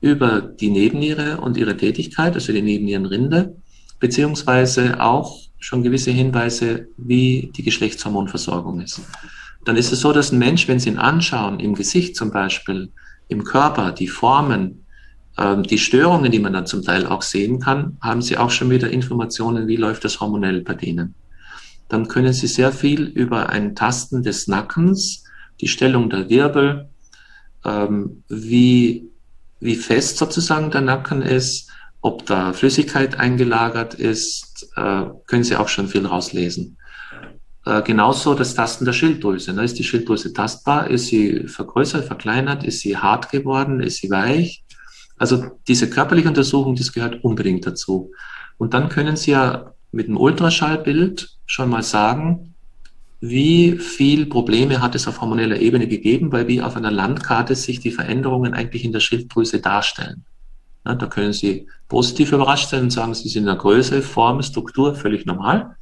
[0.00, 3.56] über die Nebenniere und ihre Tätigkeit, also die Nebennierenrinde,
[3.98, 9.00] beziehungsweise auch schon gewisse Hinweise, wie die Geschlechtshormonversorgung ist
[9.66, 12.92] dann ist es so, dass ein Mensch, wenn Sie ihn anschauen, im Gesicht zum Beispiel,
[13.26, 14.86] im Körper, die Formen,
[15.36, 18.70] ähm, die Störungen, die man dann zum Teil auch sehen kann, haben Sie auch schon
[18.70, 21.16] wieder Informationen, wie läuft das hormonell bei denen.
[21.88, 25.24] Dann können Sie sehr viel über ein Tasten des Nackens,
[25.60, 26.88] die Stellung der Wirbel,
[27.64, 29.10] ähm, wie,
[29.58, 31.72] wie fest sozusagen der Nacken ist,
[32.02, 36.76] ob da Flüssigkeit eingelagert ist, äh, können Sie auch schon viel rauslesen.
[37.66, 39.52] Äh, genauso das Tasten der Schilddrüse.
[39.52, 39.64] Ne?
[39.64, 40.88] Ist die Schilddrüse tastbar?
[40.88, 42.62] Ist sie vergrößert, verkleinert?
[42.62, 43.80] Ist sie hart geworden?
[43.80, 44.64] Ist sie weich?
[45.18, 48.12] Also diese körperliche Untersuchung, das gehört unbedingt dazu.
[48.56, 52.54] Und dann können Sie ja mit dem Ultraschallbild schon mal sagen,
[53.20, 57.80] wie viel Probleme hat es auf hormoneller Ebene gegeben, weil wie auf einer Landkarte sich
[57.80, 60.24] die Veränderungen eigentlich in der Schilddrüse darstellen.
[60.84, 64.42] Ja, da können Sie positiv überrascht sein und sagen, Sie sind in der Größe, Form,
[64.42, 65.76] Struktur völlig normal.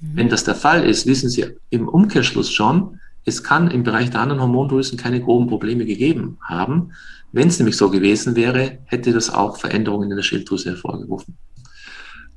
[0.00, 4.20] Wenn das der Fall ist, wissen Sie im Umkehrschluss schon, es kann im Bereich der
[4.20, 6.92] anderen Hormondrüsen keine groben Probleme gegeben haben.
[7.32, 11.36] Wenn es nämlich so gewesen wäre, hätte das auch Veränderungen in der Schilddrüse hervorgerufen.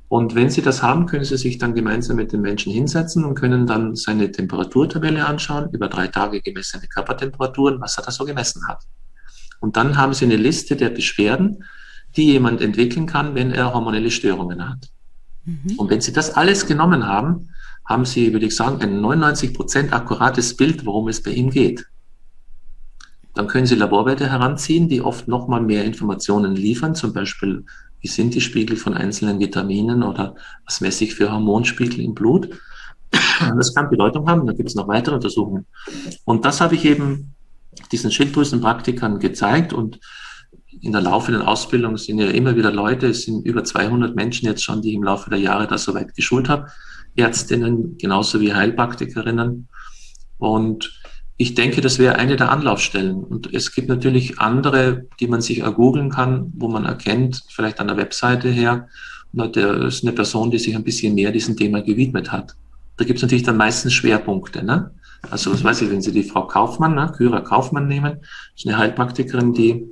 [0.08, 3.34] Und wenn Sie das haben, können Sie sich dann gemeinsam mit den Menschen hinsetzen und
[3.34, 8.68] können dann seine Temperaturtabelle anschauen, über drei Tage gemessene Körpertemperaturen, was er da so gemessen
[8.68, 8.82] hat.
[9.60, 11.64] Und dann haben Sie eine Liste der Beschwerden,
[12.14, 14.90] die jemand entwickeln kann, wenn er hormonelle Störungen hat.
[15.44, 15.76] Mhm.
[15.76, 17.50] Und wenn Sie das alles genommen haben,
[17.84, 21.86] haben Sie, würde ich sagen, ein 99 Prozent akkurates Bild, worum es bei ihm geht.
[23.34, 27.64] Dann können Sie Laborwerte heranziehen, die oft nochmal mehr Informationen liefern, zum Beispiel,
[28.00, 30.34] wie sind die Spiegel von einzelnen Vitaminen oder
[30.66, 32.50] was messe ich für Hormonspiegel im Blut.
[33.56, 34.46] Das kann Bedeutung haben.
[34.46, 35.66] Da gibt es noch weitere Untersuchungen.
[36.24, 37.34] Und das habe ich eben
[37.90, 40.00] diesen Schilddrüsenpraktikern gezeigt und
[40.82, 44.64] in der laufenden Ausbildung sind ja immer wieder Leute, es sind über 200 Menschen jetzt
[44.64, 46.66] schon, die ich im Laufe der Jahre da so weit geschult habe.
[47.14, 49.68] Ärztinnen genauso wie Heilpraktikerinnen.
[50.38, 51.00] Und
[51.36, 53.22] ich denke, das wäre eine der Anlaufstellen.
[53.22, 57.86] Und es gibt natürlich andere, die man sich ergoogeln kann, wo man erkennt, vielleicht an
[57.86, 58.88] der Webseite her,
[59.32, 62.56] das ist eine Person, die sich ein bisschen mehr diesem Thema gewidmet hat.
[62.96, 64.64] Da gibt es natürlich dann meistens Schwerpunkte.
[64.64, 64.90] Ne?
[65.30, 68.18] Also, was weiß ich, wenn Sie die Frau Kaufmann, ne, Kyra Kaufmann nehmen,
[68.56, 69.86] ist eine Heilpraktikerin, die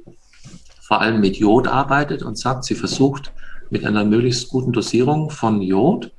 [0.91, 3.33] vor allem mit Jod arbeitet und sagt, sie versucht
[3.71, 6.11] mit einer möglichst guten Dosierung von Jod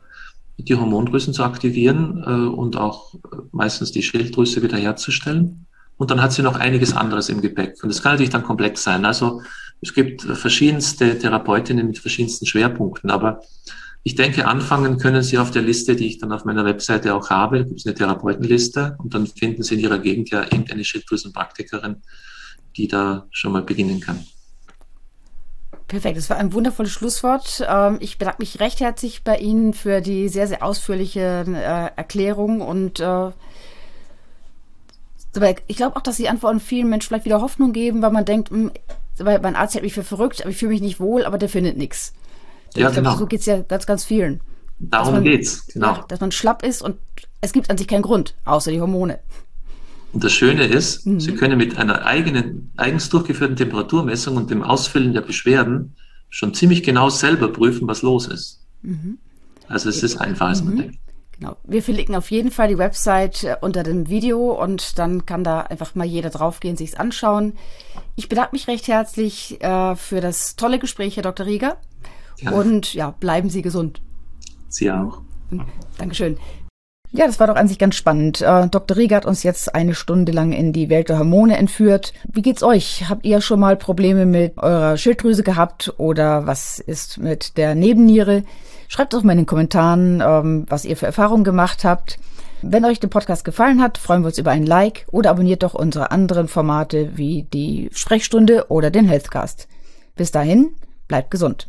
[0.57, 3.17] die Hormondrüsen zu aktivieren äh, und auch äh,
[3.51, 5.65] meistens die Schilddrüse wiederherzustellen.
[5.97, 7.83] Und dann hat sie noch einiges anderes im Gepäck.
[7.83, 9.03] Und das kann natürlich dann komplex sein.
[9.03, 9.41] Also
[9.81, 13.41] es gibt verschiedenste Therapeutinnen mit verschiedensten Schwerpunkten, aber
[14.03, 17.29] ich denke, anfangen können Sie auf der Liste, die ich dann auf meiner Webseite auch
[17.29, 17.57] habe.
[17.57, 21.97] Da gibt es eine Therapeutenliste und dann finden Sie in Ihrer Gegend ja irgendeine Schilddrüsenpraktikerin,
[22.77, 24.25] die da schon mal beginnen kann.
[25.91, 27.67] Perfekt, das war ein wundervolles Schlusswort.
[27.67, 32.61] Ähm, ich bedanke mich recht herzlich bei Ihnen für die sehr, sehr ausführliche äh, Erklärung
[32.61, 33.31] und äh,
[35.67, 38.51] ich glaube auch, dass die Antworten vielen Menschen vielleicht wieder Hoffnung geben, weil man denkt,
[38.51, 38.71] hm,
[39.17, 41.49] weil mein Arzt hält mich für verrückt, aber ich fühle mich nicht wohl, aber der
[41.49, 42.13] findet nichts.
[42.73, 43.17] Ja, ich genau.
[43.17, 44.39] so geht es ja ganz, ganz vielen.
[44.79, 46.05] Darum man, geht's, genau.
[46.07, 46.99] Dass man schlapp ist und
[47.41, 49.19] es gibt an sich keinen Grund, außer die Hormone.
[50.13, 51.19] Und das Schöne ist, mhm.
[51.19, 55.95] Sie können mit einer eigenen, eigens durchgeführten Temperaturmessung und dem Ausfüllen der Beschwerden
[56.29, 58.61] schon ziemlich genau selber prüfen, was los ist.
[58.81, 59.17] Mhm.
[59.67, 60.77] Also es ist einfacher, als man mhm.
[60.79, 60.97] denkt.
[61.39, 61.57] Genau.
[61.63, 65.61] Wir verlinken auf jeden Fall die Website äh, unter dem Video und dann kann da
[65.61, 67.53] einfach mal jeder draufgehen, sich's anschauen.
[68.15, 71.47] Ich bedanke mich recht herzlich äh, für das tolle Gespräch, Herr Dr.
[71.47, 71.77] Rieger.
[72.37, 72.51] Ja.
[72.51, 74.01] Und ja, bleiben Sie gesund.
[74.69, 75.21] Sie auch.
[75.97, 76.37] Dankeschön.
[77.13, 78.41] Ja, das war doch an sich ganz spannend.
[78.41, 78.95] Äh, Dr.
[78.95, 82.13] Rieger hat uns jetzt eine Stunde lang in die Welt der Hormone entführt.
[82.31, 83.09] Wie geht's euch?
[83.09, 88.43] Habt ihr schon mal Probleme mit eurer Schilddrüse gehabt oder was ist mit der Nebenniere?
[88.87, 92.17] Schreibt doch mal in den Kommentaren, ähm, was ihr für Erfahrungen gemacht habt.
[92.61, 95.73] Wenn euch der Podcast gefallen hat, freuen wir uns über ein Like oder abonniert doch
[95.73, 99.67] unsere anderen Formate wie die Sprechstunde oder den Healthcast.
[100.15, 100.75] Bis dahin,
[101.09, 101.67] bleibt gesund.